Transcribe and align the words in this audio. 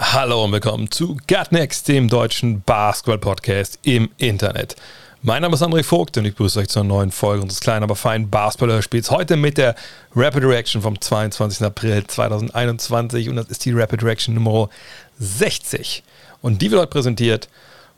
Hallo 0.00 0.44
und 0.44 0.52
willkommen 0.52 0.88
zu 0.92 1.16
Gut 1.26 1.50
Next, 1.50 1.88
dem 1.88 2.08
deutschen 2.08 2.62
Basketball-Podcast 2.62 3.80
im 3.82 4.08
Internet. 4.16 4.76
Mein 5.22 5.42
Name 5.42 5.54
ist 5.54 5.62
André 5.62 5.82
Vogt 5.82 6.16
und 6.16 6.24
ich 6.24 6.34
begrüße 6.34 6.60
euch 6.60 6.68
zur 6.68 6.84
neuen 6.84 7.10
Folge 7.10 7.42
unseres 7.42 7.58
kleinen, 7.58 7.82
aber 7.82 7.96
feinen 7.96 8.30
Basketball-Hörspiels. 8.30 9.10
Heute 9.10 9.36
mit 9.36 9.58
der 9.58 9.74
Rapid 10.14 10.44
Reaction 10.44 10.82
vom 10.82 11.00
22. 11.00 11.66
April 11.66 12.06
2021 12.06 13.28
und 13.28 13.34
das 13.34 13.48
ist 13.48 13.64
die 13.64 13.72
Rapid 13.72 14.04
Reaction 14.04 14.36
Nummer 14.36 14.70
60. 15.18 16.04
Und 16.42 16.62
die 16.62 16.70
wird 16.70 16.80
heute 16.80 16.90
präsentiert 16.92 17.48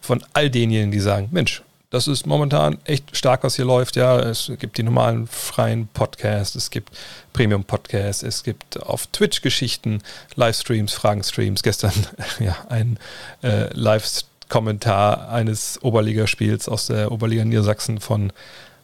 von 0.00 0.24
all 0.32 0.48
denjenigen, 0.48 0.92
die 0.92 1.00
sagen, 1.00 1.28
Mensch, 1.32 1.62
das 1.90 2.06
ist 2.06 2.24
momentan 2.24 2.78
echt 2.84 3.16
stark, 3.16 3.42
was 3.42 3.56
hier 3.56 3.64
läuft. 3.64 3.96
Ja, 3.96 4.20
es 4.20 4.50
gibt 4.60 4.78
die 4.78 4.84
normalen 4.84 5.26
freien 5.26 5.88
Podcasts, 5.88 6.54
es 6.54 6.70
gibt 6.70 6.96
Premium-Podcasts, 7.32 8.22
es 8.22 8.44
gibt 8.44 8.80
auf 8.80 9.08
Twitch 9.08 9.42
Geschichten, 9.42 10.02
Livestreams, 10.36 10.92
Fragenstreams. 10.92 11.64
Gestern 11.64 11.92
ja 12.38 12.56
ein 12.68 12.98
äh, 13.42 13.74
Live-Kommentar 13.74 15.30
eines 15.30 15.82
Oberligaspiels 15.82 16.68
aus 16.68 16.86
der 16.86 17.10
Oberliga 17.10 17.44
Niedersachsen 17.44 17.98
von 17.98 18.32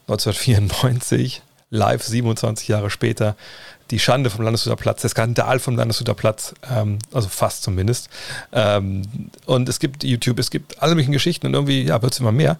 1994, 0.08 1.42
live 1.70 2.02
27 2.02 2.67
Jahre 2.67 2.91
später. 2.91 3.36
Die 3.92 4.00
Schande 4.00 4.30
vom 4.30 4.45
Landeshuter 4.45 4.75
Platz, 4.75 5.02
der 5.02 5.11
Skandal 5.11 5.61
vom 5.61 5.77
Landeshuter 5.77 6.14
Platz, 6.14 6.55
ähm, 6.69 6.98
also 7.12 7.28
fast 7.28 7.62
zumindest. 7.62 8.08
Ähm, 8.52 9.02
und 9.45 9.69
es 9.69 9.78
gibt 9.78 10.02
YouTube, 10.02 10.41
es 10.41 10.50
gibt 10.50 10.83
alle 10.83 10.97
möglichen 10.97 11.12
Geschichten 11.12 11.47
und 11.47 11.55
irgendwie 11.55 11.84
ja, 11.84 12.02
wird 12.02 12.12
es 12.12 12.19
immer 12.19 12.33
mehr. 12.33 12.58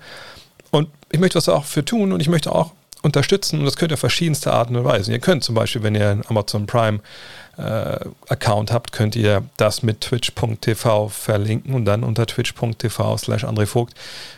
Ich 1.11 1.21
möchte 1.21 1.37
was 1.37 1.49
auch 1.49 1.65
für 1.65 1.85
tun 1.85 2.12
und 2.12 2.21
ich 2.21 2.29
möchte 2.29 2.53
auch 2.53 2.73
unterstützen 3.03 3.61
und 3.61 3.65
das 3.65 3.77
könnt 3.77 3.93
ihr 3.93 3.95
auf 3.95 4.01
verschiedenste 4.01 4.53
Arten 4.53 4.77
und 4.77 4.85
Weisen. 4.85 5.13
Ihr 5.13 5.21
könnt 5.21 5.45
zum 5.45 5.55
Beispiel, 5.55 5.83
wenn 5.83 5.95
ihr 5.95 6.11
einen 6.11 6.27
Amazon 6.27 6.67
Prime 6.67 7.01
äh, 7.57 7.98
Account 8.29 8.73
habt, 8.73 8.93
könnt 8.93 9.15
ihr 9.17 9.45
das 9.57 9.83
mit 9.83 10.01
twitch.tv 10.01 11.09
verlinken 11.09 11.75
und 11.75 11.85
dann 11.85 12.03
unter 12.03 12.27
twitch.tv 12.27 13.17
slash 13.17 13.45
André 13.45 13.67
Vogt 13.67 13.95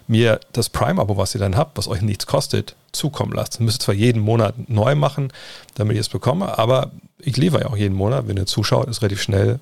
mir 0.06 0.38
das 0.52 0.68
Prime-Abo, 0.68 1.16
was 1.16 1.34
ihr 1.34 1.40
dann 1.40 1.56
habt, 1.56 1.78
was 1.78 1.88
euch 1.88 2.02
nichts 2.02 2.26
kostet, 2.26 2.76
zukommen 2.92 3.32
lasst. 3.32 3.54
Das 3.54 3.60
müsst 3.60 3.80
ihr 3.80 3.84
zwar 3.86 3.94
jeden 3.94 4.20
Monat 4.20 4.54
neu 4.68 4.94
machen, 4.94 5.32
damit 5.74 5.94
ich 5.94 6.00
es 6.00 6.08
bekomme, 6.08 6.58
aber 6.58 6.90
ich 7.18 7.36
liefere 7.36 7.62
ja 7.62 7.68
auch 7.68 7.76
jeden 7.76 7.96
Monat. 7.96 8.28
Wenn 8.28 8.36
ihr 8.36 8.46
zuschaut, 8.46 8.88
ist 8.88 9.02
relativ 9.02 9.22
schnell 9.22 9.60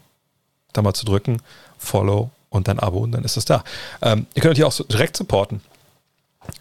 da 0.73 0.83
mal 0.83 0.95
zu 0.95 1.07
drücken, 1.07 1.41
Follow 1.79 2.31
und 2.51 2.69
dann 2.69 2.79
Abo 2.79 2.99
und 2.99 3.13
dann 3.13 3.25
ist 3.25 3.37
es 3.37 3.45
da. 3.45 3.63
Ähm, 4.03 4.27
ihr 4.35 4.43
könnt 4.43 4.59
euch 4.59 4.65
auch 4.65 4.73
so 4.73 4.85
direkt 4.85 5.17
supporten 5.17 5.61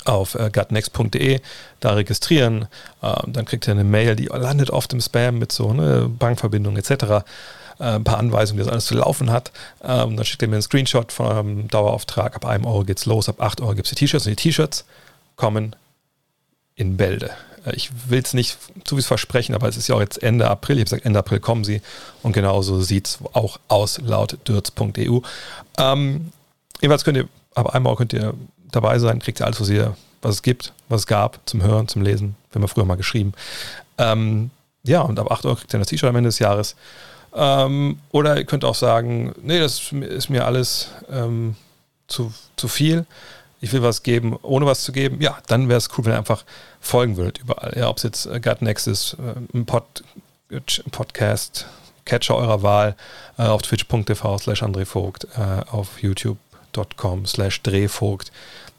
auf 0.06 0.36
äh, 0.36 0.50
gutnext.de, 0.52 1.40
da 1.80 1.94
registrieren, 1.94 2.68
äh, 3.02 3.14
dann 3.28 3.46
kriegt 3.46 3.68
ihr 3.68 3.72
eine 3.72 3.84
Mail, 3.84 4.16
die 4.16 4.26
landet 4.26 4.70
oft 4.70 4.94
im 4.94 5.02
Spam 5.02 5.40
mit 5.40 5.52
so 5.52 5.74
ne, 5.74 6.10
Bankverbindung 6.10 6.78
etc., 6.78 6.92
äh, 7.80 7.84
ein 7.84 8.04
paar 8.04 8.18
Anweisungen, 8.18 8.60
wie 8.60 8.64
das 8.64 8.72
alles 8.72 8.86
zu 8.86 8.96
laufen 8.96 9.32
hat. 9.32 9.52
Ähm, 9.84 10.16
dann 10.16 10.26
schickt 10.26 10.42
ihr 10.42 10.48
mir 10.48 10.56
einen 10.56 10.62
Screenshot 10.62 11.12
von 11.12 11.26
eurem 11.26 11.68
Dauerauftrag. 11.68 12.36
Ab 12.36 12.46
einem 12.46 12.66
Euro 12.66 12.84
geht's 12.84 13.06
los, 13.06 13.28
ab 13.30 13.42
8 13.42 13.62
Euro 13.62 13.76
gibt 13.76 13.88
es 13.88 13.90
die 13.90 13.96
T-Shirts 13.96 14.26
und 14.26 14.32
die 14.32 14.42
T-Shirts 14.42 14.86
kommen 15.36 15.76
in 16.76 16.98
Bälde. 16.98 17.32
Äh, 17.66 17.76
Ich 17.76 17.92
will 18.10 18.22
es 18.22 18.34
nicht 18.34 18.58
zu 18.84 18.98
es 18.98 19.06
versprechen, 19.06 19.56
aber 19.56 19.68
es 19.68 19.78
ist 19.78 19.88
ja 19.88 19.96
auch 19.96 20.02
jetzt 20.02 20.22
Ende 20.24 20.50
April. 20.50 20.78
Ich 20.78 20.82
habe 20.82 20.86
gesagt, 20.86 21.06
Ende 21.06 21.20
April 21.20 21.40
kommen 21.40 21.64
sie 21.64 21.82
und 22.24 22.34
genauso 22.34 22.82
sieht 22.82 23.08
es 23.08 23.20
auch 23.34 23.60
aus 23.68 24.00
laut 24.02 24.38
dürz.eu. 24.48 25.20
Ähm, 25.78 26.32
jedenfalls 26.82 27.04
könnt 27.04 27.18
ihr, 27.18 27.28
ab 27.56 27.74
einem 27.74 27.86
Euro 27.88 27.98
könnt 27.98 28.14
ihr 28.14 28.34
dabei 28.76 29.00
sein, 29.00 29.20
kriegt 29.20 29.40
ihr 29.40 29.46
alles, 29.46 29.60
was, 29.62 29.70
ihr, 29.70 29.96
was 30.22 30.36
es 30.36 30.42
gibt, 30.42 30.74
was 30.90 31.02
es 31.02 31.08
gab, 31.08 31.40
zum 31.46 31.64
Hören, 31.64 31.88
zum 31.88 32.02
Lesen. 32.02 32.36
Wir 32.52 32.62
haben 32.62 32.68
früher 32.68 32.86
mal 32.86 32.96
geschrieben. 32.96 33.34
Ähm, 33.98 34.50
ja, 34.84 35.02
und 35.02 35.20
ab 35.20 35.32
8 35.32 35.46
Euro 35.46 35.56
kriegt 35.56 35.74
ihr 35.74 35.80
das 35.80 35.88
T-Shirt 35.88 36.10
am 36.10 36.16
Ende 36.16 36.30
des 36.30 36.40
Jahres. 36.40 36.76
Ähm, 37.34 38.00
oder 38.12 38.38
ihr 38.38 38.46
könnt 38.46 38.64
auch 38.64 38.76
sagen, 38.76 39.34
nee, 39.42 39.60
das 39.60 39.92
ist 39.92 40.30
mir 40.30 40.46
alles 40.46 40.90
ähm, 41.10 41.56
zu, 42.08 42.34
zu 42.56 42.68
viel. 42.68 43.06
Ich 43.62 43.74
will 43.74 43.82
was 43.82 44.04
geben, 44.04 44.38
ohne 44.42 44.66
was 44.66 44.84
zu 44.84 44.92
geben. 44.92 45.22
Ja, 45.22 45.38
dann 45.48 45.68
wäre 45.68 45.78
es 45.78 45.90
cool, 45.98 46.06
wenn 46.06 46.14
ihr 46.14 46.18
einfach 46.18 46.46
folgen 46.80 47.18
würdet 47.18 47.40
überall. 47.40 47.74
Ja, 47.76 47.90
ob 47.90 47.98
es 47.98 48.04
jetzt 48.04 48.26
äh, 48.28 48.40
Gutnext 48.40 48.88
ist, 48.88 49.18
äh, 49.20 49.58
ein 49.58 49.66
Pod, 49.66 50.04
Podcast, 50.92 51.66
Catcher 52.06 52.36
eurer 52.36 52.62
Wahl, 52.62 52.96
äh, 53.38 53.44
auf 53.44 53.64
twitch.tv 53.64 54.38
slash 54.38 54.62
André 54.62 54.86
Vogt, 54.86 55.28
äh, 55.36 55.70
auf 55.70 56.02
youtube.com 56.02 57.26
slash 57.26 57.62
Drehvogt 57.64 58.32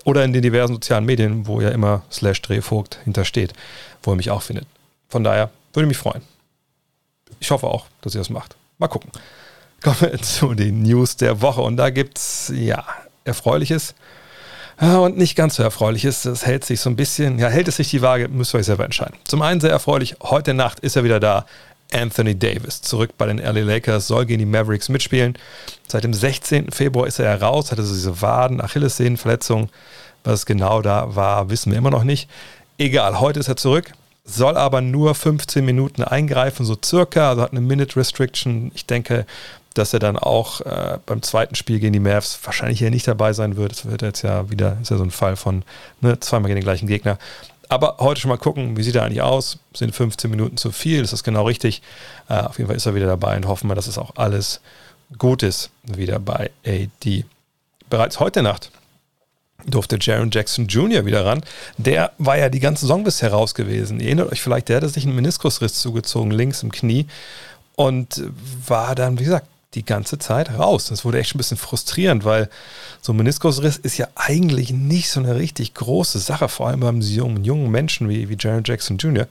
oder 0.06 0.24
in 0.24 0.32
den 0.32 0.40
diversen 0.40 0.74
sozialen 0.74 1.04
Medien, 1.04 1.48
wo 1.48 1.60
ja 1.60 1.70
immer 1.70 2.02
slash 2.12 2.40
Drehvogt 2.40 3.00
hintersteht, 3.04 3.52
wo 4.04 4.12
ihr 4.12 4.16
mich 4.16 4.30
auch 4.30 4.40
findet. 4.40 4.66
Von 5.08 5.24
daher 5.24 5.50
würde 5.72 5.88
mich 5.88 5.98
freuen. 5.98 6.22
Ich 7.40 7.50
hoffe 7.50 7.66
auch, 7.66 7.86
dass 8.02 8.14
ihr 8.14 8.20
das 8.20 8.30
macht. 8.30 8.56
Mal 8.78 8.86
gucken. 8.86 9.10
Kommen 9.82 10.00
wir 10.00 10.22
zu 10.22 10.54
den 10.54 10.82
News 10.82 11.16
der 11.16 11.42
Woche. 11.42 11.60
Und 11.60 11.76
da 11.76 11.90
gibt 11.90 12.18
es, 12.18 12.52
ja, 12.54 12.84
Erfreuliches 13.24 13.94
und 14.78 15.18
nicht 15.18 15.34
ganz 15.34 15.56
so 15.56 15.64
Erfreuliches. 15.64 16.22
Das 16.22 16.46
hält 16.46 16.64
sich 16.64 16.80
so 16.80 16.88
ein 16.88 16.96
bisschen, 16.96 17.40
ja, 17.40 17.48
hält 17.48 17.66
es 17.66 17.76
sich 17.76 17.90
die 17.90 18.00
Waage, 18.00 18.28
müsst 18.28 18.54
ihr 18.54 18.58
euch 18.58 18.66
selber 18.66 18.84
entscheiden. 18.84 19.16
Zum 19.24 19.42
einen 19.42 19.60
sehr 19.60 19.70
erfreulich, 19.70 20.16
heute 20.22 20.54
Nacht 20.54 20.80
ist 20.80 20.94
er 20.94 21.02
wieder 21.02 21.18
da. 21.18 21.46
Anthony 21.92 22.34
Davis 22.34 22.82
zurück 22.82 23.10
bei 23.16 23.26
den 23.26 23.38
LA 23.38 23.60
Lakers, 23.60 24.08
soll 24.08 24.26
gegen 24.26 24.40
die 24.40 24.46
Mavericks 24.46 24.88
mitspielen. 24.88 25.38
Seit 25.86 26.04
dem 26.04 26.12
16. 26.12 26.70
Februar 26.72 27.06
ist 27.06 27.18
er 27.18 27.28
heraus, 27.28 27.70
hatte 27.70 27.82
so 27.82 27.94
diese 27.94 28.20
Waden, 28.22 28.60
Achillessehnenverletzung. 28.60 29.68
Was 30.24 30.46
genau 30.46 30.82
da 30.82 31.14
war, 31.14 31.50
wissen 31.50 31.70
wir 31.70 31.78
immer 31.78 31.90
noch 31.90 32.04
nicht. 32.04 32.28
Egal, 32.78 33.20
heute 33.20 33.38
ist 33.40 33.48
er 33.48 33.56
zurück, 33.56 33.92
soll 34.24 34.56
aber 34.56 34.80
nur 34.80 35.14
15 35.14 35.64
Minuten 35.64 36.02
eingreifen, 36.02 36.66
so 36.66 36.76
circa, 36.84 37.30
also 37.30 37.42
hat 37.42 37.52
eine 37.52 37.60
Minute 37.60 37.96
Restriction. 37.96 38.72
Ich 38.74 38.86
denke, 38.86 39.24
dass 39.74 39.92
er 39.92 39.98
dann 39.98 40.18
auch 40.18 40.60
äh, 40.62 40.98
beim 41.06 41.22
zweiten 41.22 41.54
Spiel 41.54 41.78
gegen 41.78 41.92
die 41.92 42.00
Mavs 42.00 42.38
wahrscheinlich 42.42 42.78
hier 42.78 42.90
nicht 42.90 43.06
dabei 43.06 43.32
sein 43.32 43.56
wird. 43.56 43.72
Das 43.72 43.90
wird 43.90 44.02
jetzt 44.02 44.22
ja 44.22 44.50
wieder, 44.50 44.78
ist 44.82 44.90
ja 44.90 44.96
so 44.96 45.04
ein 45.04 45.10
Fall 45.10 45.36
von 45.36 45.62
ne, 46.00 46.18
zweimal 46.18 46.48
gegen 46.48 46.60
den 46.60 46.64
gleichen 46.64 46.88
Gegner. 46.88 47.18
Aber 47.68 47.96
heute 47.98 48.20
schon 48.20 48.28
mal 48.28 48.36
gucken, 48.36 48.76
wie 48.76 48.82
sieht 48.82 48.94
er 48.94 49.04
eigentlich 49.04 49.22
aus? 49.22 49.58
Sind 49.74 49.94
15 49.94 50.30
Minuten 50.30 50.56
zu 50.56 50.72
viel? 50.72 51.02
Ist 51.02 51.12
das 51.12 51.24
genau 51.24 51.44
richtig? 51.44 51.82
Äh, 52.28 52.40
auf 52.40 52.58
jeden 52.58 52.68
Fall 52.68 52.76
ist 52.76 52.86
er 52.86 52.94
wieder 52.94 53.06
dabei 53.06 53.36
und 53.36 53.46
hoffen 53.46 53.68
wir, 53.68 53.74
dass 53.74 53.86
es 53.86 53.98
auch 53.98 54.12
alles 54.16 54.60
gut 55.18 55.42
ist 55.42 55.70
wieder 55.84 56.18
bei 56.18 56.50
AD. 56.66 57.24
Bereits 57.88 58.20
heute 58.20 58.42
Nacht 58.42 58.70
durfte 59.64 59.98
Jaron 60.00 60.30
Jackson 60.30 60.66
Jr. 60.66 61.06
wieder 61.06 61.24
ran. 61.24 61.42
Der 61.76 62.12
war 62.18 62.36
ja 62.38 62.48
die 62.48 62.60
ganze 62.60 62.82
Saison 62.82 63.04
bisher 63.04 63.32
raus 63.32 63.54
gewesen. 63.54 64.00
Ihr 64.00 64.06
erinnert 64.06 64.32
euch 64.32 64.42
vielleicht, 64.42 64.68
der 64.68 64.76
hatte 64.76 64.88
sich 64.88 65.04
einen 65.04 65.16
Meniskusriss 65.16 65.80
zugezogen, 65.80 66.30
links 66.30 66.62
im 66.62 66.70
Knie 66.70 67.06
und 67.74 68.22
war 68.66 68.94
dann, 68.94 69.18
wie 69.18 69.24
gesagt, 69.24 69.46
die 69.76 69.84
ganze 69.84 70.18
Zeit 70.18 70.58
raus. 70.58 70.86
Das 70.86 71.04
wurde 71.04 71.18
echt 71.20 71.34
ein 71.34 71.38
bisschen 71.38 71.56
frustrierend, 71.56 72.24
weil 72.24 72.48
so 73.00 73.12
ein 73.12 73.16
Meniskusriss 73.16 73.76
ist 73.76 73.98
ja 73.98 74.08
eigentlich 74.16 74.72
nicht 74.72 75.10
so 75.10 75.20
eine 75.20 75.36
richtig 75.36 75.74
große 75.74 76.18
Sache, 76.18 76.48
vor 76.48 76.68
allem 76.68 76.80
beim 76.80 77.00
jungen, 77.00 77.44
jungen 77.44 77.70
Menschen 77.70 78.08
wie, 78.08 78.28
wie 78.28 78.36
Jaron 78.38 78.64
Jackson 78.64 78.96
Jr. 78.96 79.28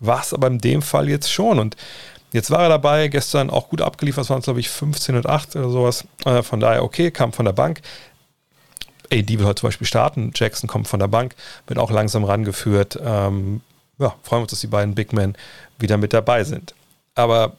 War 0.00 0.20
es 0.20 0.32
aber 0.32 0.48
in 0.48 0.58
dem 0.58 0.82
Fall 0.82 1.08
jetzt 1.08 1.30
schon. 1.30 1.58
Und 1.58 1.76
jetzt 2.32 2.50
war 2.50 2.62
er 2.62 2.70
dabei, 2.70 3.08
gestern 3.08 3.50
auch 3.50 3.68
gut 3.68 3.82
abgeliefert, 3.82 4.24
es 4.24 4.30
waren 4.30 4.42
glaube 4.42 4.60
ich 4.60 4.70
15 4.70 5.16
und 5.16 5.26
8 5.26 5.56
oder 5.56 5.70
sowas. 5.70 6.04
Äh, 6.24 6.42
von 6.42 6.58
daher 6.58 6.82
okay, 6.82 7.10
kam 7.10 7.32
von 7.32 7.44
der 7.44 7.52
Bank. 7.52 7.82
AD 9.12 9.38
will 9.38 9.44
heute 9.44 9.60
zum 9.60 9.68
Beispiel 9.68 9.86
starten, 9.86 10.32
Jackson 10.34 10.66
kommt 10.66 10.88
von 10.88 10.98
der 10.98 11.08
Bank, 11.08 11.36
wird 11.66 11.78
auch 11.78 11.90
langsam 11.90 12.24
rangeführt. 12.24 12.98
Ähm, 13.04 13.60
ja, 13.98 14.14
freuen 14.22 14.40
wir 14.40 14.42
uns, 14.44 14.50
dass 14.50 14.60
die 14.60 14.66
beiden 14.66 14.94
Big 14.94 15.12
Men 15.12 15.36
wieder 15.78 15.98
mit 15.98 16.12
dabei 16.14 16.42
sind. 16.42 16.74
Aber 17.14 17.56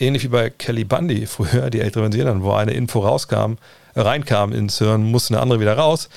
ähnlich 0.00 0.24
wie 0.24 0.28
bei 0.28 0.50
Kelly 0.50 0.84
Bundy 0.84 1.26
früher, 1.26 1.70
die 1.70 1.80
älteren 1.80 2.12
Version, 2.12 2.42
wo 2.42 2.52
eine 2.52 2.72
Info 2.72 3.00
rauskam, 3.00 3.54
reinkam 3.94 4.52
ins 4.52 4.78
Hirn, 4.78 5.04
musste 5.04 5.34
eine 5.34 5.42
andere 5.42 5.60
wieder 5.60 5.76
raus. 5.76 6.08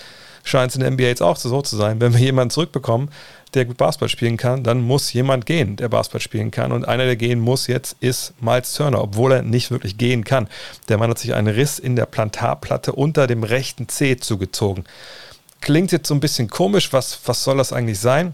Scheint 0.44 0.72
es 0.72 0.76
in 0.76 0.82
der 0.82 0.92
NBA 0.92 1.04
jetzt 1.04 1.22
auch 1.22 1.38
so 1.38 1.62
zu 1.62 1.76
sein. 1.76 2.02
Wenn 2.02 2.14
wir 2.14 2.20
jemanden 2.20 2.50
zurückbekommen, 2.50 3.10
der 3.54 3.66
gut 3.66 3.78
Basketball 3.78 4.10
spielen 4.10 4.38
kann, 4.38 4.64
dann 4.64 4.82
muss 4.82 5.14
jemand 5.14 5.46
gehen, 5.46 5.76
der 5.76 5.90
Basketball 5.90 6.22
spielen 6.22 6.52
kann. 6.52 6.72
Und 6.72 6.88
einer, 6.88 7.06
der 7.06 7.16
gehen 7.16 7.40
muss 7.40 7.68
jetzt, 7.68 7.96
ist 8.00 8.34
Miles 8.42 8.74
Turner, 8.74 9.02
obwohl 9.02 9.34
er 9.34 9.42
nicht 9.44 9.72
wirklich 9.72 9.98
gehen 9.98 10.24
kann. 10.24 10.48
Der 10.90 10.98
Mann 10.98 11.10
hat 11.10 11.20
sich 11.20 11.36
einen 11.36 11.54
Riss 11.54 11.80
in 11.80 11.96
der 11.96 12.06
Plantarplatte 12.06 12.94
unter 12.94 13.28
dem 13.28 13.44
rechten 13.44 13.88
Zeh 13.90 14.18
zugezogen. 14.18 14.86
Klingt 15.60 15.92
jetzt 15.92 16.08
so 16.08 16.16
ein 16.16 16.22
bisschen 16.22 16.50
komisch, 16.50 16.92
was, 16.92 17.20
was 17.26 17.44
soll 17.44 17.58
das 17.58 17.74
eigentlich 17.74 18.00
sein? 18.00 18.34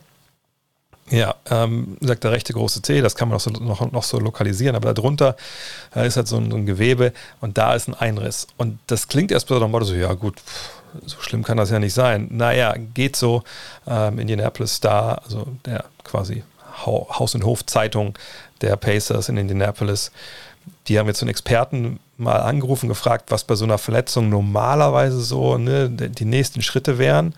Ja, 1.10 1.36
ähm, 1.50 1.98
sagt 2.02 2.26
der 2.26 2.32
rechte 2.32 2.52
große 2.52 2.82
C, 2.82 3.02
das 3.02 3.16
kann 3.16 3.30
man 3.30 3.36
noch 3.36 3.40
so, 3.40 3.50
noch, 3.52 3.92
noch 3.92 4.04
so 4.04 4.20
lokalisieren, 4.20 4.76
aber 4.76 4.94
darunter 4.94 5.38
äh, 5.96 6.06
ist 6.06 6.18
halt 6.18 6.28
so 6.28 6.36
ein, 6.36 6.52
so 6.52 6.58
ein, 6.58 6.66
Gewebe 6.66 7.14
und 7.40 7.58
da 7.58 7.76
ist 7.76 7.88
ein 7.88 7.94
Einriss. 7.94 8.48
Und 8.58 8.80
das 8.88 9.08
klingt 9.08 9.32
erst 9.32 9.50
der 9.50 9.86
so, 9.86 9.94
ja 9.94 10.14
gut, 10.14 10.42
so 11.06 11.22
schlimm 11.22 11.44
kann 11.44 11.58
das 11.58 11.70
ja 11.70 11.80
nicht 11.80 11.94
sein. 11.94 12.28
Naja, 12.32 12.76
geht 12.94 13.16
so. 13.16 13.44
Ähm, 13.88 14.20
Indianapolis 14.20 14.76
Star, 14.76 15.22
also 15.24 15.48
der 15.66 15.86
quasi 16.04 16.44
Haus- 16.86 17.36
und 17.36 17.44
Hof-Zeitung 17.44 18.18
der 18.62 18.76
Pacers 18.76 19.30
in 19.30 19.38
Indianapolis, 19.38 20.12
die 20.88 21.00
haben 21.00 21.08
jetzt 21.08 21.22
einen 21.22 21.30
Experten 21.30 22.00
mal 22.18 22.38
angerufen, 22.38 22.90
gefragt, 22.90 23.32
was 23.32 23.44
bei 23.44 23.56
so 23.56 23.66
einer 23.66 23.78
Verletzung 23.78 24.30
normalerweise 24.30 25.22
so 25.22 25.58
ne, 25.58 25.90
die 25.90 26.26
nächsten 26.26 26.62
Schritte 26.62 26.98
wären. 26.98 27.34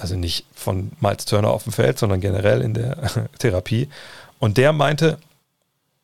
Also 0.00 0.16
nicht 0.16 0.46
von 0.54 0.92
Miles 1.00 1.24
Turner 1.26 1.50
auf 1.50 1.64
dem 1.64 1.72
Feld, 1.72 1.98
sondern 1.98 2.20
generell 2.20 2.62
in 2.62 2.74
der 2.74 3.28
Therapie. 3.38 3.88
Und 4.38 4.56
der 4.56 4.72
meinte, 4.72 5.18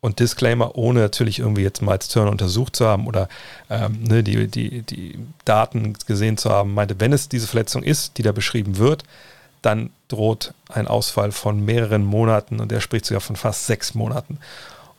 und 0.01 0.21
Disclaimer, 0.21 0.77
ohne 0.77 1.01
natürlich 1.01 1.41
irgendwie 1.41 1.63
jetzt 1.63 1.83
Miles 1.83 2.09
Turner 2.09 2.31
untersucht 2.31 2.77
zu 2.77 2.87
haben 2.87 3.07
oder 3.07 3.29
ähm, 3.71 4.03
ne, 4.05 4.23
die, 4.23 4.47
die, 4.47 4.83
die 4.83 5.19
Daten 5.45 5.95
gesehen 6.07 6.37
zu 6.37 6.51
haben, 6.51 6.75
meinte, 6.75 7.01
wenn 7.01 7.13
es 7.13 7.29
diese 7.29 7.47
Verletzung 7.47 7.83
ist, 7.83 8.19
die 8.19 8.23
da 8.23 8.33
beschrieben 8.33 8.79
wird, 8.79 9.03
dann 9.63 9.91
droht 10.09 10.55
ein 10.69 10.87
Ausfall 10.87 11.33
von 11.33 11.65
mehreren 11.65 12.05
Monaten 12.05 12.61
und 12.61 12.71
er 12.71 12.81
spricht 12.81 13.07
sogar 13.07 13.21
von 13.21 13.35
fast 13.35 13.67
sechs 13.67 13.95
Monaten. 13.95 14.39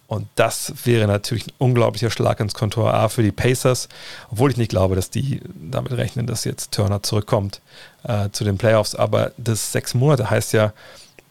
Und 0.08 0.28
das 0.36 0.74
wäre 0.86 1.06
natürlich 1.06 1.48
ein 1.48 1.54
unglaublicher 1.58 2.10
Schlag 2.10 2.40
ins 2.40 2.54
Kontor 2.54 2.94
A 2.94 3.10
für 3.10 3.24
die 3.24 3.32
Pacers, 3.34 3.90
obwohl 4.32 4.52
ich 4.52 4.58
nicht 4.58 4.70
glaube, 4.70 4.96
dass 4.96 5.10
die 5.10 5.42
damit 5.54 5.92
rechnen, 5.92 6.28
dass 6.28 6.46
jetzt 6.46 6.72
Turner 6.72 7.04
zurückkommt 7.04 7.62
äh, 8.04 8.30
zu 8.32 8.46
den 8.46 8.58
Playoffs. 8.58 8.96
Aber 8.96 9.32
das 9.38 9.74
sechs 9.74 9.94
Monate 9.94 10.30
heißt 10.30 10.54
ja, 10.54 10.72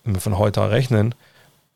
wenn 0.05 0.15
wir 0.15 0.21
von 0.21 0.39
heute 0.39 0.71
rechnen, 0.71 1.15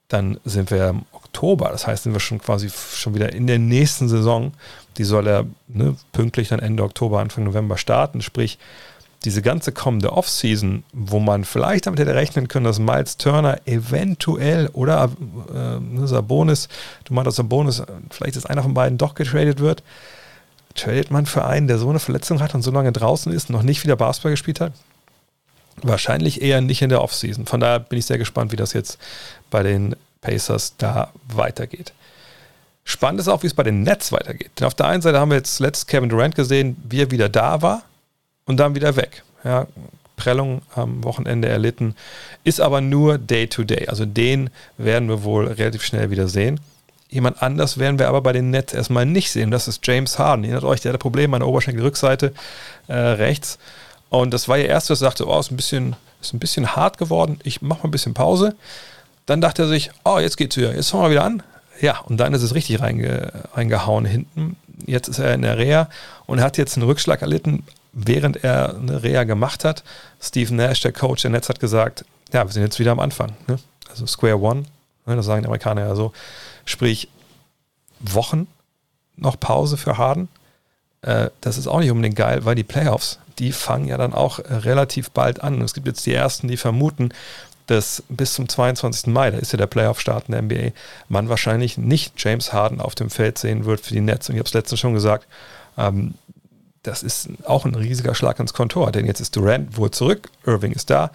dann 0.08 0.38
sind 0.44 0.70
wir 0.70 0.88
im 0.88 1.02
Oktober. 1.12 1.70
Das 1.70 1.86
heißt, 1.86 2.02
sind 2.02 2.12
wir 2.12 2.20
schon 2.20 2.40
quasi 2.40 2.68
schon 2.68 3.14
wieder 3.14 3.32
in 3.32 3.46
der 3.46 3.58
nächsten 3.58 4.08
Saison. 4.08 4.52
Die 4.98 5.04
soll 5.04 5.26
ja 5.26 5.44
ne, 5.68 5.96
pünktlich 6.12 6.48
dann 6.48 6.58
Ende 6.58 6.82
Oktober, 6.82 7.20
Anfang 7.20 7.44
November 7.44 7.78
starten. 7.78 8.20
Sprich, 8.20 8.58
diese 9.24 9.42
ganze 9.42 9.72
kommende 9.72 10.12
Offseason, 10.12 10.82
wo 10.92 11.18
man 11.18 11.44
vielleicht 11.44 11.86
damit 11.86 12.00
hätte 12.00 12.14
rechnen 12.14 12.48
können, 12.48 12.64
dass 12.64 12.78
Miles 12.78 13.18
Turner 13.18 13.58
eventuell 13.66 14.68
oder 14.68 15.10
äh, 15.52 16.06
Sabonis, 16.06 16.68
du 17.04 17.12
meinst 17.12 17.36
Sabonis, 17.36 17.82
vielleicht 18.10 18.36
ist 18.36 18.48
einer 18.48 18.62
von 18.62 18.72
beiden 18.72 18.96
doch 18.96 19.14
getradet 19.14 19.60
wird, 19.60 19.82
tradet 20.74 21.10
man 21.10 21.26
für 21.26 21.44
einen, 21.44 21.66
der 21.66 21.78
so 21.78 21.90
eine 21.90 21.98
Verletzung 21.98 22.40
hat 22.40 22.54
und 22.54 22.62
so 22.62 22.70
lange 22.70 22.92
draußen 22.92 23.30
ist, 23.32 23.50
noch 23.50 23.62
nicht 23.62 23.84
wieder 23.84 23.96
Basketball 23.96 24.32
gespielt 24.32 24.60
hat? 24.60 24.72
Wahrscheinlich 25.82 26.40
eher 26.40 26.60
nicht 26.60 26.80
in 26.80 26.88
der 26.88 27.02
Offseason. 27.02 27.46
Von 27.46 27.60
daher 27.60 27.78
bin 27.78 27.98
ich 27.98 28.06
sehr 28.06 28.18
gespannt, 28.18 28.52
wie 28.52 28.56
das 28.56 28.72
jetzt 28.72 28.98
bei 29.50 29.62
den 29.62 29.96
Pacers 30.22 30.74
da 30.78 31.10
weitergeht. 31.28 31.92
Spannend 32.84 33.20
ist 33.20 33.28
auch, 33.28 33.42
wie 33.42 33.46
es 33.46 33.54
bei 33.54 33.62
den 33.62 33.82
Nets 33.82 34.12
weitergeht. 34.12 34.50
Denn 34.58 34.66
auf 34.66 34.74
der 34.74 34.86
einen 34.86 35.02
Seite 35.02 35.18
haben 35.18 35.30
wir 35.30 35.36
jetzt 35.36 35.60
letztes 35.60 35.86
Kevin 35.86 36.08
Durant 36.08 36.34
gesehen, 36.34 36.76
wie 36.88 37.02
er 37.02 37.10
wieder 37.10 37.28
da 37.28 37.60
war 37.62 37.82
und 38.46 38.58
dann 38.58 38.74
wieder 38.74 38.96
weg. 38.96 39.22
Ja, 39.44 39.66
Prellung 40.16 40.62
am 40.74 41.02
Wochenende 41.02 41.48
erlitten, 41.48 41.94
ist 42.44 42.60
aber 42.60 42.80
nur 42.80 43.18
Day-to-Day. 43.18 43.84
-Day. 43.84 43.88
Also 43.88 44.04
den 44.04 44.50
werden 44.76 45.08
wir 45.08 45.22
wohl 45.24 45.46
relativ 45.46 45.82
schnell 45.82 46.10
wieder 46.10 46.28
sehen. 46.28 46.60
Jemand 47.08 47.42
anders 47.42 47.78
werden 47.78 47.98
wir 47.98 48.06
aber 48.06 48.20
bei 48.20 48.32
den 48.32 48.50
Nets 48.50 48.72
erstmal 48.72 49.06
nicht 49.06 49.32
sehen. 49.32 49.50
Das 49.50 49.66
ist 49.66 49.84
James 49.84 50.18
Harden. 50.18 50.44
Erinnert 50.44 50.64
euch, 50.64 50.80
der 50.80 50.92
hatte 50.92 50.98
Probleme 50.98 51.36
an 51.36 51.40
der 51.40 51.48
Oberschenkelrückseite 51.48 52.32
äh, 52.86 52.94
rechts. 52.94 53.58
Und 54.10 54.32
das 54.32 54.46
war 54.46 54.58
ihr 54.58 54.66
erstes, 54.66 55.00
sagte, 55.00 55.26
oh, 55.26 55.40
ist 55.40 55.50
ein 55.50 55.56
bisschen, 55.56 55.96
ist 56.20 56.34
ein 56.34 56.38
bisschen 56.38 56.76
hart 56.76 56.98
geworden. 56.98 57.40
Ich 57.42 57.62
mache 57.62 57.80
mal 57.80 57.88
ein 57.88 57.90
bisschen 57.90 58.14
Pause. 58.14 58.54
Dann 59.26 59.40
dachte 59.40 59.62
er 59.62 59.68
sich, 59.68 59.90
oh, 60.04 60.18
jetzt 60.18 60.36
geht's 60.36 60.56
wieder. 60.56 60.74
Jetzt 60.74 60.90
fangen 60.90 61.04
wir 61.04 61.10
wieder 61.10 61.24
an. 61.24 61.42
Ja, 61.80 61.98
und 62.00 62.18
dann 62.18 62.34
ist 62.34 62.42
es 62.42 62.54
richtig 62.54 62.80
reinge, 62.80 63.32
reingehauen 63.54 64.04
hinten. 64.04 64.56
Jetzt 64.86 65.08
ist 65.08 65.18
er 65.18 65.34
in 65.34 65.42
der 65.42 65.58
Reha 65.58 65.88
und 66.26 66.40
hat 66.40 66.58
jetzt 66.58 66.76
einen 66.76 66.86
Rückschlag 66.86 67.22
erlitten 67.22 67.64
während 67.92 68.42
er 68.44 68.76
eine 68.76 69.02
Reha 69.02 69.24
gemacht 69.24 69.64
hat, 69.64 69.82
Steve 70.20 70.54
Nash, 70.54 70.80
der 70.80 70.92
Coach 70.92 71.22
der 71.22 71.30
Netz, 71.30 71.48
hat 71.48 71.60
gesagt, 71.60 72.04
ja, 72.32 72.44
wir 72.44 72.52
sind 72.52 72.62
jetzt 72.62 72.78
wieder 72.78 72.92
am 72.92 73.00
Anfang. 73.00 73.32
Ne? 73.48 73.58
Also 73.88 74.06
Square 74.06 74.40
One, 74.40 74.64
ne, 75.06 75.16
das 75.16 75.26
sagen 75.26 75.42
die 75.42 75.46
Amerikaner 75.46 75.82
ja 75.82 75.94
so. 75.94 76.12
Sprich, 76.64 77.08
Wochen 77.98 78.46
noch 79.16 79.38
Pause 79.38 79.76
für 79.76 79.98
Harden. 79.98 80.28
Äh, 81.02 81.30
das 81.40 81.58
ist 81.58 81.66
auch 81.66 81.80
nicht 81.80 81.90
unbedingt 81.90 82.16
geil, 82.16 82.44
weil 82.44 82.54
die 82.54 82.64
Playoffs, 82.64 83.18
die 83.38 83.52
fangen 83.52 83.88
ja 83.88 83.98
dann 83.98 84.14
auch 84.14 84.38
relativ 84.38 85.10
bald 85.10 85.42
an. 85.42 85.56
Und 85.56 85.62
es 85.62 85.74
gibt 85.74 85.86
jetzt 85.86 86.06
die 86.06 86.14
ersten, 86.14 86.48
die 86.48 86.56
vermuten, 86.56 87.10
dass 87.70 88.02
bis 88.08 88.34
zum 88.34 88.48
22. 88.48 89.06
Mai, 89.06 89.30
da 89.30 89.38
ist 89.38 89.52
ja 89.52 89.56
der 89.56 89.68
Playoff-Start 89.68 90.28
in 90.28 90.32
der 90.32 90.42
NBA, 90.42 90.72
man 91.08 91.28
wahrscheinlich 91.28 91.78
nicht 91.78 92.14
James 92.16 92.52
Harden 92.52 92.80
auf 92.80 92.96
dem 92.96 93.10
Feld 93.10 93.38
sehen 93.38 93.64
wird 93.64 93.80
für 93.80 93.94
die 93.94 94.00
Nets. 94.00 94.28
Und 94.28 94.34
ich 94.34 94.40
habe 94.40 94.48
es 94.48 94.54
letztens 94.54 94.80
schon 94.80 94.92
gesagt, 94.92 95.28
ähm, 95.78 96.14
das 96.82 97.04
ist 97.04 97.28
auch 97.44 97.64
ein 97.64 97.76
riesiger 97.76 98.16
Schlag 98.16 98.40
ins 98.40 98.54
Kontor, 98.54 98.90
denn 98.90 99.06
jetzt 99.06 99.20
ist 99.20 99.36
Durant 99.36 99.76
wohl 99.76 99.92
zurück, 99.92 100.30
Irving 100.44 100.72
ist 100.72 100.90
da, 100.90 101.12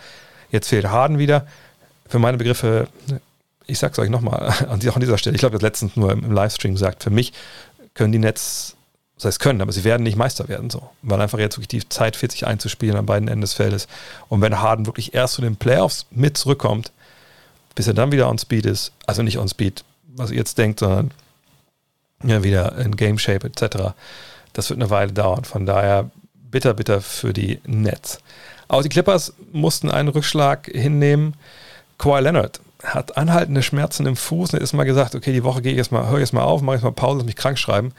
jetzt 0.50 0.70
fehlt 0.70 0.88
Harden 0.88 1.18
wieder. 1.18 1.46
Für 2.08 2.20
meine 2.20 2.38
Begriffe, 2.38 2.88
ich 3.66 3.80
sag's 3.80 4.00
euch 4.00 4.10
nochmal, 4.10 4.50
auch 4.50 4.70
an 4.70 4.80
dieser 4.80 5.18
Stelle, 5.18 5.36
ich 5.36 5.42
glaube, 5.42 5.54
das 5.54 5.62
letztens 5.62 5.98
nur 5.98 6.12
im 6.12 6.32
Livestream 6.32 6.74
gesagt, 6.74 7.04
für 7.04 7.10
mich 7.10 7.34
können 7.96 8.14
die 8.14 8.20
Nets, 8.20 8.78
das 9.16 9.26
heißt 9.26 9.40
können, 9.40 9.62
aber 9.62 9.72
sie 9.72 9.84
werden 9.84 10.04
nicht 10.04 10.18
Meister 10.18 10.48
werden, 10.50 10.70
so, 10.70 10.90
weil 11.02 11.22
einfach 11.22 11.40
jetzt 11.40 11.58
wirklich 11.58 11.70
die 11.70 11.88
Zeit 11.88 12.16
40 12.16 12.48
einzuspielen 12.48 12.98
an 12.98 13.06
beiden 13.06 13.28
Enden 13.28 13.42
des 13.42 13.54
Feldes. 13.54 13.88
Und 14.28 14.42
wenn 14.42 14.60
Harden 14.60 14.86
wirklich 14.86 15.14
erst 15.14 15.36
zu 15.36 15.42
den 15.42 15.56
Playoffs 15.56 16.06
mit 16.12 16.38
zurückkommt, 16.38 16.92
bis 17.76 17.88
er 17.88 17.94
dann 17.94 18.12
wieder 18.12 18.30
on 18.30 18.38
Speed 18.38 18.66
ist, 18.66 18.92
also 19.06 19.22
nicht 19.22 19.38
on 19.38 19.48
Speed, 19.48 19.84
was 20.16 20.32
ihr 20.32 20.38
jetzt 20.38 20.58
denkt, 20.58 20.80
sondern 20.80 21.12
ja, 22.24 22.44
wieder 22.44 22.78
in 22.78 22.96
Game 22.96 23.18
Shape 23.18 23.48
etc., 23.48 23.94
das 24.54 24.70
wird 24.70 24.80
eine 24.80 24.90
Weile 24.90 25.12
dauern. 25.12 25.44
Von 25.44 25.66
daher 25.66 26.10
bitter, 26.50 26.74
bitter 26.74 27.02
für 27.02 27.34
die 27.34 27.60
Nets. 27.66 28.20
Auch 28.68 28.82
die 28.82 28.90
Clippers 28.90 29.34
mussten 29.52 29.92
einen 29.92 30.10
Rückschlag 30.10 30.68
hinnehmen. 30.68 31.36
Kawhi 31.98 32.22
Leonard 32.22 32.62
hat 32.84 33.18
anhaltende 33.18 33.64
Schmerzen 33.64 34.06
im 34.06 34.16
Fuß 34.16 34.54
und 34.54 34.62
ist 34.62 34.74
mal 34.74 34.84
gesagt, 34.86 35.16
okay, 35.16 35.34
die 35.34 35.44
Woche 35.44 35.62
gehe 35.62 35.72
ich 35.72 35.78
jetzt 35.78 35.92
mal, 35.92 36.08
höre 36.08 36.20
jetzt 36.20 36.34
mal 36.34 36.44
auf, 36.44 36.62
mache 36.62 36.76
jetzt 36.76 36.84
mal 36.84 36.92
Pause, 36.92 37.18
lass 37.18 37.26
mich 37.26 37.36
krank 37.36 37.58
schreiben. 37.58 37.94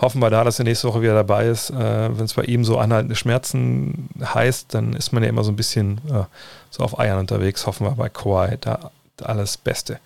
Hoffen 0.00 0.20
wir 0.20 0.30
da, 0.30 0.44
dass 0.44 0.58
er 0.58 0.64
nächste 0.64 0.88
Woche 0.88 1.02
wieder 1.02 1.14
dabei 1.14 1.46
ist. 1.46 1.70
Äh, 1.70 2.18
Wenn 2.18 2.24
es 2.24 2.34
bei 2.34 2.44
ihm 2.44 2.64
so 2.64 2.78
anhaltende 2.78 3.16
Schmerzen 3.16 4.08
heißt, 4.22 4.72
dann 4.72 4.94
ist 4.94 5.12
man 5.12 5.22
ja 5.22 5.28
immer 5.28 5.44
so 5.44 5.52
ein 5.52 5.56
bisschen 5.56 6.00
äh, 6.08 6.24
so 6.70 6.82
auf 6.82 6.98
Eiern 6.98 7.18
unterwegs. 7.18 7.66
Hoffen 7.66 7.86
wir 7.86 7.92
bei 7.92 8.08
Kawhi 8.08 8.56
da 8.60 8.90
alles 9.22 9.58
Beste. 9.58 9.98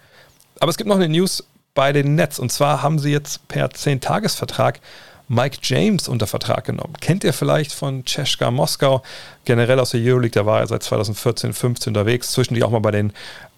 Aber 0.61 0.70
es 0.70 0.76
gibt 0.76 0.88
noch 0.88 0.96
eine 0.96 1.08
News 1.08 1.44
bei 1.75 1.93
den 1.93 2.14
Nets 2.14 2.38
und 2.38 2.50
zwar 2.50 2.82
haben 2.82 2.99
sie 2.99 3.11
jetzt 3.11 3.46
per 3.49 3.69
10-Tages-Vertrag 3.69 4.81
Mike 5.29 5.59
James 5.62 6.09
unter 6.09 6.26
Vertrag 6.26 6.65
genommen. 6.65 6.94
Kennt 7.00 7.25
ihr 7.25 7.32
vielleicht 7.32 7.73
von 7.73 8.05
Czeska 8.05 8.50
Moskau, 8.50 9.03
generell 9.44 9.81
aus 9.81 9.90
der 9.90 10.00
Euroleague, 10.00 10.33
der 10.33 10.47
war 10.47 10.61
er 10.61 10.66
seit 10.66 10.83
2014, 10.83 11.52
15 11.52 11.90
unterwegs, 11.90 12.33
zwischendurch 12.33 12.64
auch 12.64 12.71
mal 12.71 12.81
bei 12.81 12.90
den 12.90 13.12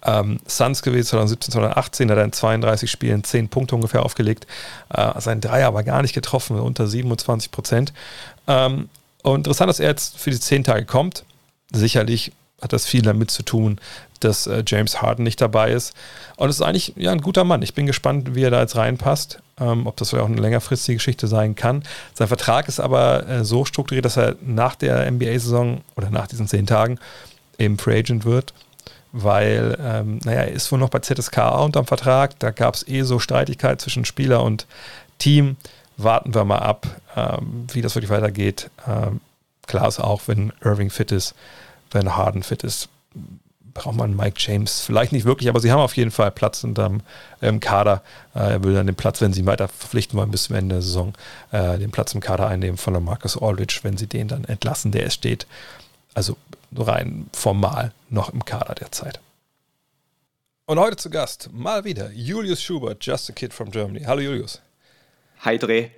ähm, 0.05 0.39
Suns 0.47 0.81
gewesen, 0.81 1.07
2017, 1.07 1.51
2018, 1.53 2.11
hat 2.11 2.17
er 2.17 2.23
in 2.23 2.33
32 2.33 2.89
Spielen 2.89 3.23
10 3.23 3.49
Punkte 3.49 3.75
ungefähr 3.75 4.03
aufgelegt, 4.03 4.47
äh, 4.93 5.19
sein 5.19 5.41
Dreier 5.41 5.67
aber 5.67 5.83
gar 5.83 6.01
nicht 6.01 6.13
getroffen, 6.13 6.59
unter 6.59 6.87
27 6.87 7.51
Prozent. 7.51 7.93
Ähm, 8.47 8.89
und 9.23 9.39
interessant, 9.39 9.69
dass 9.69 9.79
er 9.79 9.89
jetzt 9.89 10.17
für 10.17 10.31
die 10.31 10.39
10 10.39 10.63
Tage 10.63 10.85
kommt. 10.85 11.25
Sicherlich 11.73 12.31
hat 12.61 12.73
das 12.73 12.85
viel 12.85 13.01
damit 13.03 13.31
zu 13.31 13.43
tun, 13.43 13.79
dass 14.19 14.47
äh, 14.47 14.63
James 14.65 15.01
Harden 15.01 15.23
nicht 15.23 15.41
dabei 15.41 15.71
ist. 15.71 15.93
Und 16.37 16.49
es 16.49 16.57
ist 16.57 16.61
eigentlich 16.61 16.93
ja, 16.95 17.11
ein 17.11 17.21
guter 17.21 17.43
Mann. 17.43 17.61
Ich 17.61 17.73
bin 17.73 17.85
gespannt, 17.85 18.35
wie 18.35 18.43
er 18.43 18.51
da 18.51 18.61
jetzt 18.61 18.75
reinpasst, 18.75 19.39
ähm, 19.59 19.85
ob 19.85 19.97
das 19.97 20.09
vielleicht 20.09 20.25
auch 20.25 20.29
eine 20.29 20.41
längerfristige 20.41 20.97
Geschichte 20.97 21.27
sein 21.27 21.55
kann. 21.55 21.83
Sein 22.13 22.27
Vertrag 22.27 22.67
ist 22.67 22.79
aber 22.79 23.27
äh, 23.27 23.45
so 23.45 23.65
strukturiert, 23.65 24.05
dass 24.05 24.17
er 24.17 24.35
nach 24.41 24.75
der 24.75 25.09
NBA-Saison 25.11 25.81
oder 25.95 26.09
nach 26.09 26.27
diesen 26.27 26.47
zehn 26.47 26.65
Tagen 26.65 26.99
eben 27.59 27.77
Free 27.77 27.99
Agent 27.99 28.25
wird, 28.25 28.53
weil, 29.11 29.77
ähm, 29.81 30.19
naja, 30.23 30.41
er 30.41 30.51
ist 30.51 30.71
wohl 30.71 30.79
noch 30.79 30.89
bei 30.89 30.99
ZSK 30.99 31.37
unterm 31.63 31.85
Vertrag. 31.85 32.37
Da 32.39 32.51
gab 32.51 32.75
es 32.75 32.87
eh 32.87 33.03
so 33.03 33.19
Streitigkeit 33.19 33.81
zwischen 33.81 34.05
Spieler 34.05 34.43
und 34.43 34.67
Team. 35.19 35.57
Warten 35.97 36.35
wir 36.35 36.45
mal 36.45 36.59
ab, 36.59 36.87
ähm, 37.15 37.67
wie 37.71 37.81
das 37.81 37.95
wirklich 37.95 38.11
weitergeht. 38.11 38.69
Ähm, 38.87 39.21
klar 39.65 39.87
ist 39.87 39.99
auch, 39.99 40.21
wenn 40.27 40.53
Irving 40.61 40.91
fit 40.91 41.11
ist, 41.11 41.33
wenn 41.91 42.15
Harden 42.15 42.43
fit 42.43 42.63
ist, 42.63 42.89
braucht 43.77 43.95
man 43.95 44.15
Mike 44.15 44.37
James 44.39 44.81
vielleicht 44.81 45.11
nicht 45.11 45.25
wirklich, 45.25 45.49
aber 45.49 45.59
sie 45.59 45.71
haben 45.71 45.79
auf 45.79 45.95
jeden 45.95 46.11
Fall 46.11 46.31
Platz 46.31 46.63
unterm 46.63 47.01
ähm, 47.41 47.59
Kader. 47.59 48.01
Äh, 48.33 48.53
er 48.53 48.63
will 48.63 48.73
dann 48.73 48.87
den 48.87 48.95
Platz, 48.95 49.21
wenn 49.21 49.33
sie 49.33 49.41
ihn 49.41 49.45
weiter 49.45 49.67
verpflichten 49.67 50.17
wollen 50.17 50.31
bis 50.31 50.43
zum 50.43 50.55
Ende 50.55 50.75
der 50.75 50.81
Saison, 50.81 51.13
äh, 51.51 51.77
den 51.77 51.91
Platz 51.91 52.13
im 52.13 52.19
Kader 52.19 52.47
einnehmen 52.47 52.77
von 52.77 53.01
Marcus 53.03 53.39
Aldridge, 53.39 53.79
wenn 53.83 53.95
sie 53.95 54.07
den 54.07 54.27
dann 54.27 54.45
entlassen, 54.45 54.91
der 54.91 55.05
es 55.05 55.13
steht. 55.13 55.45
Also 56.15 56.37
rein 56.75 57.29
formal 57.33 57.93
noch 58.09 58.33
im 58.33 58.43
Kader 58.43 58.73
derzeit. 58.73 59.19
Und 60.65 60.79
heute 60.79 60.97
zu 60.97 61.09
Gast 61.09 61.49
mal 61.53 61.85
wieder 61.85 62.11
Julius 62.11 62.61
Schubert, 62.61 63.05
Just 63.05 63.29
a 63.29 63.33
Kid 63.33 63.53
from 63.53 63.71
Germany. 63.71 64.03
Hallo 64.05 64.21
Julius. 64.21 64.59
Hi 65.41 65.57
Dreh. 65.57 65.91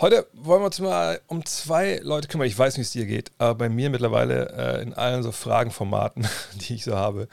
Heute 0.00 0.26
wollen 0.32 0.62
wir 0.62 0.66
uns 0.66 0.80
mal 0.80 1.20
um 1.26 1.44
zwei 1.44 2.00
Leute 2.02 2.26
kümmern. 2.26 2.46
Ich 2.46 2.58
weiß 2.58 2.78
nicht, 2.78 2.86
wie 2.86 2.88
es 2.88 2.92
dir 2.92 3.04
geht, 3.04 3.32
aber 3.36 3.54
bei 3.54 3.68
mir 3.68 3.90
mittlerweile 3.90 4.78
äh, 4.78 4.82
in 4.82 4.94
allen 4.94 5.22
so 5.22 5.30
Fragenformaten, 5.30 6.26
die 6.54 6.76
ich 6.76 6.84
so 6.84 6.96
habe, 6.96 7.28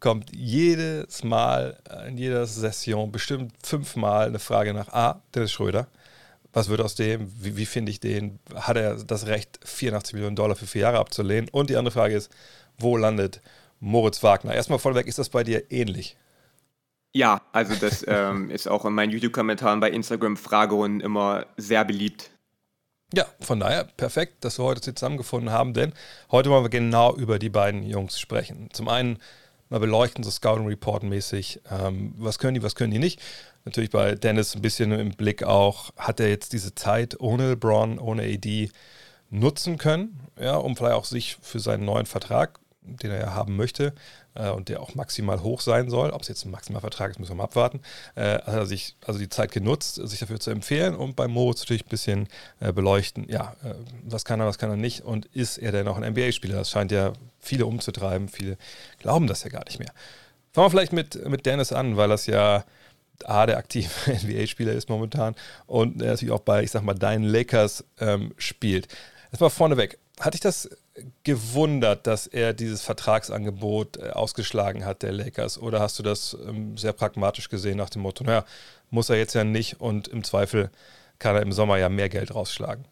kommt 0.00 0.34
jedes 0.34 1.22
Mal 1.22 1.78
in 2.08 2.18
jeder 2.18 2.44
Session 2.44 3.12
bestimmt 3.12 3.52
fünfmal 3.62 4.26
eine 4.26 4.40
Frage 4.40 4.74
nach 4.74 4.88
A, 4.88 5.22
Dennis 5.32 5.52
Schröder. 5.52 5.86
Was 6.52 6.68
wird 6.68 6.80
aus 6.80 6.96
dem? 6.96 7.32
Wie, 7.38 7.56
wie 7.56 7.66
finde 7.66 7.92
ich 7.92 8.00
den? 8.00 8.40
Hat 8.52 8.76
er 8.76 8.96
das 8.96 9.26
Recht, 9.26 9.60
84 9.62 10.14
Millionen 10.14 10.34
Dollar 10.34 10.56
für 10.56 10.66
vier 10.66 10.82
Jahre 10.82 10.98
abzulehnen? 10.98 11.48
Und 11.50 11.70
die 11.70 11.76
andere 11.76 11.92
Frage 11.92 12.16
ist, 12.16 12.32
wo 12.78 12.96
landet 12.96 13.40
Moritz 13.78 14.24
Wagner? 14.24 14.56
Erstmal 14.56 14.80
vorweg, 14.80 15.06
ist 15.06 15.20
das 15.20 15.28
bei 15.28 15.44
dir 15.44 15.70
ähnlich? 15.70 16.16
Ja, 17.14 17.42
also 17.52 17.74
das 17.74 18.04
ähm, 18.08 18.50
ist 18.50 18.68
auch 18.68 18.84
in 18.84 18.94
meinen 18.94 19.10
YouTube-Kommentaren 19.10 19.80
bei 19.80 19.90
Instagram 19.90 20.36
Fragerunden 20.36 21.00
immer 21.00 21.46
sehr 21.56 21.84
beliebt. 21.84 22.30
Ja, 23.14 23.24
von 23.40 23.60
daher 23.60 23.84
perfekt, 23.84 24.44
dass 24.44 24.58
wir 24.58 24.64
heute 24.64 24.94
zusammengefunden 24.94 25.50
haben, 25.50 25.72
denn 25.72 25.94
heute 26.30 26.50
wollen 26.50 26.64
wir 26.64 26.68
genau 26.68 27.16
über 27.16 27.38
die 27.38 27.48
beiden 27.48 27.82
Jungs 27.82 28.20
sprechen. 28.20 28.68
Zum 28.72 28.88
einen 28.88 29.18
mal 29.70 29.80
beleuchten, 29.80 30.22
so 30.24 30.30
Scouting 30.30 30.66
Report 30.66 31.02
mäßig, 31.02 31.60
ähm, 31.70 32.14
was 32.18 32.38
können 32.38 32.54
die, 32.54 32.62
was 32.62 32.74
können 32.74 32.90
die 32.90 32.98
nicht. 32.98 33.20
Natürlich 33.64 33.90
bei 33.90 34.14
Dennis 34.14 34.54
ein 34.54 34.62
bisschen 34.62 34.92
im 34.92 35.10
Blick 35.10 35.42
auch, 35.42 35.90
hat 35.96 36.20
er 36.20 36.28
jetzt 36.28 36.52
diese 36.52 36.74
Zeit 36.74 37.18
ohne 37.20 37.50
LeBron, 37.50 37.98
ohne 37.98 38.22
AD 38.22 38.70
nutzen 39.30 39.78
können, 39.78 40.20
ja, 40.40 40.56
um 40.56 40.76
vielleicht 40.76 40.94
auch 40.94 41.04
sich 41.04 41.36
für 41.42 41.60
seinen 41.60 41.84
neuen 41.84 42.06
Vertrag, 42.06 42.60
den 42.80 43.10
er 43.10 43.20
ja 43.20 43.34
haben 43.34 43.56
möchte, 43.56 43.94
äh, 44.38 44.50
und 44.50 44.68
der 44.68 44.80
auch 44.80 44.94
maximal 44.94 45.42
hoch 45.42 45.60
sein 45.60 45.90
soll. 45.90 46.10
Ob 46.10 46.22
es 46.22 46.28
jetzt 46.28 46.44
ein 46.44 46.50
Maximalvertrag 46.50 47.10
ist, 47.10 47.18
müssen 47.18 47.32
wir 47.32 47.36
mal 47.36 47.44
abwarten. 47.44 47.80
Äh, 48.14 48.34
hat 48.38 48.46
er 48.54 48.66
sich 48.66 48.96
also 49.04 49.18
die 49.18 49.28
Zeit 49.28 49.52
genutzt, 49.52 49.96
sich 49.96 50.20
dafür 50.20 50.40
zu 50.40 50.50
empfehlen 50.50 50.94
und 50.94 51.16
bei 51.16 51.28
Moritz 51.28 51.60
natürlich 51.60 51.84
ein 51.84 51.90
bisschen 51.90 52.28
äh, 52.60 52.72
beleuchten, 52.72 53.28
ja, 53.28 53.56
äh, 53.64 53.74
was 54.04 54.24
kann 54.24 54.40
er, 54.40 54.46
was 54.46 54.58
kann 54.58 54.70
er 54.70 54.76
nicht 54.76 55.02
und 55.02 55.26
ist 55.26 55.58
er 55.58 55.72
denn 55.72 55.88
auch 55.88 55.98
ein 55.98 56.12
NBA-Spieler? 56.12 56.56
Das 56.56 56.70
scheint 56.70 56.92
ja 56.92 57.12
viele 57.40 57.66
umzutreiben, 57.66 58.28
viele 58.28 58.56
glauben 58.98 59.26
das 59.26 59.42
ja 59.42 59.50
gar 59.50 59.64
nicht 59.64 59.78
mehr. 59.78 59.92
Fangen 60.52 60.66
wir 60.66 60.70
vielleicht 60.70 60.92
mit, 60.92 61.28
mit 61.28 61.44
Dennis 61.44 61.72
an, 61.72 61.96
weil 61.96 62.08
das 62.08 62.26
ja 62.26 62.64
A, 63.24 63.46
der 63.46 63.58
aktive 63.58 63.90
NBA-Spieler 64.06 64.72
ist 64.72 64.88
momentan 64.88 65.34
und 65.66 66.00
er 66.00 66.12
natürlich 66.12 66.32
auch 66.32 66.40
bei, 66.40 66.62
ich 66.62 66.70
sag 66.70 66.82
mal, 66.82 66.94
deinen 66.94 67.24
Lakers 67.24 67.84
ähm, 68.00 68.32
spielt. 68.38 68.88
Erstmal 69.30 69.50
vorneweg, 69.50 69.98
hatte 70.20 70.36
ich 70.36 70.40
das 70.40 70.68
gewundert, 71.24 72.06
dass 72.06 72.26
er 72.26 72.52
dieses 72.52 72.82
Vertragsangebot 72.82 73.96
äh, 73.96 74.10
ausgeschlagen 74.10 74.84
hat, 74.84 75.02
der 75.02 75.12
Lakers? 75.12 75.60
Oder 75.60 75.80
hast 75.80 75.98
du 75.98 76.02
das 76.02 76.36
ähm, 76.46 76.76
sehr 76.76 76.92
pragmatisch 76.92 77.48
gesehen 77.48 77.76
nach 77.76 77.90
dem 77.90 78.02
Motto, 78.02 78.24
naja, 78.24 78.44
muss 78.90 79.10
er 79.10 79.16
jetzt 79.16 79.34
ja 79.34 79.44
nicht 79.44 79.80
und 79.80 80.08
im 80.08 80.24
Zweifel 80.24 80.70
kann 81.18 81.36
er 81.36 81.42
im 81.42 81.52
Sommer 81.52 81.78
ja 81.78 81.88
mehr 81.88 82.08
Geld 82.08 82.34
rausschlagen? 82.34 82.84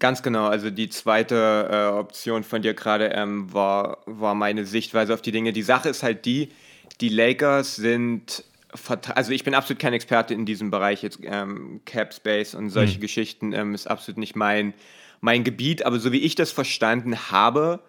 Ganz 0.00 0.22
genau, 0.22 0.46
also 0.46 0.70
die 0.70 0.88
zweite 0.88 1.68
äh, 1.70 1.98
Option 1.98 2.42
von 2.42 2.62
dir 2.62 2.74
gerade 2.74 3.08
ähm, 3.08 3.52
war, 3.52 3.98
war 4.06 4.34
meine 4.34 4.66
Sichtweise 4.66 5.14
auf 5.14 5.22
die 5.22 5.30
Dinge. 5.30 5.52
Die 5.52 5.62
Sache 5.62 5.88
ist 5.88 6.02
halt 6.02 6.24
die, 6.24 6.50
die 7.00 7.08
Lakers 7.08 7.76
sind, 7.76 8.44
also 9.14 9.30
ich 9.30 9.44
bin 9.44 9.54
absolut 9.54 9.80
kein 9.80 9.92
Experte 9.92 10.34
in 10.34 10.46
diesem 10.46 10.70
Bereich, 10.70 11.02
jetzt 11.02 11.20
ähm, 11.22 11.80
Cap 11.84 12.12
Space 12.12 12.54
und 12.54 12.70
solche 12.70 12.98
mhm. 12.98 13.02
Geschichten 13.02 13.52
ähm, 13.52 13.72
ist 13.72 13.86
absolut 13.86 14.18
nicht 14.18 14.34
mein, 14.34 14.74
mein 15.24 15.42
Gebiet, 15.42 15.86
aber 15.86 15.98
so 15.98 16.12
wie 16.12 16.18
ich 16.18 16.34
das 16.34 16.52
verstanden 16.52 17.30
habe, 17.30 17.80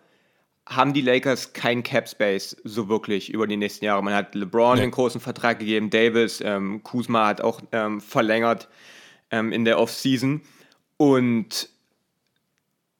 haben 0.66 0.94
die 0.94 1.02
Lakers 1.02 1.52
kein 1.52 1.84
Cap 1.84 2.08
Space 2.08 2.56
so 2.64 2.88
wirklich 2.88 3.30
über 3.30 3.46
die 3.46 3.58
nächsten 3.58 3.84
Jahre. 3.84 4.02
Man 4.02 4.14
hat 4.14 4.36
LeBron 4.36 4.78
nee. 4.78 4.84
einen 4.84 4.92
großen 4.92 5.20
Vertrag 5.20 5.60
gegeben, 5.60 5.90
Davis, 5.90 6.40
ähm, 6.40 6.82
Kuzma 6.82 7.28
hat 7.28 7.42
auch 7.42 7.60
ähm, 7.74 8.00
verlängert 8.00 8.70
ähm, 9.32 9.52
in 9.52 9.66
der 9.66 9.80
Offseason. 9.80 10.44
Und 10.96 11.68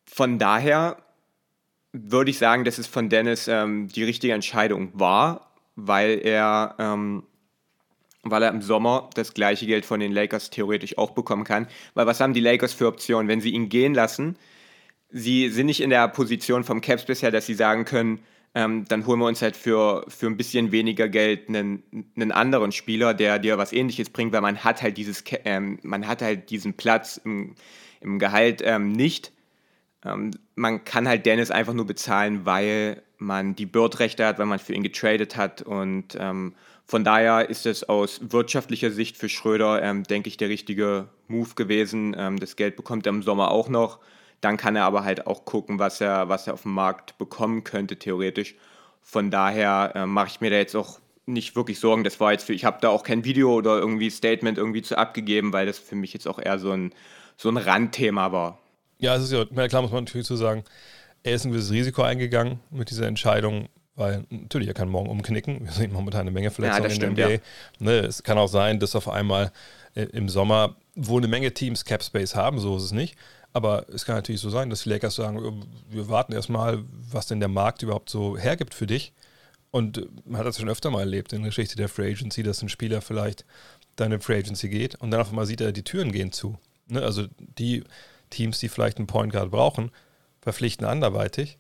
von 0.06 0.38
daher 0.38 0.98
würde 1.94 2.30
ich 2.30 2.38
sagen, 2.38 2.66
dass 2.66 2.78
es 2.78 2.88
von 2.88 3.08
Dennis 3.08 3.48
ähm, 3.48 3.88
die 3.88 4.04
richtige 4.04 4.34
Entscheidung 4.34 4.92
war, 5.00 5.50
weil 5.78 6.20
er 6.22 6.76
ähm, 6.78 7.24
weil 8.26 8.44
er 8.44 8.50
im 8.50 8.62
Sommer 8.62 9.10
das 9.14 9.34
gleiche 9.34 9.66
Geld 9.66 9.86
von 9.86 10.00
den 10.00 10.12
Lakers 10.12 10.50
theoretisch 10.50 10.98
auch 10.98 11.12
bekommen 11.12 11.44
kann. 11.44 11.68
Weil 11.94 12.08
was 12.08 12.20
haben 12.20 12.34
die 12.34 12.42
Lakers 12.42 12.74
für 12.74 12.88
Optionen? 12.88 13.28
Wenn 13.28 13.40
sie 13.40 13.52
ihn 13.52 13.70
gehen 13.70 13.94
lassen, 13.94 14.36
sie 15.10 15.50
sind 15.50 15.68
nicht 15.68 15.82
in 15.82 15.92
der 15.92 16.08
Position 16.08 16.64
vom 16.64 16.82
Caps 16.82 17.06
bisher, 17.06 17.32
dass 17.32 17.46
sie 17.46 17.54
sagen 17.54 17.86
können, 17.86 18.20
ähm, 18.56 18.86
dann 18.88 19.06
holen 19.06 19.20
wir 19.20 19.28
uns 19.28 19.42
halt 19.42 19.56
für, 19.56 20.06
für 20.08 20.28
ein 20.28 20.38
bisschen 20.38 20.72
weniger 20.72 21.08
Geld 21.10 21.50
einen, 21.50 21.84
einen 22.16 22.32
anderen 22.32 22.72
Spieler, 22.72 23.14
der 23.14 23.38
dir 23.38 23.58
was 23.58 23.74
ähnliches 23.74 24.10
bringt, 24.10 24.34
weil 24.34 24.42
man 24.42 24.64
hat 24.64 24.82
halt 24.82 24.98
dieses 24.98 25.24
ähm, 25.44 25.78
man 25.84 26.08
hat 26.08 26.22
halt 26.22 26.50
diesen 26.50 26.74
Platz 26.74 27.20
im, 27.24 27.56
im 28.02 28.18
Gehalt 28.18 28.62
ähm, 28.64 28.94
nicht. 28.94 29.34
Ähm, 30.04 30.32
man 30.56 30.86
kann 30.86 31.08
halt 31.08 31.26
Dennis 31.26 31.52
einfach 31.52 31.74
nur 31.74 31.86
bezahlen, 31.86 32.46
weil 32.46 33.04
man 33.18 33.56
die 33.56 33.66
Bird-Rechte 33.66 34.26
hat, 34.26 34.40
weil 34.40 34.46
man 34.46 34.60
für 34.60 34.74
ihn 34.74 34.84
getradet 34.84 35.36
hat 35.36 35.62
und 35.62 36.18
ähm, 36.18 36.56
von 36.88 37.04
daher 37.04 37.50
ist 37.50 37.66
es 37.66 37.84
aus 37.84 38.20
wirtschaftlicher 38.22 38.92
Sicht 38.92 39.18
für 39.18 39.28
Schröder, 39.28 39.82
ähm, 39.82 40.04
denke 40.04 40.30
ich, 40.30 40.38
der 40.38 40.50
richtige 40.50 41.10
Move 41.28 41.56
gewesen. 41.56 42.16
Ähm, 42.18 42.40
das 42.40 42.56
Geld 42.56 42.76
bekommt 42.76 43.08
er 43.08 43.12
im 43.12 43.24
Sommer 43.24 43.50
auch 43.50 43.70
noch. 43.70 44.00
Dann 44.42 44.58
kann 44.58 44.76
er 44.76 44.84
aber 44.84 45.04
halt 45.04 45.26
auch 45.26 45.46
gucken, 45.46 45.80
was 45.80 46.00
er, 46.00 46.30
was 46.30 46.46
er 46.46 46.54
auf 46.54 46.62
dem 46.62 46.74
Markt 46.74 47.18
bekommen 47.18 47.64
könnte, 47.64 47.98
theoretisch. 47.98 48.56
Von 49.02 49.32
daher 49.32 49.94
äh, 49.96 50.06
mache 50.06 50.28
ich 50.28 50.42
mir 50.42 50.52
da 50.52 50.58
jetzt 50.58 50.76
auch 50.76 51.00
nicht 51.26 51.56
wirklich 51.56 51.80
Sorgen. 51.80 52.04
Das 52.04 52.20
war 52.20 52.32
jetzt 52.34 52.46
für, 52.46 52.54
ich 52.54 52.66
habe 52.66 52.78
da 52.82 52.90
auch 52.90 53.02
kein 53.02 53.26
Video 53.26 53.54
oder 53.56 53.80
irgendwie 53.80 54.12
Statement 54.12 54.60
irgendwie 54.60 54.84
zu 54.84 54.96
abgegeben, 54.96 55.54
weil 55.54 55.66
das 55.66 55.80
für 55.80 55.96
mich 55.96 56.14
jetzt 56.14 56.28
auch 56.28 56.38
eher 56.38 56.60
so 56.60 56.72
ein, 56.72 56.94
so 57.36 57.50
ein 57.50 57.58
Randthema 57.58 58.32
war. 58.32 58.60
Ja, 59.00 59.16
es 59.16 59.24
ist 59.24 59.32
ja, 59.32 59.68
klar 59.68 59.82
muss 59.82 59.92
man 59.92 60.04
natürlich 60.04 60.28
zu 60.28 60.36
sagen, 60.36 60.64
er 61.24 61.34
ist 61.34 61.46
ein 61.46 61.52
gewisses 61.52 61.72
Risiko 61.72 62.04
eingegangen 62.04 62.60
mit 62.70 62.92
dieser 62.92 63.08
Entscheidung, 63.08 63.70
weil 63.96 64.26
natürlich, 64.30 64.68
er 64.68 64.74
kann 64.74 64.90
morgen 64.90 65.10
umknicken. 65.10 65.66
Wir 65.66 65.72
sehen 65.72 65.94
momentan 65.94 66.22
eine 66.22 66.32
Menge 66.32 66.52
Verletzungen 66.52 66.90
ja, 66.90 67.08
in 67.08 67.16
der 67.16 67.28
NBA. 67.28 67.34
Ja. 67.34 67.40
Ne, 67.80 67.92
es 68.00 68.24
kann 68.24 68.38
auch 68.38 68.48
sein, 68.48 68.80
dass 68.80 68.96
auf 68.96 69.10
einmal 69.10 69.52
äh, 69.96 70.04
im 70.04 70.30
Sommer, 70.30 70.76
wo 70.96 71.18
eine 71.18 71.28
Menge 71.28 71.54
Teams 71.54 71.86
Cap 71.86 72.04
Space 72.04 72.36
haben, 72.36 72.60
so 72.60 72.78
ist 72.78 72.84
es 72.84 72.92
nicht. 72.92 73.16
Aber 73.54 73.86
es 73.88 74.04
kann 74.04 74.16
natürlich 74.16 74.42
so 74.42 74.50
sein, 74.50 74.70
dass 74.70 74.84
die 74.84 74.90
Lakers 74.90 75.16
sagen, 75.16 75.38
äh, 75.38 75.94
wir 75.94 76.10
warten 76.10 76.34
erstmal, 76.34 76.84
was 77.10 77.28
denn 77.28 77.40
der 77.40 77.50
Markt 77.50 77.84
überhaupt 77.84 78.10
so 78.10 78.38
hergibt 78.38 78.74
für 78.74 78.88
dich. 78.88 79.14
Und 79.72 79.98
äh, 79.98 80.08
man 80.26 80.40
hat 80.40 80.48
das 80.48 80.58
schon 80.58 80.70
öfter 80.70 80.92
mal 80.92 81.00
erlebt 81.00 81.32
in 81.32 81.42
der 81.42 81.50
Geschichte 81.50 81.78
der 81.78 81.90
Free 81.90 82.12
Agency, 82.12 82.44
dass 82.44 82.62
ein 82.62 82.70
Spieler 82.70 83.02
vielleicht 83.02 83.46
dann 83.96 84.12
in 84.12 84.20
Free 84.20 84.40
Agency 84.40 84.68
geht 84.68 84.96
und 84.96 85.12
dann 85.12 85.22
auf 85.22 85.30
einmal 85.30 85.46
sieht 85.46 85.62
er, 85.62 85.72
die 85.72 85.84
Türen 85.84 86.12
gehen 86.12 86.34
zu. 86.34 86.58
Ne? 86.88 87.02
Also 87.02 87.28
die 87.38 87.84
Teams, 88.30 88.60
die 88.60 88.68
vielleicht 88.68 88.98
einen 88.98 89.08
Point 89.08 89.32
Guard 89.32 89.52
brauchen, 89.52 89.92
verpflichten 90.42 90.86
anderweitig 90.86 91.58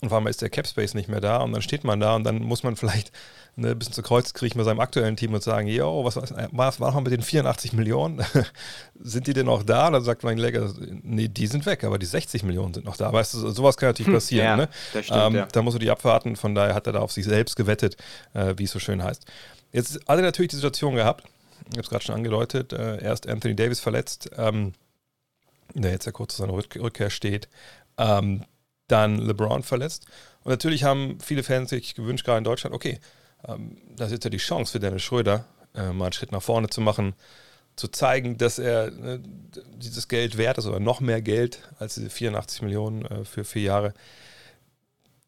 und 0.00 0.08
auf 0.08 0.12
einmal 0.12 0.30
ist 0.30 0.42
der 0.42 0.50
Cap 0.50 0.66
Space 0.66 0.94
nicht 0.94 1.08
mehr 1.08 1.20
da 1.20 1.38
und 1.38 1.52
dann 1.52 1.62
steht 1.62 1.82
man 1.82 1.98
da 1.98 2.14
und 2.14 2.24
dann 2.24 2.40
muss 2.42 2.62
man 2.62 2.76
vielleicht 2.76 3.10
ne, 3.56 3.70
ein 3.70 3.78
bisschen 3.78 3.94
zu 3.94 4.02
Kreuz 4.02 4.32
kriechen 4.32 4.58
mit 4.58 4.64
seinem 4.64 4.78
aktuellen 4.78 5.16
Team 5.16 5.34
und 5.34 5.42
sagen, 5.42 5.66
yo, 5.66 6.04
was, 6.04 6.16
was, 6.16 6.80
war 6.80 6.92
noch 6.92 7.00
mit 7.00 7.12
den 7.12 7.22
84 7.22 7.72
Millionen? 7.72 8.24
sind 9.00 9.26
die 9.26 9.32
denn 9.32 9.46
noch 9.46 9.64
da? 9.64 9.90
Dann 9.90 10.04
sagt 10.04 10.22
mein 10.22 10.38
Lecker, 10.38 10.72
nee, 11.02 11.26
die 11.26 11.48
sind 11.48 11.66
weg, 11.66 11.82
aber 11.82 11.98
die 11.98 12.06
60 12.06 12.44
Millionen 12.44 12.74
sind 12.74 12.86
noch 12.86 12.96
da. 12.96 13.12
Weißt 13.12 13.34
du, 13.34 13.50
sowas 13.50 13.76
kann 13.76 13.88
natürlich 13.88 14.06
hm, 14.06 14.14
passieren. 14.14 14.46
ja, 14.46 14.56
ne? 14.56 14.68
das 14.92 15.06
stimmt, 15.06 15.20
ähm, 15.20 15.34
ja. 15.34 15.46
Da 15.46 15.62
musst 15.62 15.74
du 15.74 15.80
die 15.80 15.90
abwarten, 15.90 16.36
von 16.36 16.54
daher 16.54 16.74
hat 16.74 16.86
er 16.86 16.92
da 16.92 17.00
auf 17.00 17.10
sich 17.10 17.24
selbst 17.24 17.56
gewettet, 17.56 17.96
äh, 18.34 18.54
wie 18.56 18.64
es 18.64 18.70
so 18.70 18.78
schön 18.78 19.02
heißt. 19.02 19.26
Jetzt 19.72 19.96
hat 20.06 20.18
er 20.18 20.22
natürlich 20.22 20.50
die 20.50 20.56
Situation 20.56 20.94
gehabt, 20.94 21.24
ich 21.66 21.72
habe 21.72 21.82
es 21.82 21.90
gerade 21.90 22.04
schon 22.04 22.14
angedeutet, 22.14 22.72
äh, 22.72 23.02
erst 23.02 23.28
Anthony 23.28 23.56
Davis 23.56 23.80
verletzt, 23.80 24.30
ähm, 24.36 24.72
der 25.74 25.90
jetzt 25.90 26.06
ja 26.06 26.12
kurz 26.12 26.36
zu 26.36 26.42
seiner 26.42 26.54
Rückkehr 26.54 27.10
steht. 27.10 27.48
Ähm, 27.98 28.44
dann 28.88 29.18
LeBron 29.18 29.62
verletzt. 29.62 30.06
Und 30.42 30.50
natürlich 30.50 30.84
haben 30.84 31.18
viele 31.20 31.42
Fans 31.42 31.70
sich 31.70 31.94
gewünscht, 31.94 32.24
gerade 32.24 32.38
in 32.38 32.44
Deutschland, 32.44 32.74
okay, 32.74 32.98
ähm, 33.46 33.76
das 33.96 34.08
ist 34.08 34.14
jetzt 34.14 34.24
ja 34.24 34.30
die 34.30 34.38
Chance 34.38 34.72
für 34.72 34.80
Dennis 34.80 35.02
Schröder, 35.02 35.44
äh, 35.74 35.92
mal 35.92 36.06
einen 36.06 36.12
Schritt 36.12 36.32
nach 36.32 36.42
vorne 36.42 36.68
zu 36.68 36.80
machen, 36.80 37.14
zu 37.76 37.88
zeigen, 37.88 38.38
dass 38.38 38.58
er 38.58 38.88
äh, 38.88 39.20
dieses 39.76 40.08
Geld 40.08 40.36
wert 40.36 40.58
ist 40.58 40.66
oder 40.66 40.80
noch 40.80 41.00
mehr 41.00 41.22
Geld 41.22 41.60
als 41.78 41.94
diese 41.94 42.10
84 42.10 42.62
Millionen 42.62 43.04
äh, 43.04 43.24
für 43.24 43.44
vier 43.44 43.62
Jahre. 43.62 43.94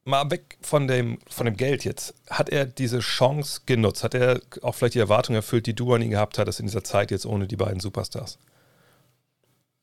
Mal 0.05 0.31
weg 0.31 0.59
von 0.63 0.89
dem, 0.89 1.19
von 1.29 1.45
dem 1.45 1.57
Geld 1.57 1.85
jetzt. 1.85 2.15
Hat 2.29 2.49
er 2.49 2.65
diese 2.65 3.01
Chance 3.01 3.61
genutzt? 3.67 4.03
Hat 4.03 4.15
er 4.15 4.41
auch 4.63 4.75
vielleicht 4.75 4.95
die 4.95 4.99
Erwartung 4.99 5.37
erfüllt, 5.37 5.67
die 5.67 5.75
du 5.75 5.95
an 5.95 6.03
ihn 6.03 6.11
gehabt 6.11 6.39
hattest 6.39 6.59
in 6.59 6.67
dieser 6.67 6.83
Zeit 6.83 7.11
jetzt 7.11 7.27
ohne 7.27 7.47
die 7.47 7.57
beiden 7.57 7.81
Superstars? 7.81 8.39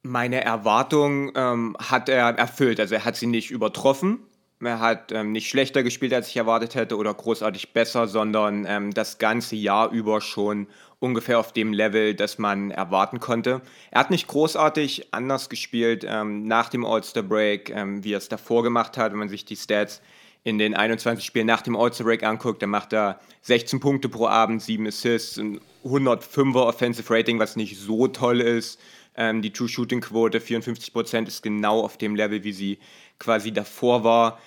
Meine 0.08 0.42
Erwartung 0.42 1.34
ähm, 1.36 1.76
hat 1.80 2.08
er 2.08 2.30
erfüllt. 2.30 2.80
Also 2.80 2.96
er 2.96 3.04
hat 3.04 3.18
sie 3.18 3.28
nicht 3.28 3.52
übertroffen. 3.52 4.20
Er 4.62 4.80
hat 4.80 5.12
ähm, 5.12 5.34
nicht 5.34 5.50
schlechter 5.50 5.84
gespielt, 5.84 6.14
als 6.14 6.30
ich 6.30 6.38
erwartet 6.38 6.76
hätte, 6.76 6.98
oder 6.98 7.14
großartig 7.14 7.74
besser, 7.74 8.08
sondern 8.08 8.66
ähm, 8.68 8.94
das 8.94 9.18
ganze 9.18 9.56
Jahr 9.56 9.92
über 9.92 10.22
schon 10.22 10.68
ungefähr 11.00 11.40
auf 11.40 11.52
dem 11.52 11.74
Level, 11.74 12.16
das 12.16 12.40
man 12.40 12.72
erwarten 12.72 13.20
konnte. 13.20 13.62
Er 13.92 14.00
hat 14.00 14.10
nicht 14.10 14.28
großartig 14.28 15.14
anders 15.14 15.50
gespielt 15.50 16.06
ähm, 16.08 16.48
nach 16.48 16.70
dem 16.70 16.86
All-Star-Break, 16.86 17.70
ähm, 17.70 18.04
wie 18.04 18.14
er 18.14 18.18
es 18.18 18.30
davor 18.30 18.64
gemacht 18.64 18.98
hat. 18.98 19.12
Wenn 19.12 19.20
man 19.20 19.30
sich 19.30 19.44
die 19.44 19.58
Stats 19.58 20.02
in 20.44 20.58
den 20.58 20.74
21 20.74 21.26
Spielen 21.26 21.46
nach 21.48 21.62
dem 21.62 21.76
All-Star-Break 21.76 22.24
anguckt, 22.24 22.62
dann 22.62 22.70
macht 22.70 22.94
er 22.94 23.20
16 23.42 23.82
Punkte 23.82 24.08
pro 24.08 24.28
Abend, 24.28 24.62
7 24.62 24.88
Assists, 24.88 25.38
ein 25.38 25.60
105er 25.86 26.66
Offensive 26.66 27.14
Rating, 27.14 27.38
was 27.40 27.58
nicht 27.58 27.78
so 27.78 28.08
toll 28.08 28.40
ist. 28.42 28.80
Ähm, 29.18 29.42
die 29.42 29.52
True-Shooting-Quote 29.52 30.40
54% 30.40 31.28
ist 31.28 31.44
genau 31.44 31.82
auf 31.82 31.98
dem 31.98 32.16
Level, 32.16 32.44
wie 32.44 32.54
sie 32.54 32.80
quasi 33.20 33.52
davor 33.52 34.04
war. 34.04 34.40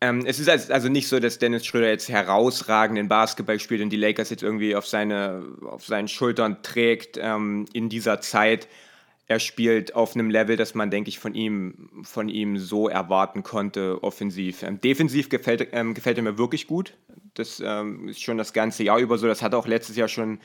Ähm, 0.00 0.24
es 0.26 0.38
ist 0.38 0.48
also 0.48 0.88
nicht 0.88 1.08
so, 1.08 1.18
dass 1.18 1.38
Dennis 1.38 1.66
Schröder 1.66 1.88
jetzt 1.88 2.08
herausragenden 2.08 3.08
Basketball 3.08 3.58
spielt 3.58 3.82
und 3.82 3.90
die 3.90 3.96
Lakers 3.96 4.30
jetzt 4.30 4.44
irgendwie 4.44 4.76
auf, 4.76 4.86
seine, 4.86 5.42
auf 5.62 5.84
seinen 5.84 6.06
Schultern 6.06 6.62
trägt 6.62 7.18
ähm, 7.20 7.66
in 7.72 7.88
dieser 7.88 8.20
Zeit. 8.20 8.68
Er 9.26 9.40
spielt 9.40 9.94
auf 9.94 10.14
einem 10.14 10.30
Level, 10.30 10.56
das 10.56 10.74
man, 10.74 10.90
denke 10.90 11.08
ich, 11.08 11.18
von 11.18 11.34
ihm, 11.34 11.90
von 12.04 12.28
ihm 12.28 12.58
so 12.58 12.88
erwarten 12.88 13.42
konnte, 13.42 14.02
offensiv. 14.02 14.62
Ähm, 14.62 14.80
defensiv 14.80 15.28
gefällt, 15.28 15.68
ähm, 15.72 15.94
gefällt 15.94 16.16
er 16.16 16.22
mir 16.22 16.38
wirklich 16.38 16.66
gut. 16.68 16.94
Das 17.34 17.60
ähm, 17.64 18.08
ist 18.08 18.22
schon 18.22 18.38
das 18.38 18.52
ganze 18.52 18.84
Jahr 18.84 18.98
über 18.98 19.18
so. 19.18 19.26
Das 19.26 19.42
hat 19.42 19.52
er 19.52 19.58
auch 19.58 19.66
letztes 19.66 19.96
Jahr 19.96 20.08
schon 20.08 20.38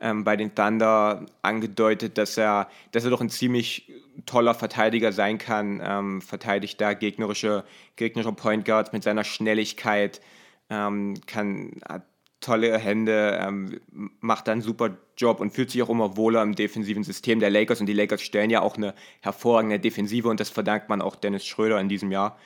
ähm, 0.00 0.24
bei 0.24 0.36
den 0.36 0.54
Thunder 0.54 1.26
angedeutet, 1.42 2.18
dass 2.18 2.36
er, 2.36 2.68
dass 2.92 3.04
er 3.04 3.10
doch 3.10 3.20
ein 3.20 3.30
ziemlich 3.30 3.92
toller 4.26 4.54
Verteidiger 4.54 5.12
sein 5.12 5.38
kann. 5.38 5.80
Ähm, 5.84 6.22
verteidigt 6.22 6.80
da 6.80 6.94
gegnerische, 6.94 7.64
gegnerische 7.96 8.32
Point 8.32 8.64
Guards 8.64 8.92
mit 8.92 9.02
seiner 9.02 9.24
Schnelligkeit, 9.24 10.20
ähm, 10.68 11.14
kann, 11.26 11.80
hat 11.88 12.02
tolle 12.40 12.78
Hände, 12.78 13.38
ähm, 13.42 13.80
macht 14.20 14.48
da 14.48 14.52
einen 14.52 14.62
super 14.62 14.96
Job 15.16 15.40
und 15.40 15.52
fühlt 15.52 15.70
sich 15.70 15.82
auch 15.82 15.90
immer 15.90 16.16
wohler 16.16 16.42
im 16.42 16.54
defensiven 16.54 17.04
System 17.04 17.38
der 17.40 17.50
Lakers. 17.50 17.80
Und 17.80 17.86
die 17.86 17.92
Lakers 17.92 18.22
stellen 18.22 18.50
ja 18.50 18.62
auch 18.62 18.76
eine 18.76 18.94
hervorragende 19.20 19.78
Defensive 19.78 20.28
und 20.28 20.40
das 20.40 20.48
verdankt 20.48 20.88
man 20.88 21.02
auch 21.02 21.16
Dennis 21.16 21.44
Schröder 21.44 21.78
in 21.80 21.88
diesem 21.88 22.10
Jahr. 22.10 22.38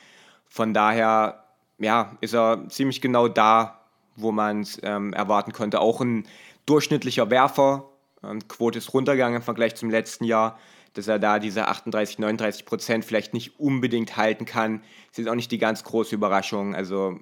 Von 0.48 0.74
daher, 0.74 1.44
ja, 1.78 2.16
ist 2.20 2.34
er 2.34 2.68
ziemlich 2.68 3.00
genau 3.00 3.28
da, 3.28 3.80
wo 4.16 4.32
man 4.32 4.60
es 4.60 4.80
ähm, 4.82 5.12
erwarten 5.12 5.52
konnte. 5.52 5.80
Auch 5.80 6.00
ein 6.00 6.26
durchschnittlicher 6.66 7.30
Werfer. 7.30 7.90
Ähm, 8.22 8.46
Quote 8.48 8.78
ist 8.78 8.92
runtergegangen 8.92 9.36
im 9.36 9.42
Vergleich 9.42 9.74
zum 9.74 9.90
letzten 9.90 10.24
Jahr. 10.24 10.58
Dass 10.94 11.08
er 11.08 11.18
da 11.18 11.40
diese 11.40 11.66
38, 11.66 12.20
39 12.20 12.64
Prozent 12.66 13.04
vielleicht 13.04 13.34
nicht 13.34 13.58
unbedingt 13.58 14.16
halten 14.16 14.44
kann, 14.44 14.80
ist 15.10 15.18
jetzt 15.18 15.28
auch 15.28 15.34
nicht 15.34 15.50
die 15.50 15.58
ganz 15.58 15.82
große 15.82 16.14
Überraschung. 16.14 16.76
Also, 16.76 17.18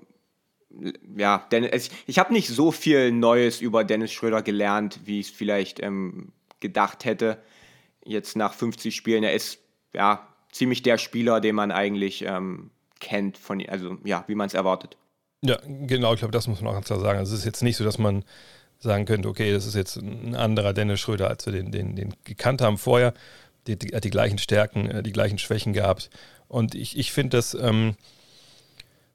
ja, 1.16 1.46
Dennis, 1.50 1.88
ich 2.06 2.18
habe 2.18 2.34
nicht 2.34 2.48
so 2.48 2.70
viel 2.70 3.12
Neues 3.12 3.62
über 3.62 3.82
Dennis 3.84 4.12
Schröder 4.12 4.42
gelernt, 4.42 5.00
wie 5.04 5.20
ich 5.20 5.28
es 5.28 5.32
vielleicht 5.32 5.80
ähm, 5.80 6.32
gedacht 6.60 7.06
hätte. 7.06 7.38
Jetzt 8.04 8.36
nach 8.36 8.52
50 8.52 8.94
Spielen. 8.94 9.24
Er 9.24 9.32
ist 9.32 9.58
ja 9.94 10.26
ziemlich 10.50 10.82
der 10.82 10.98
Spieler, 10.98 11.40
den 11.40 11.54
man 11.54 11.70
eigentlich 11.70 12.24
ähm, 12.26 12.70
kennt, 13.00 13.38
von, 13.38 13.64
also 13.68 13.96
ja, 14.04 14.24
wie 14.26 14.34
man 14.34 14.46
es 14.46 14.54
erwartet. 14.54 14.96
Ja, 15.44 15.58
genau, 15.66 16.12
ich 16.12 16.20
glaube, 16.20 16.32
das 16.32 16.46
muss 16.46 16.60
man 16.60 16.70
auch 16.70 16.74
ganz 16.74 16.86
klar 16.86 17.00
sagen. 17.00 17.18
Also 17.18 17.32
es 17.32 17.40
ist 17.40 17.46
jetzt 17.46 17.62
nicht 17.62 17.76
so, 17.76 17.84
dass 17.84 17.98
man 17.98 18.24
sagen 18.82 19.04
könnte, 19.04 19.28
okay, 19.28 19.52
das 19.52 19.66
ist 19.66 19.74
jetzt 19.74 19.96
ein 19.96 20.34
anderer 20.34 20.72
Dennis 20.72 21.00
Schröder, 21.00 21.28
als 21.28 21.46
wir 21.46 21.52
den, 21.52 21.70
den, 21.70 21.96
den 21.96 22.14
gekannt 22.24 22.60
haben 22.60 22.78
vorher. 22.78 23.14
Die, 23.68 23.78
die, 23.78 23.94
hat 23.94 24.02
die 24.02 24.10
gleichen 24.10 24.38
Stärken, 24.38 24.90
äh, 24.90 25.02
die 25.02 25.12
gleichen 25.12 25.38
Schwächen 25.38 25.72
gehabt. 25.72 26.10
Und 26.48 26.74
ich, 26.74 26.98
ich 26.98 27.12
finde, 27.12 27.36
dass 27.36 27.54
ähm, 27.54 27.94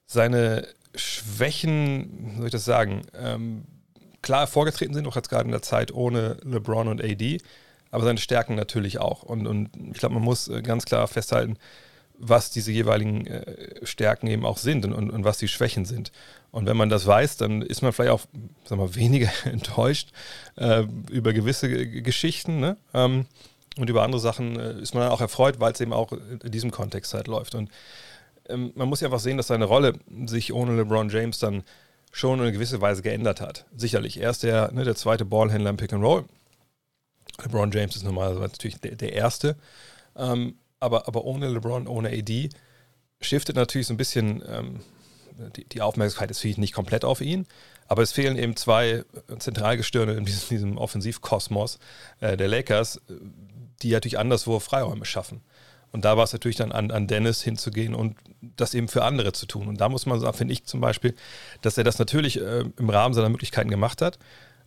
seine 0.06 0.66
Schwächen, 0.94 2.32
wie 2.32 2.36
soll 2.36 2.46
ich 2.46 2.52
das 2.52 2.64
sagen, 2.64 3.02
ähm, 3.14 3.64
klar 4.22 4.46
vorgetreten 4.46 4.94
sind, 4.94 5.06
auch 5.06 5.16
jetzt 5.16 5.28
gerade 5.28 5.44
in 5.44 5.52
der 5.52 5.62
Zeit 5.62 5.92
ohne 5.92 6.38
LeBron 6.42 6.88
und 6.88 7.04
AD, 7.04 7.40
aber 7.90 8.04
seine 8.04 8.18
Stärken 8.18 8.54
natürlich 8.54 8.98
auch. 8.98 9.22
Und, 9.22 9.46
und 9.46 9.70
ich 9.92 9.98
glaube, 9.98 10.14
man 10.14 10.24
muss 10.24 10.48
äh, 10.48 10.62
ganz 10.62 10.86
klar 10.86 11.06
festhalten, 11.08 11.58
was 12.18 12.50
diese 12.50 12.72
jeweiligen 12.72 13.26
äh, 13.26 13.86
Stärken 13.86 14.26
eben 14.26 14.44
auch 14.44 14.58
sind 14.58 14.84
und, 14.84 14.92
und, 14.92 15.10
und, 15.10 15.24
was 15.24 15.38
die 15.38 15.48
Schwächen 15.48 15.84
sind. 15.84 16.10
Und 16.50 16.66
wenn 16.66 16.76
man 16.76 16.88
das 16.88 17.06
weiß, 17.06 17.36
dann 17.36 17.62
ist 17.62 17.82
man 17.82 17.92
vielleicht 17.92 18.12
auch 18.12 18.22
sag 18.64 18.78
mal, 18.78 18.94
weniger 18.94 19.30
enttäuscht 19.44 20.10
äh, 20.56 20.84
über 21.10 21.32
gewisse 21.32 21.68
G 21.68 22.02
Geschichten. 22.02 22.60
Ne? 22.60 22.76
Ähm, 22.92 23.26
und 23.78 23.88
über 23.88 24.02
andere 24.02 24.20
Sachen 24.20 24.58
äh, 24.58 24.80
ist 24.80 24.94
man 24.94 25.04
dann 25.04 25.12
auch 25.12 25.20
erfreut, 25.20 25.60
weil 25.60 25.72
es 25.72 25.80
eben 25.80 25.92
auch 25.92 26.12
in 26.12 26.50
diesem 26.50 26.72
Kontext 26.72 27.14
halt 27.14 27.28
läuft. 27.28 27.54
Und 27.54 27.70
ähm, 28.48 28.72
man 28.74 28.88
muss 28.88 29.00
ja 29.00 29.06
einfach 29.06 29.20
sehen, 29.20 29.36
dass 29.36 29.46
seine 29.46 29.66
Rolle 29.66 29.94
sich 30.26 30.52
ohne 30.52 30.76
LeBron 30.76 31.10
James 31.10 31.38
dann 31.38 31.62
schon 32.10 32.38
in 32.38 32.44
einer 32.44 32.52
gewissen 32.52 32.80
Weise 32.80 33.02
geändert 33.02 33.40
hat. 33.40 33.66
Sicherlich. 33.76 34.20
Er 34.20 34.30
ist 34.30 34.42
der, 34.42 34.72
ne, 34.72 34.82
der 34.84 34.96
zweite 34.96 35.24
Ballhändler 35.24 35.70
im 35.70 35.76
Pick 35.76 35.92
and 35.92 36.02
Roll. 36.02 36.24
LeBron 37.42 37.70
James 37.70 37.94
ist 37.94 38.02
normalerweise 38.02 38.40
natürlich 38.40 38.80
der, 38.80 38.96
der 38.96 39.12
erste. 39.12 39.56
Ähm, 40.16 40.56
aber, 40.80 41.08
aber 41.08 41.24
ohne 41.24 41.48
LeBron, 41.48 41.86
ohne 41.86 42.10
AD, 42.10 42.50
shiftet 43.20 43.56
natürlich 43.56 43.86
so 43.86 43.94
ein 43.94 43.98
bisschen 43.98 44.42
ähm, 44.46 44.80
die, 45.56 45.64
die, 45.64 45.82
Aufmerksamkeit 45.82 46.30
ist 46.30 46.40
vielleicht 46.40 46.58
nicht 46.58 46.74
komplett 46.74 47.04
auf 47.04 47.20
ihn, 47.20 47.46
aber 47.86 48.02
es 48.02 48.12
fehlen 48.12 48.36
eben 48.36 48.56
zwei 48.56 49.04
Zentralgestirne 49.38 50.14
in 50.14 50.24
diesem, 50.24 50.48
diesem 50.48 50.78
Offensivkosmos 50.78 51.78
äh, 52.20 52.36
der 52.36 52.48
Lakers, 52.48 53.00
die 53.82 53.92
natürlich 53.92 54.18
anderswo 54.18 54.58
Freiräume 54.58 55.04
schaffen. 55.04 55.42
Und 55.90 56.04
da 56.04 56.16
war 56.16 56.24
es 56.24 56.32
natürlich 56.32 56.56
dann 56.56 56.72
an, 56.72 56.90
an 56.90 57.06
Dennis 57.06 57.42
hinzugehen 57.42 57.94
und 57.94 58.16
das 58.40 58.74
eben 58.74 58.88
für 58.88 59.04
andere 59.04 59.32
zu 59.32 59.46
tun. 59.46 59.68
Und 59.68 59.80
da 59.80 59.88
muss 59.88 60.04
man 60.04 60.20
sagen, 60.20 60.36
finde 60.36 60.52
ich 60.52 60.64
zum 60.64 60.80
Beispiel, 60.80 61.14
dass 61.62 61.78
er 61.78 61.84
das 61.84 61.98
natürlich 61.98 62.40
äh, 62.40 62.64
im 62.76 62.90
Rahmen 62.90 63.14
seiner 63.14 63.30
Möglichkeiten 63.30 63.70
gemacht 63.70 64.02
hat. 64.02 64.18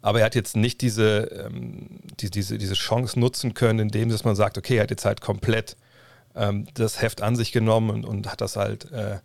Aber 0.02 0.20
er 0.20 0.26
hat 0.26 0.34
jetzt 0.34 0.56
nicht 0.56 0.82
diese, 0.82 1.46
ähm, 1.46 2.00
die, 2.20 2.32
diese, 2.32 2.58
diese 2.58 2.74
Chance 2.74 3.20
nutzen 3.20 3.54
können, 3.54 3.78
indem 3.78 4.10
dass 4.10 4.24
man 4.24 4.36
sagt, 4.36 4.58
okay, 4.58 4.78
er 4.78 4.84
hat 4.84 4.90
jetzt 4.90 5.06
halt 5.06 5.22
komplett 5.22 5.78
ähm, 6.36 6.68
das 6.74 7.02
Heft 7.02 7.22
an 7.22 7.36
sich 7.36 7.52
genommen 7.52 7.90
und, 7.90 8.06
und 8.06 8.32
hat 8.32 8.42
das 8.42 8.56
halt, 8.56 8.92
äh, 8.92 9.20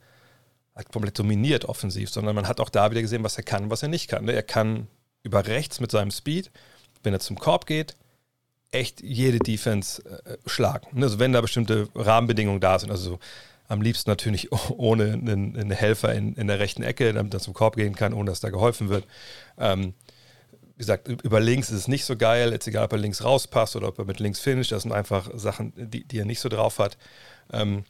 halt 0.75 0.93
komplett 0.93 1.19
dominiert 1.19 1.65
offensiv, 1.65 2.11
sondern 2.11 2.35
man 2.35 2.49
hat 2.49 2.61
auch 2.61 2.71
da 2.71 2.91
wieder 2.91 3.03
gesehen, 3.03 3.25
was 3.25 3.37
er 3.37 3.45
kann 3.45 3.71
was 3.71 3.83
er 3.83 3.89
nicht 3.89 4.09
kann. 4.09 4.25
Ne? 4.25 4.33
Er 4.33 4.43
kann 4.43 4.89
über 5.23 5.47
rechts 5.47 5.81
mit 5.81 5.91
seinem 5.91 6.11
Speed, 6.11 6.51
wenn 7.03 7.13
er 7.13 7.21
zum 7.21 7.39
Korb 7.39 7.67
geht, 7.67 7.95
echt 8.71 9.01
jede 9.01 9.39
Defense 9.39 10.03
äh, 10.25 10.37
schlagen. 10.47 10.87
Ne? 10.93 11.07
Also 11.07 11.19
wenn 11.19 11.33
da 11.33 11.41
bestimmte 11.41 11.89
Rahmenbedingungen 11.95 12.61
da 12.61 12.79
sind, 12.79 12.91
also 12.91 13.19
am 13.69 13.83
liebsten 13.83 14.11
natürlich 14.11 14.51
ohne 14.71 15.13
einen, 15.13 15.57
einen 15.57 15.71
Helfer 15.71 16.15
in, 16.15 16.35
in, 16.35 16.47
der 16.47 16.59
rechten 16.59 16.83
Ecke, 16.83 17.13
damit 17.13 17.35
er 17.35 17.41
zum 17.41 17.55
Korb 17.55 17.77
gehen 17.77 17.95
kann, 17.95 18.13
ohne 18.13 18.31
dass 18.31 18.41
da 18.41 18.51
geholfen 18.51 18.89
wird. 18.89 19.05
Ähm, 19.59 19.95
wie 20.77 20.81
gesagt, 20.81 21.09
über 21.09 21.41
links 21.41 21.71
ist 21.71 21.79
es 21.79 21.89
nicht 21.89 22.05
so 22.05 22.17
geil, 22.17 22.53
jetzt 22.53 22.67
egal, 22.67 22.85
ob 22.85 22.93
er 22.93 22.99
links 22.99 23.25
rauspasst 23.25 23.77
oder 23.77 23.89
ob 23.89 23.99
er 23.99 24.05
mit 24.05 24.21
links 24.21 24.41
finisht, 24.41 24.73
das 24.73 24.83
sind 24.83 24.93
einfach 24.93 25.31
Sachen, 25.35 25.73
die, 25.75 26.05
die 26.05 26.19
er 26.19 26.27
nicht 26.27 26.41
so 26.41 26.51
drauf 26.51 26.79
hat. 26.79 26.99
Ähm, 27.51 27.85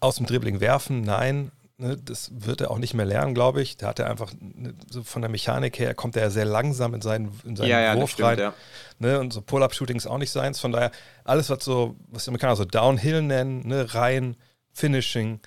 aus 0.00 0.16
dem 0.16 0.24
Dribbling 0.24 0.60
werfen, 0.60 1.02
nein, 1.02 1.52
ne, 1.76 1.98
das 1.98 2.30
wird 2.32 2.62
er 2.62 2.70
auch 2.70 2.78
nicht 2.78 2.94
mehr 2.94 3.04
lernen, 3.04 3.34
glaube 3.34 3.60
ich. 3.60 3.76
Da 3.76 3.88
hat 3.88 3.98
er 3.98 4.08
einfach, 4.08 4.32
ne, 4.40 4.74
so 4.88 5.02
von 5.02 5.20
der 5.20 5.30
Mechanik 5.30 5.78
her, 5.78 5.94
kommt 5.94 6.16
er 6.16 6.30
sehr 6.30 6.46
langsam 6.46 6.94
in 6.94 7.02
seinen, 7.02 7.38
in 7.44 7.54
seinen 7.54 7.68
ja, 7.68 7.80
ja, 7.80 7.96
Wurf 7.96 8.12
stimmt, 8.12 8.28
rein. 8.28 8.38
Ja. 8.38 8.54
Ne, 8.98 9.20
und 9.20 9.34
so 9.34 9.42
Pull-Up-Shooting 9.42 9.98
ist 9.98 10.06
auch 10.06 10.18
nicht 10.18 10.30
seins. 10.30 10.60
Von 10.60 10.72
daher, 10.72 10.90
alles, 11.24 11.50
was 11.50 11.64
so, 11.64 11.96
was 12.08 12.24
die 12.24 12.30
Amerikaner 12.30 12.56
so 12.56 12.64
Downhill 12.64 13.20
nennen, 13.20 13.66
ne, 13.66 13.94
rein, 13.94 14.36
Finishing, 14.72 15.40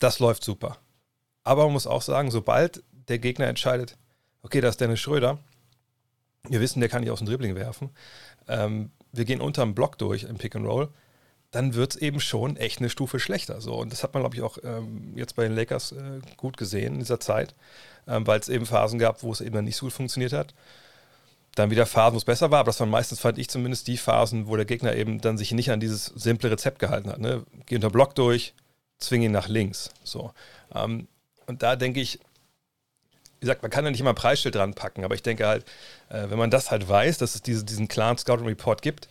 das 0.00 0.18
läuft 0.18 0.42
super. 0.42 0.78
Aber 1.44 1.64
man 1.64 1.74
muss 1.74 1.86
auch 1.86 2.02
sagen, 2.02 2.32
sobald 2.32 2.82
der 3.08 3.18
Gegner 3.18 3.46
entscheidet, 3.46 3.96
okay, 4.42 4.60
da 4.60 4.68
ist 4.68 4.80
Dennis 4.80 5.00
Schröder. 5.00 5.38
Wir 6.48 6.60
wissen, 6.60 6.80
der 6.80 6.88
kann 6.88 7.02
nicht 7.02 7.10
aus 7.10 7.18
dem 7.18 7.26
Dribbling 7.28 7.54
werfen. 7.54 7.90
Ähm, 8.48 8.90
wir 9.12 9.24
gehen 9.24 9.40
unterm 9.40 9.74
Block 9.74 9.98
durch 9.98 10.24
im 10.24 10.38
Pick 10.38 10.56
and 10.56 10.66
Roll. 10.66 10.88
Dann 11.50 11.74
wird 11.74 11.94
es 11.94 12.00
eben 12.00 12.20
schon 12.20 12.56
echt 12.56 12.78
eine 12.78 12.90
Stufe 12.90 13.18
schlechter. 13.18 13.60
So. 13.60 13.74
Und 13.74 13.92
das 13.92 14.02
hat 14.02 14.14
man, 14.14 14.22
glaube 14.22 14.36
ich, 14.36 14.42
auch 14.42 14.58
ähm, 14.62 15.12
jetzt 15.16 15.34
bei 15.34 15.42
den 15.42 15.54
Lakers 15.54 15.92
äh, 15.92 16.20
gut 16.36 16.56
gesehen 16.56 16.94
in 16.94 16.98
dieser 17.00 17.20
Zeit, 17.20 17.54
ähm, 18.06 18.26
weil 18.26 18.38
es 18.38 18.48
eben 18.48 18.66
Phasen 18.66 18.98
gab, 18.98 19.22
wo 19.22 19.32
es 19.32 19.40
eben 19.40 19.54
dann 19.54 19.64
nicht 19.64 19.76
so 19.76 19.86
gut 19.86 19.92
funktioniert 19.92 20.32
hat. 20.32 20.54
Dann 21.56 21.70
wieder 21.70 21.86
Phasen, 21.86 22.14
wo 22.14 22.18
es 22.18 22.24
besser 22.24 22.52
war, 22.52 22.60
aber 22.60 22.68
das 22.68 22.78
waren 22.78 22.90
meistens, 22.90 23.18
fand 23.18 23.36
ich 23.36 23.48
zumindest, 23.48 23.88
die 23.88 23.96
Phasen, 23.96 24.46
wo 24.46 24.54
der 24.54 24.64
Gegner 24.64 24.94
eben 24.94 25.20
dann 25.20 25.36
sich 25.36 25.50
nicht 25.50 25.72
an 25.72 25.80
dieses 25.80 26.06
simple 26.06 26.50
Rezept 26.50 26.78
gehalten 26.78 27.10
hat. 27.10 27.18
Ne? 27.18 27.44
Geh 27.66 27.74
unter 27.74 27.90
Block 27.90 28.14
durch, 28.14 28.54
zwing 28.98 29.22
ihn 29.22 29.32
nach 29.32 29.48
links. 29.48 29.90
So. 30.04 30.32
Ähm, 30.72 31.08
und 31.46 31.64
da 31.64 31.74
denke 31.74 32.00
ich, 32.00 32.20
wie 33.40 33.46
gesagt, 33.46 33.62
man 33.62 33.70
kann 33.70 33.84
ja 33.84 33.90
nicht 33.90 34.00
immer 34.00 34.10
ein 34.10 34.16
Preisschild 34.16 34.54
dran 34.54 34.74
packen, 34.74 35.02
aber 35.02 35.14
ich 35.14 35.22
denke 35.22 35.46
halt, 35.46 35.64
äh, 36.10 36.28
wenn 36.28 36.38
man 36.38 36.50
das 36.50 36.70
halt 36.70 36.88
weiß, 36.88 37.18
dass 37.18 37.34
es 37.34 37.42
diese, 37.42 37.64
diesen 37.64 37.88
klaren 37.88 38.18
Scouting 38.18 38.46
Report 38.46 38.82
gibt, 38.82 39.08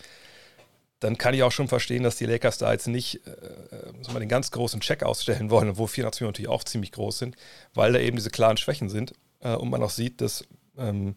dann 1.00 1.18
kann 1.18 1.34
ich 1.34 1.44
auch 1.44 1.52
schon 1.52 1.68
verstehen, 1.68 2.04
dass 2.04 2.18
die 2.18 2.26
Lakers 2.26 2.58
da 2.58 2.72
jetzt 2.72 2.88
nicht 2.88 3.26
äh, 3.26 3.32
äh 3.32 4.14
mal 4.14 4.20
den 4.20 4.30
ganz 4.30 4.52
großen 4.52 4.82
Check 4.82 5.04
ausstellen 5.04 5.50
wollen, 5.50 5.78
wo 5.78 5.88
400 5.88 6.16
Millionen 6.16 6.34
natürlich 6.34 6.50
auch 6.50 6.64
ziemlich 6.64 6.92
groß 6.92 7.18
sind, 7.18 7.36
weil 7.74 7.94
da 7.94 8.00
eben 8.00 8.18
diese 8.18 8.30
klaren 8.30 8.58
Schwächen 8.58 8.90
sind 8.90 9.14
äh, 9.40 9.54
und 9.54 9.70
man 9.70 9.82
auch 9.82 9.90
sieht, 9.90 10.22
dass 10.22 10.46
ähm, 10.78 11.16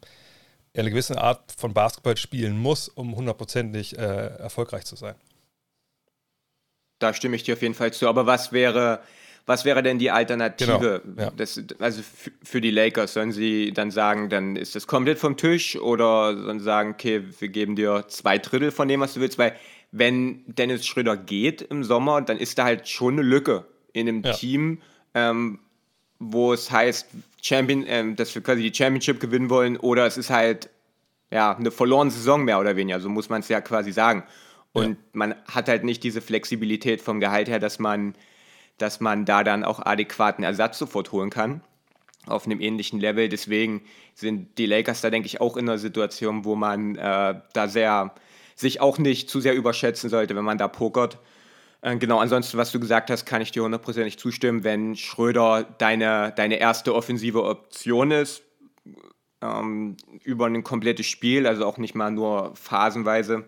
er 0.72 0.81
eine 0.81 0.90
gewisse 0.90 1.20
Art 1.20 1.53
von 1.53 1.75
Basketball 1.75 2.16
spielen 2.16 2.57
muss, 2.57 2.88
um 2.88 3.14
hundertprozentig 3.14 3.98
äh, 3.98 4.27
erfolgreich 4.38 4.85
zu 4.85 4.96
sein. 4.96 5.16
Da 6.98 7.12
stimme 7.12 7.37
ich 7.37 7.42
dir 7.42 7.55
auf 7.55 7.62
jeden 7.62 7.75
Fall 7.75 7.92
zu. 7.92 8.09
Aber 8.09 8.27
was 8.27 8.53
wäre 8.53 9.03
was 9.46 9.64
wäre 9.64 9.83
denn 9.83 9.98
die 9.98 10.11
Alternative? 10.11 11.02
Genau, 11.05 11.20
ja. 11.20 11.33
das, 11.37 11.61
also 11.78 12.02
für 12.42 12.61
die 12.61 12.70
Lakers, 12.70 13.14
sollen 13.14 13.33
sie 13.33 13.72
dann 13.72 13.90
sagen, 13.90 14.28
dann 14.28 14.57
ist 14.57 14.74
das 14.74 14.87
komplett 14.87 15.18
vom 15.18 15.37
Tisch 15.37 15.76
oder 15.76 16.37
sollen 16.37 16.59
sie 16.59 16.64
sagen, 16.64 16.90
okay, 16.92 17.22
wir 17.38 17.48
geben 17.48 17.76
dir 17.76 18.05
zwei 18.09 18.38
Drittel 18.38 18.70
von 18.70 18.88
dem, 18.88 19.00
was 19.00 19.14
du 19.14 19.20
willst, 19.20 19.38
weil 19.38 19.57
wenn 19.90 20.44
Dennis 20.46 20.87
Schröder 20.87 21.16
geht 21.16 21.61
im 21.62 21.85
Sommer, 21.85 22.22
dann 22.22 22.38
ist 22.38 22.59
da 22.59 22.64
halt 22.64 22.88
schon 22.88 23.14
eine 23.14 23.22
Lücke 23.22 23.66
in 23.92 24.09
einem 24.09 24.22
ja. 24.22 24.33
Team, 24.33 24.81
ähm, 25.14 25.59
wo 26.18 26.52
es 26.52 26.70
heißt, 26.70 27.09
Champion, 27.42 27.85
ähm, 27.88 28.16
dass 28.16 28.35
wir 28.35 28.42
quasi 28.42 28.62
die 28.62 28.74
Championship 28.74 29.20
gewinnen 29.20 29.50
wollen 29.50 29.76
oder 29.76 30.07
es 30.07 30.16
ist 30.16 30.31
halt 30.31 30.70
ja, 31.33 31.57
eine 31.57 31.70
verlorene 31.70 32.11
Saison 32.11 32.44
mehr 32.44 32.61
oder 32.61 32.76
weniger, 32.76 33.00
so 33.00 33.09
muss 33.09 33.28
man 33.28 33.40
es 33.40 33.48
ja 33.48 33.61
quasi 33.61 33.90
sagen. 33.90 34.22
Und 34.72 34.90
ja. 34.90 34.96
man 35.12 35.35
hat 35.46 35.68
halt 35.68 35.85
nicht 35.85 36.05
diese 36.05 36.20
Flexibilität 36.20 37.02
vom 37.02 37.20
Gehalt 37.20 37.48
her, 37.48 37.59
dass 37.59 37.78
man 37.78 38.14
dass 38.83 39.01
man 39.01 39.25
da 39.25 39.45
dann 39.45 39.64
auch 39.64 39.79
adäquaten 39.79 40.45
Ersatz 40.45 40.79
sofort 40.79 41.12
holen 41.12 41.31
kann 41.31 41.62
auf 42.27 42.47
einem 42.47 42.61
ähnlichen 42.61 43.01
Level. 43.01 43.29
Deswegen 43.29 43.83
sind 44.14 44.59
die 44.59 44.66
Lakers 44.66 45.01
da, 45.01 45.11
denke 45.11 45.27
ich, 45.27 45.40
auch 45.40 45.57
in 45.57 45.68
einer 45.68 45.79
Situation, 45.79 46.45
wo 46.45 46.55
man 46.55 46.97
äh, 46.97 47.40
da 47.53 47.68
sehr 47.68 48.14
sich 48.55 48.81
auch 48.81 48.99
nicht 48.99 49.31
zu 49.31 49.40
sehr 49.40 49.55
überschätzen 49.55 50.11
sollte, 50.11 50.37
wenn 50.37 50.45
man 50.45 50.59
da 50.59 50.68
pokert. 50.68 51.18
Äh, 51.81 51.97
genau, 51.97 52.18
ansonsten, 52.18 52.59
was 52.59 52.71
du 52.71 52.79
gesagt 52.79 53.11
hast, 53.11 53.25
kann 53.25 53.42
ich 53.42 53.51
dir 53.51 53.62
hundertprozentig 53.62 54.18
zustimmen. 54.18 54.62
Wenn 54.62 54.95
Schröder 54.95 55.64
deine, 55.79 56.33
deine 56.37 56.57
erste 56.57 56.95
offensive 56.95 57.45
Option 57.45 58.11
ist, 58.11 58.42
ähm, 59.40 59.97
über 60.23 60.47
ein 60.47 60.62
komplettes 60.62 61.07
Spiel, 61.07 61.47
also 61.47 61.66
auch 61.66 61.79
nicht 61.79 61.95
mal 61.95 62.11
nur 62.11 62.55
phasenweise, 62.55 63.45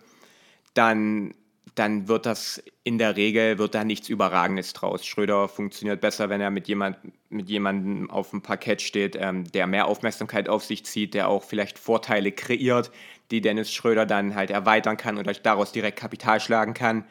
dann 0.74 1.34
dann 1.74 2.06
wird 2.06 2.26
das 2.26 2.62
in 2.84 2.98
der 2.98 3.16
Regel 3.16 3.58
wird 3.58 3.74
da 3.74 3.82
nichts 3.82 4.08
Überragendes 4.08 4.74
draus. 4.74 5.04
Schröder 5.04 5.48
funktioniert 5.48 6.00
besser, 6.00 6.28
wenn 6.28 6.40
er 6.40 6.50
mit, 6.50 6.68
jemand, 6.68 6.98
mit 7.30 7.48
jemandem 7.48 8.10
auf 8.10 8.30
dem 8.30 8.42
Parkett 8.42 8.82
steht, 8.82 9.16
ähm, 9.18 9.50
der 9.52 9.66
mehr 9.66 9.86
Aufmerksamkeit 9.86 10.48
auf 10.48 10.64
sich 10.64 10.84
zieht, 10.84 11.14
der 11.14 11.28
auch 11.28 11.42
vielleicht 11.42 11.78
Vorteile 11.78 12.30
kreiert, 12.30 12.90
die 13.30 13.40
Dennis 13.40 13.72
Schröder 13.72 14.06
dann 14.06 14.34
halt 14.34 14.50
erweitern 14.50 14.96
kann 14.96 15.18
oder 15.18 15.32
daraus 15.32 15.72
direkt 15.72 15.98
Kapital 15.98 16.40
schlagen 16.40 16.74
kann. 16.74 17.04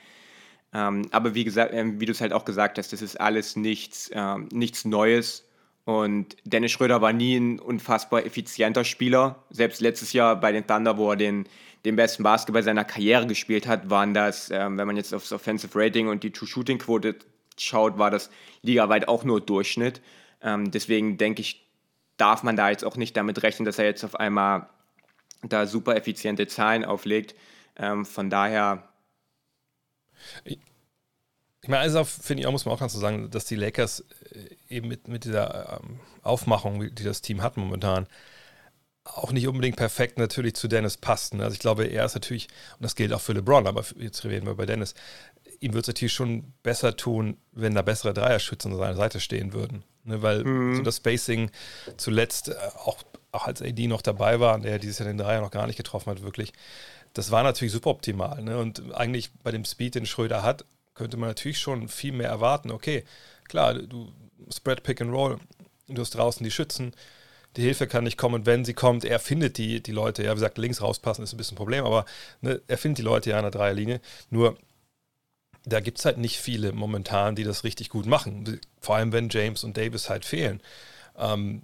Ähm, 0.73 1.07
aber 1.11 1.35
wie 1.35 1.43
gesagt, 1.43 1.73
äh, 1.73 1.99
wie 1.99 2.05
du 2.05 2.11
es 2.11 2.21
halt 2.21 2.33
auch 2.33 2.45
gesagt 2.45 2.77
hast, 2.77 2.93
das 2.93 3.01
ist 3.01 3.19
alles 3.19 3.55
nichts, 3.55 4.09
äh, 4.09 4.37
nichts 4.51 4.85
Neues. 4.85 5.47
Und 5.85 6.37
Dennis 6.45 6.71
Schröder 6.71 7.01
war 7.01 7.11
nie 7.11 7.35
ein 7.35 7.59
unfassbar 7.59 8.25
effizienter 8.25 8.85
Spieler. 8.85 9.43
Selbst 9.49 9.81
letztes 9.81 10.13
Jahr 10.13 10.39
bei 10.39 10.51
den 10.51 10.65
Thunder, 10.65 10.97
wo 10.97 11.09
er 11.11 11.17
den, 11.17 11.45
den 11.85 11.95
besten 11.95 12.23
Basketball 12.23 12.63
seiner 12.63 12.85
Karriere 12.85 13.27
gespielt 13.27 13.67
hat, 13.67 13.89
waren 13.89 14.13
das, 14.13 14.49
ähm, 14.49 14.77
wenn 14.77 14.87
man 14.87 14.97
jetzt 14.97 15.13
aufs 15.13 15.31
Offensive 15.31 15.77
Rating 15.77 16.07
und 16.07 16.23
die 16.23 16.31
True-Shooting-Quote 16.31 17.15
schaut, 17.57 17.97
war 17.97 18.09
das 18.09 18.29
ligaweit 18.61 19.07
auch 19.07 19.23
nur 19.23 19.41
Durchschnitt. 19.41 20.01
Ähm, 20.41 20.71
deswegen 20.71 21.17
denke 21.17 21.41
ich, 21.41 21.67
darf 22.17 22.43
man 22.43 22.55
da 22.55 22.69
jetzt 22.69 22.85
auch 22.85 22.95
nicht 22.95 23.17
damit 23.17 23.43
rechnen, 23.43 23.65
dass 23.65 23.79
er 23.79 23.85
jetzt 23.85 24.03
auf 24.03 24.15
einmal 24.15 24.69
da 25.41 25.65
super 25.67 25.95
effiziente 25.95 26.47
Zahlen 26.47 26.85
auflegt. 26.85 27.35
Ähm, 27.75 28.05
von 28.05 28.29
daher. 28.29 28.87
Ich, 30.45 30.59
meine, 31.67 31.81
also 31.81 32.03
finde 32.03 32.41
ich 32.41 32.47
auch, 32.47 32.51
muss 32.51 32.65
man 32.65 32.75
auch 32.75 32.79
ganz 32.79 32.93
so 32.93 32.99
sagen, 32.99 33.29
dass 33.29 33.45
die 33.45 33.55
Lakers 33.55 34.05
äh, 34.31 34.55
eben 34.69 34.87
mit, 34.87 35.07
mit 35.07 35.25
dieser 35.25 35.81
ähm, 35.81 35.99
Aufmachung, 36.21 36.93
die 36.95 37.03
das 37.03 37.21
Team 37.21 37.41
hat 37.41 37.57
momentan, 37.57 38.07
auch 39.05 39.31
nicht 39.31 39.47
unbedingt 39.47 39.75
perfekt 39.75 40.17
natürlich 40.17 40.55
zu 40.55 40.67
Dennis 40.67 40.97
passten. 40.97 41.41
Also 41.41 41.53
ich 41.53 41.59
glaube, 41.59 41.85
er 41.85 42.05
ist 42.05 42.13
natürlich, 42.13 42.47
und 42.77 42.83
das 42.83 42.95
gilt 42.95 43.13
auch 43.13 43.21
für 43.21 43.33
LeBron, 43.33 43.67
aber 43.67 43.83
jetzt 43.97 44.23
reden 44.23 44.45
wir 44.45 44.53
über 44.53 44.65
Dennis, 44.65 44.93
ihm 45.59 45.73
würde 45.73 45.81
es 45.81 45.87
natürlich 45.87 46.13
schon 46.13 46.53
besser 46.63 46.95
tun, 46.95 47.37
wenn 47.51 47.75
da 47.75 47.81
bessere 47.81 48.13
Dreierschützen 48.13 48.71
an 48.71 48.77
seiner 48.77 48.95
Seite 48.95 49.19
stehen 49.19 49.53
würden. 49.53 49.83
Ne, 50.05 50.21
weil 50.21 50.43
mhm. 50.43 50.75
so 50.75 50.81
das 50.81 50.97
Spacing 50.97 51.49
zuletzt, 51.95 52.49
äh, 52.49 52.55
auch, 52.83 52.97
auch 53.31 53.47
als 53.47 53.61
AD 53.61 53.87
noch 53.87 54.01
dabei 54.01 54.39
war, 54.39 54.59
der 54.59 54.79
dieses 54.79 54.99
Jahr 54.99 55.07
den 55.07 55.17
Dreier 55.17 55.39
noch 55.39 55.51
gar 55.51 55.65
nicht 55.65 55.77
getroffen 55.77 56.09
hat, 56.11 56.23
wirklich, 56.23 56.51
das 57.13 57.31
war 57.31 57.43
natürlich 57.43 57.71
super 57.71 57.89
optimal. 57.89 58.41
Ne? 58.41 58.57
Und 58.57 58.93
eigentlich 58.93 59.31
bei 59.43 59.51
dem 59.51 59.63
Speed, 59.63 59.95
den 59.95 60.05
Schröder 60.05 60.43
hat, 60.43 60.65
könnte 60.93 61.17
man 61.17 61.29
natürlich 61.29 61.59
schon 61.59 61.87
viel 61.87 62.11
mehr 62.11 62.29
erwarten. 62.29 62.69
Okay, 62.71 63.05
klar, 63.47 63.75
du 63.75 64.11
Spread 64.53 64.83
Pick 64.83 64.99
and 65.01 65.11
Roll, 65.11 65.39
du 65.87 66.01
hast 66.01 66.15
draußen 66.15 66.43
die 66.43 66.51
Schützen, 66.51 66.93
die 67.55 67.61
Hilfe 67.61 67.87
kann 67.87 68.03
nicht 68.03 68.17
kommen 68.17 68.35
und 68.35 68.45
wenn 68.45 68.65
sie 68.65 68.73
kommt, 68.73 69.05
er 69.05 69.19
findet 69.19 69.57
die, 69.57 69.81
die 69.81 69.91
Leute, 69.91 70.23
ja, 70.23 70.31
wie 70.31 70.35
gesagt, 70.35 70.57
links 70.57 70.81
rauspassen 70.81 71.23
ist 71.23 71.33
ein 71.33 71.37
bisschen 71.37 71.55
ein 71.55 71.57
Problem, 71.57 71.85
aber 71.85 72.05
ne, 72.41 72.61
er 72.67 72.77
findet 72.77 72.99
die 72.99 73.03
Leute 73.03 73.31
ja 73.31 73.37
an 73.37 73.43
der 73.43 73.51
Dreierlinie. 73.51 74.01
Nur 74.29 74.57
da 75.65 75.79
gibt 75.79 75.99
es 75.99 76.05
halt 76.05 76.17
nicht 76.17 76.39
viele 76.39 76.73
momentan, 76.73 77.35
die 77.35 77.43
das 77.43 77.63
richtig 77.63 77.89
gut 77.89 78.05
machen. 78.05 78.59
Vor 78.79 78.95
allem, 78.95 79.11
wenn 79.13 79.29
James 79.29 79.63
und 79.63 79.77
Davis 79.77 80.09
halt 80.09 80.25
fehlen. 80.25 80.61
Ähm, 81.17 81.61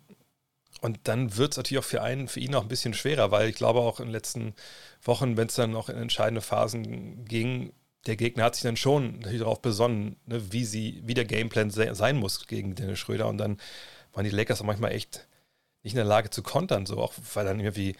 und 0.82 1.00
dann 1.04 1.36
wird 1.36 1.52
es 1.52 1.58
natürlich 1.58 1.84
auch 1.84 1.88
für, 1.88 2.02
einen, 2.02 2.28
für 2.28 2.40
ihn 2.40 2.56
auch 2.56 2.62
ein 2.62 2.70
bisschen 2.70 2.94
schwerer, 2.94 3.32
weil 3.32 3.50
ich 3.50 3.56
glaube 3.56 3.80
auch 3.80 4.00
in 4.00 4.06
den 4.06 4.14
letzten 4.14 4.54
Wochen, 5.04 5.36
wenn 5.36 5.48
es 5.48 5.56
dann 5.56 5.72
noch 5.72 5.90
in 5.90 5.98
entscheidende 5.98 6.42
Phasen 6.42 7.26
ging, 7.26 7.74
der 8.06 8.16
Gegner 8.16 8.46
hat 8.46 8.56
sich 8.56 8.64
dann 8.64 8.78
schon 8.78 9.22
darauf 9.22 9.62
besonnen, 9.62 10.16
ne, 10.26 10.54
wie, 10.54 10.64
sie, 10.64 11.02
wie 11.06 11.14
der 11.14 11.26
Gameplan 11.26 11.70
sein 11.70 12.16
muss 12.16 12.48
gegen 12.48 12.76
Dennis 12.76 13.00
Schröder. 13.00 13.28
Und 13.28 13.38
dann 13.38 13.60
waren 14.14 14.24
die 14.24 14.30
Lakers 14.30 14.62
auch 14.62 14.66
manchmal 14.66 14.94
echt 14.94 15.28
nicht 15.90 15.96
in 15.96 15.98
der 15.98 16.06
Lage 16.06 16.30
zu 16.30 16.44
kontern, 16.44 16.86
so 16.86 16.98
auch, 16.98 17.14
weil 17.34 17.46
dann 17.46 17.60
irgendwie 17.60 17.96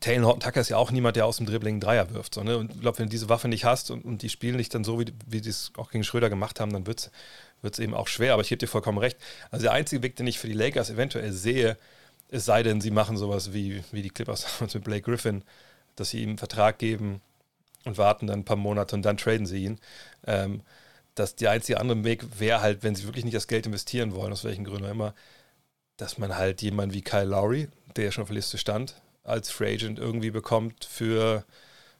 Taylor 0.00 0.26
Horton 0.26 0.40
Tucker 0.40 0.60
ist 0.60 0.68
ja 0.68 0.76
auch 0.76 0.90
niemand, 0.90 1.16
der 1.16 1.26
aus 1.26 1.36
dem 1.38 1.46
Dribbling 1.46 1.80
Dreier 1.80 2.10
wirft. 2.12 2.34
So, 2.34 2.42
ne? 2.42 2.58
Und 2.58 2.72
ich 2.72 2.80
glaube, 2.80 2.98
wenn 2.98 3.06
du 3.06 3.10
diese 3.10 3.28
Waffe 3.28 3.48
nicht 3.48 3.64
hast 3.64 3.90
und, 3.90 4.04
und 4.04 4.22
die 4.22 4.28
spielen 4.28 4.56
nicht 4.56 4.74
dann 4.74 4.84
so, 4.84 5.00
wie, 5.00 5.06
wie 5.26 5.40
die 5.40 5.48
es 5.48 5.72
auch 5.76 5.90
gegen 5.90 6.04
Schröder 6.04 6.28
gemacht 6.28 6.60
haben, 6.60 6.72
dann 6.72 6.86
wird 6.86 7.10
es 7.62 7.78
eben 7.78 7.94
auch 7.94 8.08
schwer. 8.08 8.32
Aber 8.32 8.42
ich 8.42 8.48
gebe 8.48 8.58
dir 8.58 8.66
vollkommen 8.66 8.98
recht. 8.98 9.16
Also 9.50 9.64
der 9.64 9.72
einzige 9.72 10.02
Weg, 10.02 10.16
den 10.16 10.26
ich 10.26 10.38
für 10.38 10.48
die 10.48 10.54
Lakers 10.54 10.90
eventuell 10.90 11.32
sehe, 11.32 11.78
es 12.28 12.44
sei 12.44 12.62
denn, 12.62 12.80
sie 12.80 12.90
machen 12.90 13.16
sowas 13.16 13.52
wie, 13.52 13.82
wie 13.92 14.02
die 14.02 14.10
Clippers 14.10 14.60
mit 14.60 14.84
Blake 14.84 15.02
Griffin, 15.02 15.44
dass 15.96 16.10
sie 16.10 16.22
ihm 16.22 16.30
einen 16.30 16.38
Vertrag 16.38 16.78
geben 16.78 17.20
und 17.84 17.96
warten 17.96 18.26
dann 18.26 18.40
ein 18.40 18.44
paar 18.44 18.56
Monate 18.56 18.96
und 18.96 19.02
dann 19.02 19.16
traden 19.16 19.46
sie 19.46 19.64
ihn. 19.64 19.78
Ähm, 20.26 20.62
dass 21.14 21.36
der 21.36 21.52
einzige 21.52 21.78
andere 21.78 22.02
Weg 22.02 22.40
wäre 22.40 22.60
halt, 22.60 22.82
wenn 22.82 22.96
sie 22.96 23.04
wirklich 23.04 23.24
nicht 23.24 23.36
das 23.36 23.46
Geld 23.46 23.66
investieren 23.66 24.14
wollen, 24.14 24.32
aus 24.32 24.42
welchen 24.42 24.64
Gründen 24.64 24.86
auch 24.86 24.90
immer, 24.90 25.14
dass 25.96 26.18
man 26.18 26.36
halt 26.36 26.62
jemanden 26.62 26.94
wie 26.94 27.02
Kyle 27.02 27.24
Lowry, 27.24 27.68
der 27.96 28.04
ja 28.04 28.12
schon 28.12 28.22
auf 28.22 28.28
der 28.28 28.36
Liste 28.36 28.58
stand, 28.58 29.00
als 29.22 29.50
Free 29.50 29.74
Agent 29.74 29.98
irgendwie 29.98 30.30
bekommt 30.30 30.84
für, 30.84 31.44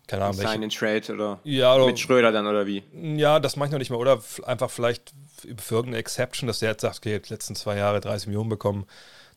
keine 0.07 0.25
Ahnung, 0.25 0.37
Sign 0.37 0.63
and 0.63 0.75
Trade 0.75 1.13
oder 1.13 1.41
ja, 1.45 1.75
oder 1.75 1.87
mit 1.87 1.99
Schröder 1.99 2.33
dann 2.33 2.47
oder 2.47 2.67
wie? 2.67 2.83
Ja, 2.93 3.41
das 3.41 3.57
mache 3.57 3.69
ich 3.69 3.73
noch 3.73 3.79
nicht 3.79 3.91
mal. 3.91 3.97
Oder 3.97 4.21
einfach 4.45 4.71
vielleicht 4.71 5.15
für 5.57 5.77
irgendeine 5.77 5.99
Exception, 5.99 6.47
dass 6.47 6.59
der 6.59 6.71
jetzt 6.71 6.83
sagt, 6.83 6.99
okay, 6.99 7.19
die 7.19 7.33
letzten 7.33 7.55
zwei 7.55 7.77
Jahre 7.77 8.01
30 8.01 8.29
Millionen 8.29 8.51
bekommen. 8.51 8.87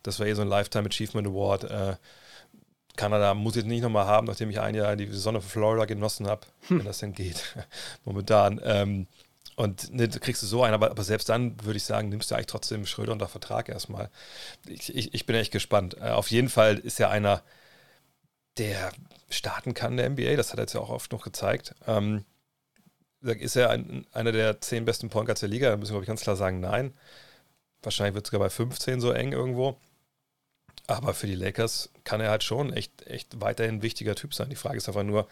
Das 0.04 0.20
war 0.20 0.28
eh 0.28 0.34
so 0.34 0.42
ein 0.42 0.48
Lifetime 0.48 0.88
Achievement 0.88 1.28
Award. 1.28 1.64
Äh, 1.66 1.96
Kanada 2.96 3.34
muss 3.34 3.54
ich 3.54 3.64
jetzt 3.64 3.68
nicht 3.68 3.84
nochmal 3.84 4.08
haben, 4.08 4.28
nachdem 4.28 4.50
ich 4.50 4.60
ein 4.60 4.76
Jahr 4.76 4.96
die 4.96 5.08
Sonne 5.08 5.40
von 5.40 5.50
Florida 5.50 5.86
genossen 5.86 6.28
habe, 6.28 6.42
hm. 6.68 6.80
wenn 6.80 6.86
das 6.86 7.00
denn 7.00 7.14
geht, 7.14 7.56
momentan. 8.06 8.60
Ähm, 8.64 9.08
und 9.58 9.92
ne, 9.92 10.08
kriegst 10.08 10.44
du 10.44 10.46
so 10.46 10.64
einen, 10.64 10.76
aber, 10.76 10.92
aber 10.92 11.04
selbst 11.04 11.30
dann 11.30 11.60
würde 11.66 11.78
ich 11.78 11.84
sagen, 11.84 12.10
nimmst 12.10 12.30
du 12.30 12.36
eigentlich 12.36 12.46
trotzdem 12.46 12.86
Schröder 12.86 13.12
unter 13.12 13.28
Vertrag 13.28 13.70
erstmal. 13.70 14.12
Ich, 14.68 14.96
ich, 14.96 15.16
ich 15.16 15.26
bin 15.26 15.36
echt 15.36 15.52
gespannt. 15.52 15.98
Äh, 16.00 16.12
auf 16.12 16.30
jeden 16.30 16.50
Fall 16.50 16.78
ist 16.78 17.00
er 17.00 17.10
einer, 17.10 17.42
der 18.60 18.92
starten 19.32 19.74
kann, 19.74 19.98
der 19.98 20.12
NBA. 20.12 20.36
Das 20.36 20.52
hat 20.52 20.60
er 20.60 20.64
jetzt 20.64 20.74
ja 20.74 20.80
auch 20.80 20.92
oft 20.92 21.12
noch 21.12 21.24
gezeigt. 21.24 21.74
Ähm, 21.88 22.24
ist 23.22 23.56
er 23.56 23.72
ein, 23.72 24.06
einer 24.14 24.32
der 24.32 24.62
zehn 24.62 24.86
besten 24.86 25.10
Point 25.10 25.26
Guards 25.26 25.40
der 25.42 25.50
Liga? 25.50 25.72
Da 25.72 25.78
müssen 25.78 25.90
wir, 25.90 25.96
glaube 25.96 26.04
ich, 26.04 26.08
ganz 26.10 26.22
klar 26.22 26.36
sagen, 26.36 26.60
nein. 26.60 26.94
Wahrscheinlich 27.82 28.14
wird 28.14 28.28
es 28.28 28.32
sogar 28.32 28.46
bei 28.48 28.52
15 28.52 29.02
so 29.02 29.12
eng 29.12 29.32
irgendwo. 29.32 29.76
Aber 30.86 31.16
für 31.16 31.26
die 31.26 31.36
Lakers 31.36 31.90
kann 32.04 32.22
er 32.22 32.30
halt 32.30 32.44
schon 32.44 32.74
echt, 32.74 33.08
echt 33.08 33.42
weiterhin 33.42 33.78
ein 33.78 33.82
wichtiger 33.82 34.14
Typ 34.14 34.36
sein. 34.36 34.52
Die 34.52 34.56
Frage 34.56 34.78
ist 34.78 34.88
einfach 34.88 35.04
nur, 35.04 35.28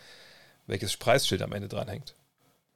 welches 0.66 0.98
Preisschild 0.98 1.44
am 1.44 1.54
Ende 1.54 1.68
dranhängt. 1.68 2.16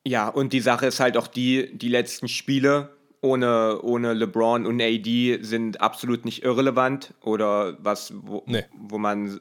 Ja, 0.10 0.28
und 0.28 0.54
die 0.54 0.60
Sache 0.60 0.88
ist 0.88 1.00
halt 1.00 1.18
auch 1.18 1.28
die, 1.28 1.70
die 1.78 1.88
letzten 1.88 2.28
Spiele 2.28 2.90
ohne, 3.22 3.80
ohne 3.84 4.14
LeBron 4.14 4.66
und 4.66 4.82
AD 4.82 5.38
sind 5.44 5.82
absolut 5.82 6.26
nicht 6.26 6.44
irrelevant 6.44 7.14
oder 7.22 7.78
was, 7.78 8.12
wo, 8.16 8.42
nee. 8.48 8.66
wo, 8.76 8.98
man, 8.98 9.40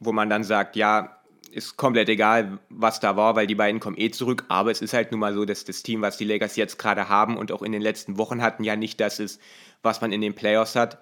wo 0.00 0.12
man 0.12 0.28
dann 0.28 0.44
sagt, 0.44 0.76
ja, 0.76 1.16
ist 1.50 1.78
komplett 1.78 2.10
egal, 2.10 2.58
was 2.68 3.00
da 3.00 3.16
war, 3.16 3.36
weil 3.36 3.46
die 3.46 3.54
beiden 3.54 3.80
kommen 3.80 3.96
eh 3.98 4.10
zurück. 4.10 4.44
Aber 4.48 4.70
es 4.70 4.82
ist 4.82 4.92
halt 4.92 5.12
nun 5.12 5.20
mal 5.20 5.32
so, 5.32 5.46
dass 5.46 5.64
das 5.64 5.82
Team, 5.82 6.02
was 6.02 6.18
die 6.18 6.26
Lakers 6.26 6.56
jetzt 6.56 6.78
gerade 6.78 7.08
haben 7.08 7.38
und 7.38 7.50
auch 7.50 7.62
in 7.62 7.72
den 7.72 7.80
letzten 7.80 8.18
Wochen 8.18 8.42
hatten, 8.42 8.64
ja 8.64 8.76
nicht 8.76 9.00
das 9.00 9.18
ist, 9.18 9.40
was 9.82 10.02
man 10.02 10.12
in 10.12 10.20
den 10.20 10.34
Playoffs 10.34 10.76
hat. 10.76 10.98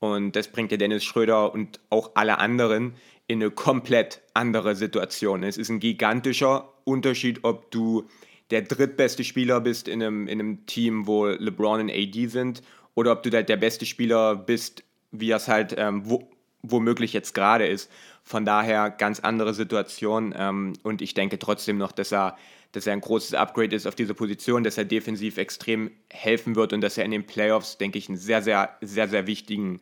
Und 0.00 0.34
das 0.34 0.48
bringt 0.48 0.72
ja 0.72 0.78
Dennis 0.78 1.04
Schröder 1.04 1.54
und 1.54 1.78
auch 1.90 2.10
alle 2.16 2.38
anderen 2.38 2.94
in 3.28 3.40
eine 3.40 3.52
komplett 3.52 4.20
andere 4.34 4.74
Situation. 4.74 5.44
Es 5.44 5.58
ist 5.58 5.68
ein 5.68 5.78
gigantischer 5.78 6.72
Unterschied, 6.82 7.44
ob 7.44 7.70
du 7.70 8.08
der 8.50 8.62
drittbeste 8.62 9.24
Spieler 9.24 9.60
bist 9.60 9.88
in 9.88 10.02
einem, 10.02 10.26
in 10.26 10.40
einem 10.40 10.66
Team, 10.66 11.06
wo 11.06 11.26
LeBron 11.26 11.80
und 11.80 11.90
AD 11.90 12.26
sind, 12.28 12.62
oder 12.94 13.12
ob 13.12 13.22
du 13.22 13.30
der, 13.30 13.42
der 13.42 13.56
beste 13.56 13.86
Spieler 13.86 14.34
bist, 14.36 14.82
wie 15.12 15.30
es 15.30 15.48
halt 15.48 15.74
ähm, 15.76 16.02
wo, 16.04 16.28
womöglich 16.62 17.12
jetzt 17.12 17.34
gerade 17.34 17.66
ist. 17.66 17.90
Von 18.24 18.44
daher 18.44 18.90
ganz 18.90 19.20
andere 19.20 19.54
Situation. 19.54 20.34
Ähm, 20.36 20.72
und 20.82 21.02
ich 21.02 21.14
denke 21.14 21.38
trotzdem 21.38 21.78
noch, 21.78 21.92
dass 21.92 22.12
er, 22.12 22.36
dass 22.72 22.86
er 22.86 22.92
ein 22.92 23.00
großes 23.00 23.34
Upgrade 23.34 23.74
ist 23.74 23.86
auf 23.86 23.94
dieser 23.94 24.14
Position, 24.14 24.64
dass 24.64 24.78
er 24.78 24.84
defensiv 24.84 25.38
extrem 25.38 25.90
helfen 26.10 26.56
wird 26.56 26.72
und 26.72 26.80
dass 26.80 26.98
er 26.98 27.04
in 27.04 27.10
den 27.10 27.26
Playoffs, 27.26 27.78
denke 27.78 27.98
ich, 27.98 28.08
einen 28.08 28.18
sehr, 28.18 28.42
sehr, 28.42 28.76
sehr, 28.80 29.08
sehr 29.08 29.26
wichtigen 29.26 29.80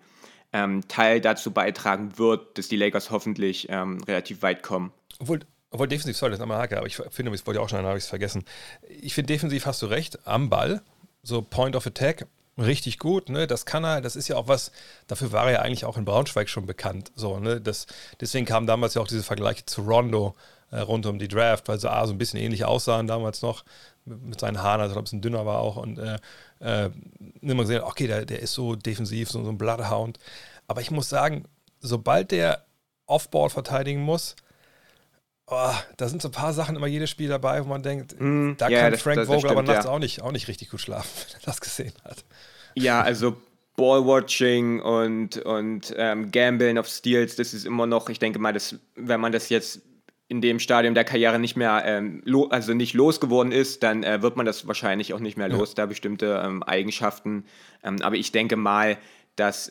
ähm, 0.52 0.86
Teil 0.88 1.20
dazu 1.20 1.50
beitragen 1.50 2.18
wird, 2.18 2.58
dass 2.58 2.68
die 2.68 2.76
Lakers 2.76 3.10
hoffentlich 3.10 3.66
ähm, 3.70 4.02
relativ 4.04 4.42
weit 4.42 4.62
kommen. 4.62 4.92
Obwohl, 5.18 5.40
obwohl 5.76 5.88
defensiv, 5.88 6.16
sorry, 6.16 6.30
das 6.30 6.38
ist 6.38 6.42
einmal 6.42 6.58
Hake, 6.58 6.78
aber 6.78 6.86
ich 6.86 6.96
finde, 6.96 7.34
ich 7.34 7.46
wollte 7.46 7.60
auch 7.60 7.68
schon, 7.68 7.84
habe 7.84 7.98
ich 7.98 8.04
es 8.04 8.08
vergessen. 8.08 8.44
Ich 8.88 9.14
finde, 9.14 9.32
defensiv 9.32 9.66
hast 9.66 9.82
du 9.82 9.86
recht, 9.86 10.26
am 10.26 10.48
Ball, 10.48 10.80
so 11.22 11.42
Point 11.42 11.76
of 11.76 11.86
Attack, 11.86 12.26
richtig 12.56 12.98
gut, 12.98 13.28
ne? 13.28 13.46
Das 13.46 13.66
kann 13.66 13.84
er, 13.84 14.00
das 14.00 14.16
ist 14.16 14.28
ja 14.28 14.36
auch 14.36 14.48
was, 14.48 14.72
dafür 15.06 15.32
war 15.32 15.46
er 15.46 15.52
ja 15.52 15.58
eigentlich 15.60 15.84
auch 15.84 15.98
in 15.98 16.06
Braunschweig 16.06 16.48
schon 16.48 16.64
bekannt. 16.64 17.12
So, 17.14 17.38
ne? 17.38 17.60
Das, 17.60 17.86
deswegen 18.20 18.46
kamen 18.46 18.66
damals 18.66 18.94
ja 18.94 19.02
auch 19.02 19.06
diese 19.06 19.22
Vergleiche 19.22 19.66
zu 19.66 19.82
Rondo 19.82 20.34
äh, 20.70 20.78
rund 20.78 21.04
um 21.04 21.18
die 21.18 21.28
Draft, 21.28 21.68
weil 21.68 21.78
sie 21.78 21.90
A, 21.90 22.06
so 22.06 22.14
ein 22.14 22.18
bisschen 22.18 22.40
ähnlich 22.40 22.64
aussahen 22.64 23.06
damals 23.06 23.42
noch. 23.42 23.64
mit 24.06 24.40
seinen 24.40 24.62
Haaren, 24.62 24.80
also 24.80 24.96
ein 24.96 25.04
bisschen 25.04 25.20
dünner 25.20 25.44
war 25.44 25.58
auch 25.58 25.76
und 25.76 25.98
äh, 25.98 26.18
äh, 26.60 26.90
immer 27.42 27.62
gesehen, 27.62 27.82
okay, 27.82 28.06
der, 28.06 28.24
der 28.24 28.40
ist 28.40 28.54
so 28.54 28.74
defensiv, 28.74 29.30
so, 29.30 29.44
so 29.44 29.50
ein 29.50 29.58
Bloodhound. 29.58 30.18
Aber 30.68 30.80
ich 30.80 30.90
muss 30.90 31.08
sagen, 31.08 31.44
sobald 31.80 32.30
der 32.30 32.64
Offball 33.06 33.50
verteidigen 33.50 34.00
muss, 34.00 34.36
oh, 35.46 35.72
da 35.96 36.08
sind 36.08 36.22
so 36.22 36.28
ein 36.28 36.32
paar 36.32 36.52
Sachen 36.52 36.76
immer 36.76 36.86
jedes 36.86 37.10
Spiel 37.10 37.28
dabei, 37.28 37.64
wo 37.64 37.68
man 37.68 37.82
denkt, 37.82 38.16
mm, 38.18 38.52
da 38.58 38.68
ja, 38.68 38.80
kann 38.80 38.92
das, 38.92 39.02
Frank 39.02 39.16
das, 39.16 39.28
das 39.28 39.34
Vogel 39.36 39.50
aber 39.50 39.62
nachts 39.62 39.84
ja. 39.84 39.90
auch, 39.90 39.98
nicht, 39.98 40.22
auch 40.22 40.32
nicht 40.32 40.48
richtig 40.48 40.70
gut 40.70 40.80
schlafen, 40.80 41.10
wenn 41.28 41.40
er 41.40 41.44
das 41.44 41.60
gesehen 41.60 41.92
hat. 42.04 42.24
Ja, 42.74 43.02
also 43.02 43.36
Ballwatching 43.76 44.80
und, 44.80 45.38
und 45.38 45.94
ähm, 45.96 46.30
Gambling 46.30 46.78
of 46.78 46.88
Steals, 46.88 47.36
das 47.36 47.54
ist 47.54 47.66
immer 47.66 47.86
noch, 47.86 48.08
ich 48.08 48.18
denke 48.18 48.38
mal, 48.38 48.52
dass, 48.52 48.76
wenn 48.94 49.20
man 49.20 49.32
das 49.32 49.48
jetzt 49.48 49.82
in 50.28 50.40
dem 50.40 50.58
Stadium 50.58 50.94
der 50.94 51.04
Karriere 51.04 51.38
nicht 51.38 51.56
mehr, 51.56 51.82
ähm, 51.84 52.22
also 52.50 52.74
nicht 52.74 52.94
losgeworden 52.94 53.52
ist, 53.52 53.82
dann 53.82 54.02
äh, 54.02 54.22
wird 54.22 54.36
man 54.36 54.44
das 54.44 54.66
wahrscheinlich 54.66 55.14
auch 55.14 55.20
nicht 55.20 55.36
mehr 55.36 55.48
los, 55.48 55.70
ja. 55.70 55.74
da 55.76 55.86
bestimmte 55.86 56.42
ähm, 56.44 56.62
Eigenschaften. 56.64 57.44
Ähm, 57.84 57.98
aber 58.02 58.16
ich 58.16 58.32
denke 58.32 58.56
mal, 58.56 58.98
dass 59.36 59.70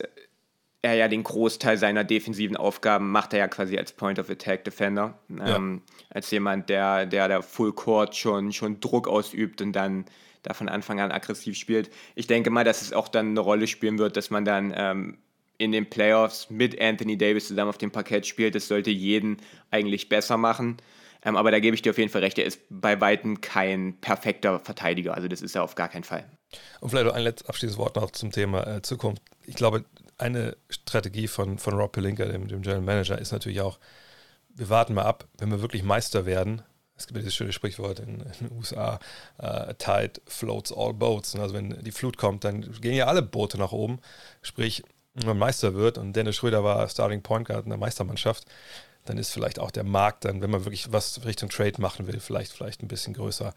er 0.86 0.94
ja 0.94 1.08
den 1.08 1.24
Großteil 1.24 1.78
seiner 1.78 2.04
defensiven 2.04 2.56
Aufgaben 2.56 3.12
macht 3.12 3.34
er 3.34 3.40
ja 3.40 3.48
quasi 3.48 3.78
als 3.78 3.92
Point 3.92 4.20
of 4.20 4.30
Attack 4.30 4.64
Defender, 4.64 5.18
ja. 5.30 5.56
Ähm, 5.56 5.82
als 6.12 6.30
jemand, 6.30 6.70
der, 6.70 7.08
der 7.08 7.28
der 7.28 7.42
Full 7.42 7.74
Court 7.74 8.16
schon, 8.16 8.54
schon 8.54 8.80
Druck 8.80 9.08
ausübt 9.08 9.62
und 9.62 9.74
dann 9.74 10.06
da 10.44 10.54
von 10.54 10.70
Anfang 10.70 11.00
an 11.00 11.12
aggressiv 11.12 11.58
spielt. 11.58 11.90
Ich 12.14 12.28
denke 12.28 12.52
mal, 12.52 12.64
dass 12.64 12.84
es 12.84 12.94
auch 12.94 13.08
dann 13.08 13.30
eine 13.30 13.40
Rolle 13.40 13.66
spielen 13.66 13.98
wird, 13.98 14.16
dass 14.16 14.30
man 14.30 14.46
dann 14.46 14.74
ähm, 14.76 15.18
in 15.58 15.72
den 15.72 15.90
Playoffs 15.90 16.52
mit 16.52 16.80
Anthony 16.80 17.18
Davis 17.18 17.48
zusammen 17.48 17.70
auf 17.70 17.80
dem 17.80 17.92
Parkett 17.92 18.28
spielt. 18.28 18.54
Das 18.54 18.68
sollte 18.68 18.92
jeden 18.92 19.38
eigentlich 19.72 20.08
besser 20.08 20.38
machen. 20.38 20.78
Ähm, 21.24 21.36
aber 21.36 21.50
da 21.50 21.60
gebe 21.60 21.74
ich 21.74 21.82
dir 21.82 21.90
auf 21.90 21.98
jeden 21.98 22.12
Fall 22.12 22.22
recht, 22.22 22.38
er 22.38 22.46
ist 22.46 22.62
bei 22.70 23.02
Weitem 23.02 23.42
kein 23.42 23.98
perfekter 24.00 24.60
Verteidiger. 24.60 25.16
Also 25.16 25.28
das 25.28 25.42
ist 25.42 25.56
er 25.56 25.64
auf 25.64 25.74
gar 25.74 25.90
keinen 25.90 26.04
Fall. 26.04 26.30
Und 26.80 26.90
vielleicht 26.90 27.06
noch 27.08 27.14
ein 27.14 27.24
letztes 27.24 27.48
abschließendes 27.48 27.78
Wort 27.78 27.96
noch 27.96 28.12
zum 28.12 28.32
Thema 28.32 28.66
äh, 28.68 28.82
Zukunft. 28.82 29.22
Ich 29.46 29.56
glaube, 29.56 29.86
eine 30.18 30.56
Strategie 30.70 31.28
von, 31.28 31.58
von 31.58 31.74
Rob 31.74 31.92
Pelinka, 31.92 32.26
dem, 32.26 32.48
dem 32.48 32.62
General 32.62 32.82
Manager, 32.82 33.20
ist 33.20 33.32
natürlich 33.32 33.62
auch, 33.62 33.80
wir 34.50 34.70
warten 34.70 34.94
mal 34.94 35.04
ab, 35.04 35.28
wenn 35.38 35.52
wir 35.52 35.62
wirklich 35.62 35.84
Meister 35.84 36.26
werden, 36.26 36.62
es 36.98 37.08
gibt 37.08 37.18
ja 37.18 37.24
dieses 37.24 37.36
schöne 37.36 37.52
Sprichwort 37.52 38.00
in, 38.00 38.22
in 38.22 38.48
den 38.48 38.58
USA, 38.58 39.00
uh, 39.42 39.74
Tide 39.78 40.14
floats 40.28 40.72
all 40.72 40.94
boats. 40.94 41.36
Also 41.36 41.54
wenn 41.54 41.84
die 41.84 41.92
Flut 41.92 42.18
kommt, 42.18 42.46
dann 42.46 42.62
gehen 42.80 42.96
ja 42.96 43.08
alle 43.08 43.22
Boote 43.22 43.58
nach 43.58 43.74
oben. 43.74 44.00
Sprich, 44.42 44.84
wenn 45.14 45.28
man 45.28 45.38
Meister 45.38 45.74
wird 45.74 45.98
und 45.98 46.14
Dennis 46.14 46.38
Schröder 46.38 46.64
war 46.64 46.88
Starting 46.88 47.22
Point 47.22 47.48
Guard 47.48 47.66
in 47.66 47.70
der 47.70 47.78
Meistermannschaft, 47.80 48.46
dann 49.06 49.18
ist 49.18 49.32
vielleicht 49.32 49.60
auch 49.60 49.72
der 49.72 49.84
Markt 49.84 50.26
dann, 50.26 50.42
wenn 50.42 50.50
man 50.50 50.66
wirklich 50.66 50.92
was 50.92 51.26
Richtung 51.26 51.50
Trade 51.50 51.80
machen 51.82 52.08
will, 52.08 52.20
vielleicht, 52.20 52.54
vielleicht 52.54 52.82
ein 52.82 52.88
bisschen 52.88 53.14
größer 53.14 53.54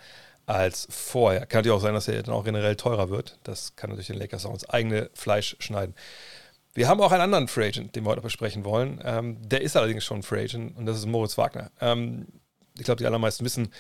als 0.48 0.88
vorher. 0.90 1.44
Kann 1.46 1.58
natürlich 1.58 1.76
auch 1.76 1.82
sein, 1.82 1.92
dass 1.92 2.08
er 2.08 2.22
dann 2.22 2.34
auch 2.34 2.44
generell 2.44 2.74
teurer 2.74 3.10
wird. 3.10 3.38
Das 3.44 3.76
kann 3.76 3.90
natürlich 3.90 4.06
den 4.06 4.18
Lakers 4.18 4.46
auch 4.46 4.54
ins 4.54 4.68
eigene 4.68 5.10
Fleisch 5.12 5.56
schneiden. 5.60 5.94
Wir 6.72 6.88
haben 6.88 7.00
auch 7.02 7.12
einen 7.12 7.22
anderen 7.22 7.48
Free 7.48 7.66
Agent, 7.66 7.94
den 7.94 8.04
wir 8.04 8.10
heute 8.10 8.22
besprechen 8.22 8.64
wollen. 8.64 9.00
Ähm, 9.04 9.36
der 9.46 9.60
ist 9.60 9.76
allerdings 9.76 10.04
schon 10.04 10.22
Free 10.22 10.44
Agent 10.44 10.76
und 10.76 10.86
das 10.86 10.96
ist 10.96 11.06
Moritz 11.06 11.36
Wagner. 11.36 11.70
Ähm, 11.80 12.26
ich 12.78 12.84
glaube, 12.84 12.98
die 12.98 13.06
allermeisten 13.06 13.44
wissen, 13.44 13.72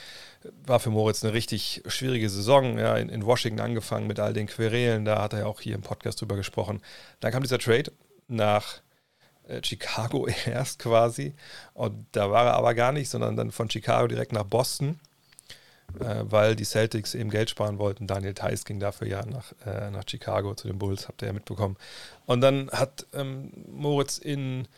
war 0.66 0.80
für 0.80 0.90
Moritz 0.90 1.24
eine 1.24 1.32
richtig 1.32 1.82
schwierige 1.86 2.28
Saison. 2.28 2.78
Ja, 2.78 2.96
in, 2.96 3.08
in, 3.08 3.24
Washington 3.24 3.60
angefangen 3.60 4.06
mit 4.06 4.20
all 4.20 4.34
den 4.34 4.46
Querelen, 4.46 5.04
da 5.04 5.22
hat 5.22 5.32
er 5.32 5.40
ja 5.40 5.46
auch 5.46 5.60
hier 5.60 5.74
im 5.74 5.82
Podcast 5.82 6.20
drüber 6.20 6.36
gesprochen. 6.36 6.82
Dann 7.20 7.32
kam 7.32 7.42
dieser 7.42 7.58
Trade 7.58 7.92
nach 8.26 8.80
äh, 9.46 9.62
Chicago 9.62 10.26
erst 10.46 10.80
quasi. 10.80 11.34
Und 11.72 12.06
da 12.12 12.30
war 12.30 12.46
er 12.46 12.54
aber 12.54 12.74
gar 12.74 12.92
nicht, 12.92 13.08
sondern 13.08 13.36
dann 13.36 13.52
von 13.52 13.70
Chicago 13.70 14.08
direkt 14.08 14.32
nach 14.32 14.44
Boston, 14.44 15.00
äh, 16.00 16.24
weil 16.24 16.56
die 16.56 16.64
Celtics 16.64 17.14
eben 17.14 17.30
Geld 17.30 17.50
sparen 17.50 17.78
wollten. 17.78 18.06
Daniel 18.06 18.34
Theiss 18.34 18.64
ging 18.64 18.80
dafür 18.80 19.08
ja 19.08 19.24
nach, 19.24 19.52
äh, 19.66 19.90
nach 19.90 20.04
Chicago 20.08 20.54
zu 20.54 20.68
den 20.68 20.78
Bulls, 20.78 21.08
habt 21.08 21.22
ihr 21.22 21.28
ja 21.28 21.32
mitbekommen. 21.32 21.76
Und 22.26 22.40
dann 22.40 22.70
hat 22.70 23.06
ähm, 23.12 23.52
Moritz 23.70 24.18
in 24.18 24.68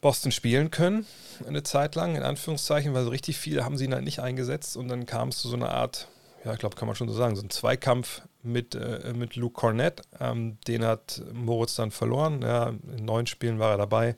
Boston 0.00 0.32
spielen 0.32 0.70
können, 0.70 1.06
eine 1.48 1.62
Zeit 1.62 1.94
lang, 1.94 2.14
in 2.14 2.22
Anführungszeichen, 2.22 2.92
weil 2.92 3.04
so 3.04 3.10
richtig 3.10 3.38
viele 3.38 3.64
haben 3.64 3.78
sie 3.78 3.86
ihn 3.86 3.94
halt 3.94 4.04
nicht 4.04 4.20
eingesetzt 4.20 4.76
und 4.76 4.88
dann 4.88 5.06
kam 5.06 5.30
es 5.30 5.38
zu 5.38 5.48
so 5.48 5.56
einer 5.56 5.70
Art, 5.70 6.08
ja, 6.44 6.52
ich 6.52 6.58
glaube, 6.58 6.76
kann 6.76 6.86
man 6.86 6.94
schon 6.94 7.08
so 7.08 7.14
sagen, 7.14 7.36
so 7.36 7.42
ein 7.42 7.48
Zweikampf 7.48 8.20
mit, 8.42 8.74
äh, 8.74 9.14
mit 9.14 9.36
Luke 9.36 9.54
Cornett. 9.54 10.02
Ähm, 10.20 10.58
den 10.68 10.84
hat 10.84 11.22
Moritz 11.32 11.74
dann 11.76 11.90
verloren. 11.90 12.42
Ja, 12.42 12.68
in 12.68 13.04
neun 13.04 13.26
Spielen 13.26 13.58
war 13.58 13.72
er 13.72 13.78
dabei. 13.78 14.16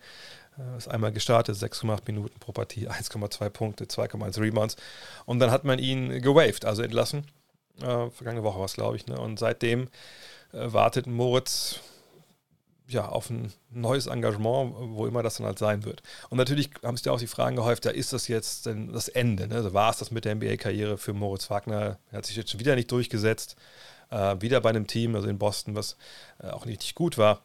Äh, 0.59 0.77
ist 0.77 0.89
einmal 0.89 1.13
gestartet, 1.13 1.57
6,8 1.57 2.03
Minuten 2.07 2.39
pro 2.39 2.53
Partie, 2.53 2.89
1,2 2.89 3.49
Punkte, 3.51 3.85
2,1 3.85 4.41
Rebounds. 4.41 4.77
Und 5.25 5.39
dann 5.41 5.51
hat 5.51 5.65
man 5.65 5.79
ihn 5.79 6.21
gewaved, 6.23 6.65
also 6.65 6.83
entlassen. 6.83 7.27
Äh, 7.81 8.11
vergangene 8.11 8.43
Woche 8.43 8.59
war 8.59 8.65
es, 8.65 8.75
glaube 8.75 8.97
ich. 8.97 9.07
Ne? 9.07 9.19
Und 9.19 9.39
seitdem 9.39 9.89
äh, 10.53 10.73
wartet 10.73 11.07
Moritz 11.07 11.81
ja, 12.89 13.09
auf 13.09 13.31
ein 13.31 13.53
neues 13.71 14.07
Engagement, 14.07 14.75
wo 14.79 15.07
immer 15.07 15.23
das 15.23 15.37
dann 15.37 15.47
halt 15.47 15.59
sein 15.59 15.85
wird. 15.85 16.03
Und 16.31 16.39
natürlich 16.39 16.71
haben 16.85 16.97
sich 16.97 17.03
da 17.03 17.11
auch 17.11 17.19
die 17.19 17.27
Fragen 17.27 17.57
gehäuft, 17.57 17.85
ja, 17.85 17.91
ist 17.91 18.13
das 18.13 18.29
jetzt 18.29 18.67
denn 18.67 18.93
das 18.93 19.09
Ende? 19.09 19.49
Ne? 19.49 19.57
Also 19.57 19.75
war 19.75 19.91
es 19.91 19.99
das 19.99 20.11
mit 20.11 20.25
der 20.25 20.37
NBA-Karriere 20.37 20.97
für 20.97 21.13
Moritz 21.13 21.51
Wagner? 21.51 21.99
Er 22.11 22.19
hat 22.19 22.27
sich 22.27 22.37
jetzt 22.37 22.51
schon 22.51 22.61
wieder 22.61 22.77
nicht 22.77 22.91
durchgesetzt. 22.93 23.57
Äh, 24.11 24.41
wieder 24.41 24.61
bei 24.61 24.71
einem 24.71 24.87
Team, 24.87 25.17
also 25.17 25.27
in 25.29 25.39
Boston, 25.39 25.75
was 25.75 25.97
äh, 26.41 26.49
auch 26.49 26.65
nicht 26.65 26.95
gut 26.95 27.19
war. 27.19 27.43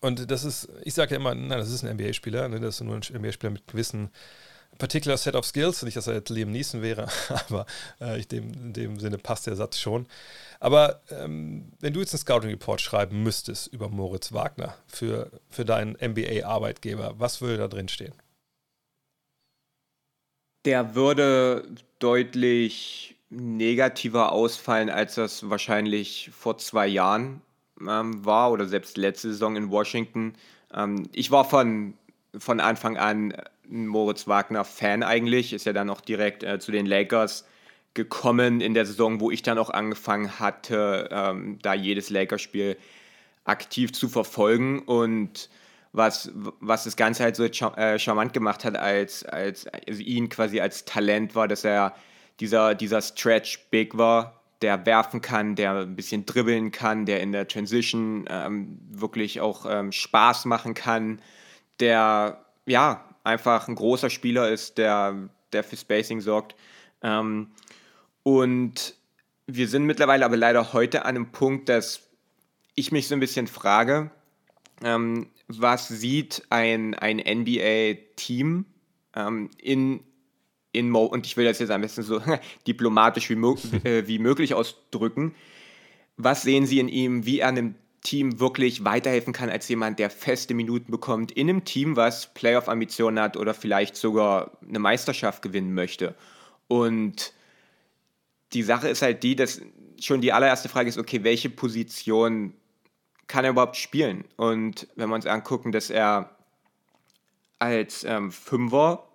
Und 0.00 0.30
das 0.30 0.44
ist, 0.44 0.68
ich 0.82 0.94
sage 0.94 1.12
ja 1.12 1.16
immer, 1.16 1.34
nein, 1.34 1.58
das 1.58 1.70
ist 1.70 1.84
ein 1.84 1.96
NBA-Spieler, 1.96 2.48
ne? 2.48 2.60
das 2.60 2.76
ist 2.76 2.80
nur 2.82 2.94
ein 2.94 3.02
NBA-Spieler 3.02 3.50
mit 3.50 3.66
gewissen 3.66 4.10
particular 4.78 5.16
set 5.16 5.34
of 5.34 5.44
skills. 5.44 5.82
Nicht, 5.82 5.96
dass 5.96 6.06
er 6.06 6.14
jetzt 6.14 6.28
Liam 6.28 6.50
Neeson 6.50 6.82
wäre, 6.82 7.08
aber 7.28 7.66
äh, 8.00 8.18
ich 8.18 8.28
dem, 8.28 8.52
in 8.52 8.72
dem 8.72 9.00
Sinne 9.00 9.18
passt 9.18 9.46
der 9.46 9.56
Satz 9.56 9.78
schon. 9.78 10.06
Aber 10.60 11.00
ähm, 11.10 11.72
wenn 11.80 11.92
du 11.92 12.00
jetzt 12.00 12.14
einen 12.14 12.20
Scouting-Report 12.20 12.80
schreiben 12.80 13.22
müsstest 13.22 13.68
über 13.68 13.88
Moritz 13.88 14.32
Wagner 14.32 14.76
für, 14.86 15.30
für 15.48 15.64
deinen 15.64 15.92
NBA-Arbeitgeber, 15.92 17.14
was 17.18 17.40
würde 17.40 17.58
da 17.58 17.68
drin 17.68 17.88
stehen? 17.88 18.14
Der 20.64 20.94
würde 20.94 21.66
deutlich 21.98 23.16
negativer 23.28 24.32
ausfallen, 24.32 24.90
als 24.90 25.14
das 25.14 25.48
wahrscheinlich 25.48 26.30
vor 26.36 26.58
zwei 26.58 26.86
Jahren 26.86 27.42
ähm, 27.80 28.24
war 28.24 28.52
oder 28.52 28.66
selbst 28.66 28.96
letzte 28.96 29.28
Saison 29.28 29.56
in 29.56 29.70
Washington. 29.70 30.34
Ähm, 30.74 31.08
ich 31.12 31.30
war 31.30 31.44
von, 31.44 31.94
von 32.36 32.60
Anfang 32.60 32.96
an 32.96 33.34
ein 33.70 33.86
Moritz 33.86 34.28
Wagner-Fan 34.28 35.02
eigentlich, 35.02 35.52
ist 35.52 35.66
ja 35.66 35.72
dann 35.72 35.90
auch 35.90 36.00
direkt 36.00 36.42
äh, 36.42 36.58
zu 36.58 36.72
den 36.72 36.86
Lakers 36.86 37.44
gekommen 37.94 38.60
in 38.60 38.74
der 38.74 38.86
Saison, 38.86 39.20
wo 39.20 39.30
ich 39.30 39.42
dann 39.42 39.58
auch 39.58 39.70
angefangen 39.70 40.38
hatte, 40.38 41.08
ähm, 41.10 41.58
da 41.62 41.74
jedes 41.74 42.10
Lakers-Spiel 42.10 42.76
aktiv 43.44 43.92
zu 43.92 44.08
verfolgen. 44.08 44.80
Und 44.80 45.48
was, 45.92 46.30
was 46.34 46.84
das 46.84 46.96
Ganze 46.96 47.24
halt 47.24 47.36
so 47.36 47.44
äh, 47.44 47.98
charmant 47.98 48.32
gemacht 48.32 48.64
hat, 48.64 48.76
als, 48.76 49.24
als 49.24 49.66
also 49.66 50.02
ihn 50.02 50.28
quasi 50.28 50.60
als 50.60 50.84
Talent 50.84 51.34
war, 51.34 51.48
dass 51.48 51.64
er 51.64 51.94
dieser, 52.38 52.74
dieser 52.74 53.00
Stretch 53.00 53.66
Big 53.70 53.96
war, 53.96 54.40
der 54.62 54.86
werfen 54.86 55.20
kann, 55.20 55.54
der 55.54 55.72
ein 55.72 55.96
bisschen 55.96 56.26
dribbeln 56.26 56.72
kann, 56.72 57.06
der 57.06 57.20
in 57.20 57.32
der 57.32 57.46
Transition 57.46 58.24
ähm, 58.28 58.78
wirklich 58.90 59.40
auch 59.40 59.66
ähm, 59.68 59.92
Spaß 59.92 60.46
machen 60.46 60.74
kann, 60.74 61.20
der 61.78 62.44
ja 62.64 63.04
einfach 63.24 63.68
ein 63.68 63.74
großer 63.74 64.08
Spieler 64.08 64.50
ist, 64.50 64.78
der, 64.78 65.28
der 65.52 65.64
für 65.64 65.76
Spacing 65.76 66.20
sorgt. 66.20 66.54
Ähm, 67.02 67.50
und 68.22 68.94
wir 69.46 69.68
sind 69.68 69.84
mittlerweile 69.84 70.24
aber 70.24 70.36
leider 70.36 70.72
heute 70.72 71.04
an 71.04 71.16
einem 71.16 71.32
Punkt, 71.32 71.68
dass 71.68 72.08
ich 72.74 72.92
mich 72.92 73.08
so 73.08 73.14
ein 73.14 73.20
bisschen 73.20 73.46
frage, 73.46 74.10
ähm, 74.82 75.28
was 75.48 75.88
sieht 75.88 76.42
ein, 76.50 76.94
ein 76.94 77.18
NBA-Team 77.18 78.66
ähm, 79.14 79.50
in, 79.58 80.00
in 80.76 80.90
Mo 80.90 81.04
und 81.04 81.26
ich 81.26 81.36
will 81.36 81.44
das 81.44 81.58
jetzt 81.58 81.70
am 81.70 81.80
besten 81.80 82.02
so 82.02 82.20
diplomatisch 82.66 83.30
wie, 83.30 83.34
äh, 83.84 84.06
wie 84.06 84.18
möglich 84.18 84.54
ausdrücken. 84.54 85.34
Was 86.16 86.42
sehen 86.42 86.66
Sie 86.66 86.78
in 86.78 86.88
ihm, 86.88 87.26
wie 87.26 87.40
er 87.40 87.48
einem 87.48 87.74
Team 88.02 88.38
wirklich 88.38 88.84
weiterhelfen 88.84 89.32
kann 89.32 89.50
als 89.50 89.68
jemand, 89.68 89.98
der 89.98 90.10
feste 90.10 90.54
Minuten 90.54 90.92
bekommt 90.92 91.32
in 91.32 91.50
einem 91.50 91.64
Team, 91.64 91.96
was 91.96 92.32
Playoff-Ambitionen 92.34 93.18
hat 93.18 93.36
oder 93.36 93.52
vielleicht 93.52 93.96
sogar 93.96 94.52
eine 94.66 94.78
Meisterschaft 94.78 95.42
gewinnen 95.42 95.74
möchte. 95.74 96.14
Und 96.68 97.32
die 98.52 98.62
Sache 98.62 98.88
ist 98.88 99.02
halt 99.02 99.24
die, 99.24 99.34
dass 99.34 99.60
schon 100.00 100.20
die 100.20 100.32
allererste 100.32 100.68
Frage 100.68 100.88
ist, 100.88 100.98
okay, 100.98 101.24
welche 101.24 101.50
Position 101.50 102.52
kann 103.26 103.44
er 103.44 103.50
überhaupt 103.50 103.76
spielen? 103.76 104.24
Und 104.36 104.86
wenn 104.94 105.08
wir 105.08 105.14
uns 105.16 105.26
angucken, 105.26 105.72
dass 105.72 105.90
er 105.90 106.36
als 107.58 108.04
ähm, 108.04 108.30
Fünfer 108.30 109.05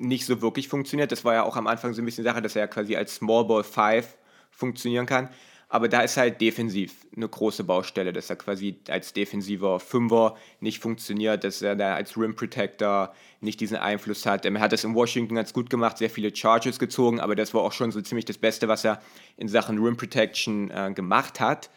nicht 0.00 0.26
so 0.26 0.42
wirklich 0.42 0.68
funktioniert, 0.68 1.12
das 1.12 1.24
war 1.24 1.34
ja 1.34 1.42
auch 1.44 1.56
am 1.56 1.66
Anfang 1.66 1.92
so 1.94 2.02
ein 2.02 2.04
bisschen 2.04 2.24
Sache, 2.24 2.42
dass 2.42 2.56
er 2.56 2.68
quasi 2.68 2.96
als 2.96 3.16
Small 3.16 3.44
Ball 3.44 3.64
5 3.64 4.16
funktionieren 4.50 5.06
kann. 5.06 5.28
Aber 5.68 5.88
da 5.88 6.02
ist 6.02 6.16
halt 6.16 6.40
defensiv 6.40 7.06
eine 7.16 7.28
große 7.28 7.64
Baustelle, 7.64 8.12
dass 8.12 8.30
er 8.30 8.36
quasi 8.36 8.78
als 8.88 9.12
defensiver 9.12 9.80
Fünfer 9.80 10.36
nicht 10.60 10.78
funktioniert, 10.78 11.42
dass 11.42 11.60
er 11.60 11.74
da 11.74 11.96
als 11.96 12.16
Rim 12.16 12.36
Protector 12.36 13.12
nicht 13.40 13.60
diesen 13.60 13.76
Einfluss 13.76 14.26
hat. 14.26 14.44
Er 14.44 14.60
hat 14.60 14.72
das 14.72 14.84
in 14.84 14.94
Washington 14.94 15.34
ganz 15.34 15.52
gut 15.52 15.68
gemacht, 15.68 15.98
sehr 15.98 16.08
viele 16.08 16.34
Charges 16.34 16.78
gezogen, 16.78 17.18
aber 17.18 17.34
das 17.34 17.52
war 17.52 17.62
auch 17.62 17.72
schon 17.72 17.90
so 17.90 18.00
ziemlich 18.00 18.24
das 18.24 18.38
Beste, 18.38 18.68
was 18.68 18.84
er 18.84 19.02
in 19.36 19.48
Sachen 19.48 19.78
Rim 19.78 19.96
Protection 19.96 20.70
äh, 20.70 20.92
gemacht 20.94 21.40
hat. 21.40 21.68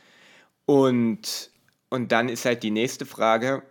Und, 0.66 1.50
und 1.90 2.12
dann 2.12 2.30
ist 2.30 2.46
halt 2.46 2.62
die 2.62 2.72
nächste 2.72 3.08
Frage, 3.08 3.64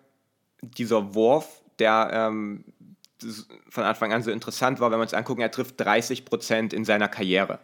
dieser 0.62 1.14
Wurf, 1.14 1.62
der 1.78 2.10
ähm, 2.12 2.64
von 3.68 3.84
Anfang 3.84 4.12
an 4.12 4.22
so 4.22 4.30
interessant 4.30 4.80
war, 4.80 4.90
wenn 4.90 4.98
wir 4.98 5.02
uns 5.02 5.14
angucken, 5.14 5.40
er 5.40 5.50
trifft 5.50 5.80
30 5.80 6.24
Prozent 6.24 6.72
in 6.72 6.84
seiner 6.84 7.08
Karriere. 7.08 7.58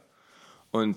Und 0.71 0.97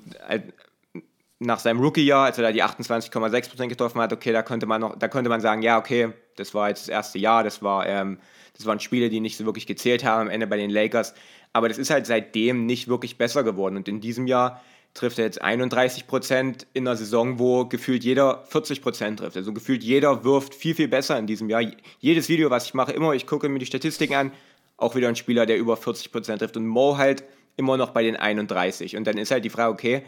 nach 1.40 1.60
seinem 1.60 1.80
Rookie-Jahr, 1.80 2.26
als 2.26 2.38
er 2.38 2.44
da 2.44 2.52
die 2.52 2.64
28,6 2.64 3.50
Prozent 3.50 3.70
getroffen 3.70 4.02
hat, 4.02 4.12
okay, 4.12 4.32
da 4.32 4.42
könnte 4.42 4.66
man 4.66 4.82
noch, 4.82 4.98
da 4.98 5.08
könnte 5.08 5.30
man 5.30 5.42
sagen, 5.42 5.62
ja, 5.62 5.78
okay, 5.78 6.14
das 6.36 6.54
war 6.54 6.70
jetzt 6.70 6.84
das 6.84 6.90
erste 6.90 7.20
Jahr, 7.20 7.44
das 7.44 7.62
war, 7.62 7.86
ähm, 7.86 8.20
das 8.56 8.66
waren 8.66 8.80
Spiele, 8.80 9.10
die 9.10 9.20
nicht 9.20 9.38
so 9.38 9.46
wirklich 9.46 9.68
gezählt 9.68 10.04
haben 10.04 10.22
am 10.22 10.30
Ende 10.30 10.48
bei 10.48 10.58
den 10.58 10.72
Lakers. 10.72 11.14
Aber 11.54 11.70
das 11.70 11.78
ist 11.78 11.90
halt 11.90 12.08
seitdem 12.08 12.66
nicht 12.66 12.88
wirklich 12.88 13.18
besser 13.18 13.44
geworden. 13.44 13.78
Und 13.78 13.88
in 13.88 14.02
diesem 14.02 14.26
Jahr 14.26 14.62
trifft 14.94 15.20
er 15.20 15.26
jetzt 15.26 15.42
31 15.42 16.08
Prozent 16.08 16.66
in 16.74 16.88
einer 16.88 16.98
Saison, 16.98 17.38
wo 17.38 17.66
gefühlt 17.66 18.04
jeder 18.04 18.44
40 18.46 18.82
Prozent 18.82 19.20
trifft. 19.20 19.38
Also 19.38 19.54
gefühlt 19.54 19.84
jeder 19.84 20.24
wirft 20.24 20.56
viel, 20.56 20.74
viel 20.74 20.88
besser 20.88 21.20
in 21.20 21.28
diesem 21.28 21.50
Jahr. 21.50 21.62
Jedes 22.00 22.30
Video, 22.30 22.50
was 22.50 22.66
ich 22.66 22.74
mache, 22.74 22.94
immer, 22.94 23.14
ich 23.14 23.28
gucke 23.28 23.48
mir 23.48 23.60
die 23.60 23.66
Statistiken 23.68 24.16
an, 24.16 24.32
auch 24.78 24.96
wieder 24.96 25.10
ein 25.10 25.16
Spieler, 25.16 25.46
der 25.46 25.58
über 25.58 25.76
40 25.76 26.12
Prozent 26.12 26.40
trifft. 26.40 26.56
Und 26.56 26.68
Mo 26.68 26.98
halt 26.98 27.24
immer 27.56 27.78
noch 27.78 27.90
bei 27.90 28.04
den 28.04 28.16
31. 28.16 28.96
Und 28.96 29.06
dann 29.06 29.18
ist 29.18 29.32
halt 29.32 29.44
die 29.44 29.50
Frage, 29.50 29.74
okay, 29.74 30.04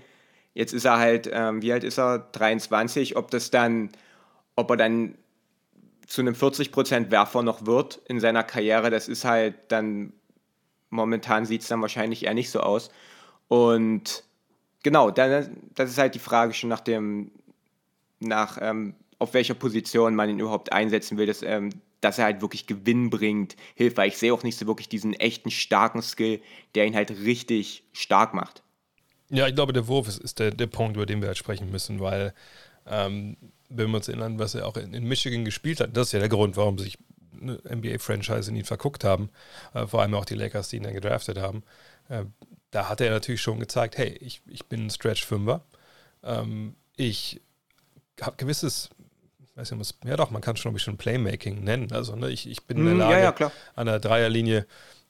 jetzt 0.54 0.74
ist 0.74 0.86
er 0.86 0.98
halt, 0.98 1.30
ähm, 1.32 1.62
wie 1.62 1.74
alt 1.74 1.84
ist 1.84 1.98
er? 1.98 2.20
23, 2.20 3.18
ob 3.18 3.32
das 3.32 3.52
dann, 3.52 3.90
ob 4.56 4.70
er 4.70 4.78
dann 4.78 5.16
zu 6.06 6.22
einem 6.22 6.36
40 6.36 6.72
Prozent 6.72 7.12
Werfer 7.12 7.44
noch 7.44 7.66
wird 7.66 8.02
in 8.06 8.20
seiner 8.20 8.44
Karriere, 8.44 8.90
das 8.90 9.08
ist 9.08 9.26
halt 9.26 9.56
dann, 9.68 10.14
momentan 10.90 11.46
sieht 11.46 11.62
es 11.62 11.68
dann 11.68 11.82
wahrscheinlich 11.82 12.26
eher 12.26 12.34
nicht 12.34 12.50
so 12.50 12.62
aus. 12.62 12.90
Und 13.48 14.24
genau, 14.84 15.12
dann, 15.12 15.58
das 15.76 15.92
ist 15.92 15.98
halt 15.98 16.16
die 16.16 16.20
Frage 16.20 16.54
schon 16.54 16.70
nach 16.70 16.80
dem, 16.80 17.32
nach, 18.20 18.58
ähm, 18.62 18.96
auf 19.20 19.34
welcher 19.34 19.54
Position 19.54 20.16
man 20.16 20.30
ihn 20.30 20.40
überhaupt 20.40 20.72
einsetzen 20.72 21.18
will, 21.18 21.28
dass, 21.28 21.44
ähm, 21.44 21.70
dass 22.02 22.18
er 22.18 22.26
halt 22.26 22.42
wirklich 22.42 22.68
Gewinn 22.68 23.10
bringt, 23.10 23.56
hilft, 23.76 23.98
weil 23.98 24.10
ich 24.10 24.18
sehe 24.18 24.34
auch 24.34 24.44
nicht 24.44 24.58
so 24.58 24.68
wirklich 24.68 24.90
diesen 24.90 25.14
echten 25.14 25.52
starken 25.52 26.02
Skill, 26.02 26.42
der 26.76 26.86
ihn 26.86 26.96
halt 26.96 27.12
richtig 27.12 27.84
stark 27.92 28.34
macht. 28.34 28.64
Ja, 29.30 29.48
ich 29.48 29.56
glaube, 29.56 29.74
der 29.74 29.88
Wurf 29.88 30.08
ist, 30.08 30.20
ist 30.20 30.40
der, 30.40 30.52
der 30.52 30.68
Punkt, 30.68 30.96
über 30.96 31.06
den 31.06 31.22
wir 31.22 31.28
halt 31.28 31.38
sprechen 31.38 31.70
müssen, 31.70 32.00
weil 32.00 32.34
ähm, 32.88 33.38
wenn 33.70 33.90
wir 33.92 33.98
uns 33.98 34.08
erinnern, 34.08 34.40
was 34.40 34.56
er 34.56 34.68
auch 34.68 34.78
in, 34.78 34.94
in, 34.94 35.04
Michigan 35.04 35.46
gespielt 35.46 35.80
hat, 35.80 35.96
das 35.96 36.08
ist 36.08 36.14
ja 36.14 36.20
der 36.20 36.30
Grund, 36.30 36.58
warum 36.58 36.78
sich 36.80 36.98
eine 37.40 37.60
NBA-Franchise 37.70 38.50
in 38.50 38.58
ihn 38.58 38.66
verguckt 38.66 39.04
haben, 39.04 39.30
äh, 39.74 39.86
vor 39.86 40.02
allem 40.02 40.16
auch 40.16 40.26
die 40.26 40.36
Lakers, 40.36 40.70
die 40.70 40.78
ihn 40.78 40.84
dann 40.84 40.94
gedraftet 40.94 41.38
haben. 41.38 41.64
Äh, 42.10 42.26
da 42.72 42.90
hat 42.90 43.02
er 43.02 43.12
natürlich 43.12 43.42
schon 43.42 43.60
gezeigt, 43.60 43.98
hey, 43.98 44.18
ich, 44.20 44.42
ich 44.48 44.66
bin 44.66 44.88
ein 44.88 44.90
Stretch-Fünfer. 44.90 45.64
Ähm, 46.24 46.76
ich 46.98 47.40
habe 48.22 48.36
gewisses, 48.38 48.90
weiß 49.60 49.72
nicht, 49.72 49.96
ja 50.06 50.18
doch, 50.18 50.32
man 50.32 50.42
kann 50.42 50.56
schon 50.56 50.72
ein 50.72 50.74
bisschen 50.74 50.98
Playmaking 50.98 51.64
nennen. 51.64 51.92
Also 51.92 52.16
ne, 52.16 52.30
ich, 52.30 52.50
ich 52.50 52.64
bin 52.64 52.78
in 52.78 52.86
der 52.86 52.94
mhm, 52.94 53.00
Lage, 53.00 53.22
ja, 53.22 53.36
ja, 53.38 53.52
an 53.76 53.86
der 53.88 54.00
Dreierlinie 54.00 54.66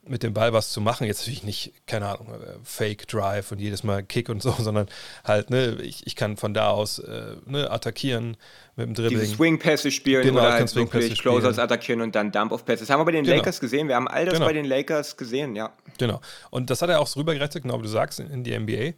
mit 0.07 0.23
dem 0.23 0.33
Ball 0.33 0.53
was 0.53 0.71
zu 0.71 0.81
machen. 0.81 1.05
Jetzt 1.05 1.19
natürlich 1.19 1.43
nicht, 1.43 1.73
keine 1.85 2.07
Ahnung, 2.07 2.33
äh, 2.33 2.55
Fake 2.63 3.07
Drive 3.07 3.51
und 3.51 3.59
jedes 3.59 3.83
Mal 3.83 4.01
Kick 4.03 4.29
und 4.29 4.41
so, 4.41 4.51
sondern 4.59 4.87
halt, 5.23 5.49
ne, 5.49 5.77
ich, 5.81 6.07
ich 6.07 6.15
kann 6.15 6.37
von 6.37 6.53
da 6.53 6.69
aus 6.71 6.99
äh, 6.99 7.35
ne, 7.45 7.69
attackieren 7.69 8.37
mit 8.75 8.87
dem 8.87 8.93
Dribbling. 8.95 9.19
Diese 9.19 9.35
Swing-Pässe 9.35 9.91
spielen 9.91 10.23
genau, 10.23 10.39
oder 10.39 10.53
halt 10.53 10.75
wirklich 10.75 11.19
Closers 11.19 11.59
attackieren 11.59 12.01
und 12.01 12.15
dann 12.15 12.31
Dump-Off-Pässe. 12.31 12.83
Das 12.83 12.89
haben 12.89 13.01
wir 13.01 13.05
bei 13.05 13.11
den 13.11 13.25
genau. 13.25 13.37
Lakers 13.37 13.59
gesehen. 13.59 13.87
Wir 13.87 13.95
haben 13.95 14.07
all 14.07 14.25
das 14.25 14.35
genau. 14.35 14.47
bei 14.47 14.53
den 14.53 14.65
Lakers 14.65 15.15
gesehen, 15.17 15.55
ja. 15.55 15.71
Genau. 15.97 16.21
Und 16.49 16.69
das 16.69 16.81
hat 16.81 16.89
er 16.89 17.01
auch 17.01 17.07
so 17.07 17.19
rübergerettet, 17.19 17.63
genau 17.63 17.77
wie 17.79 17.83
du 17.83 17.89
sagst, 17.89 18.19
in, 18.19 18.29
in 18.31 18.43
die 18.43 18.57
NBA. 18.57 18.93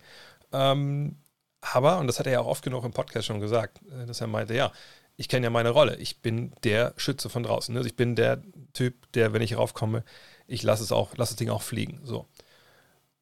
Ähm, 0.54 1.16
aber, 1.62 2.00
und 2.00 2.08
das 2.08 2.20
hat 2.20 2.26
er 2.26 2.34
ja 2.34 2.40
auch 2.40 2.48
oft 2.48 2.64
genug 2.64 2.84
im 2.86 2.92
Podcast 2.92 3.28
schon 3.28 3.40
gesagt, 3.40 3.80
äh, 3.88 4.06
dass 4.06 4.22
er 4.22 4.28
meinte, 4.28 4.54
ja, 4.54 4.72
ich 5.18 5.28
kenne 5.28 5.46
ja 5.46 5.50
meine 5.50 5.70
Rolle. 5.70 5.98
Ich 5.98 6.22
bin 6.22 6.54
der 6.64 6.94
Schütze 6.98 7.30
von 7.30 7.44
draußen. 7.44 7.74
Ne? 7.74 7.82
Ich 7.86 7.96
bin 7.96 8.16
der 8.16 8.42
Typ, 8.74 9.12
der, 9.14 9.34
wenn 9.34 9.42
ich 9.42 9.58
raufkomme, 9.58 10.04
ich 10.48 10.64
lasse 10.64 10.84
es 10.84 10.92
auch, 10.92 11.16
lasse 11.18 11.34
das 11.34 11.38
Ding 11.38 11.50
auch 11.50 11.62
fliegen. 11.62 12.02
So. 12.04 12.28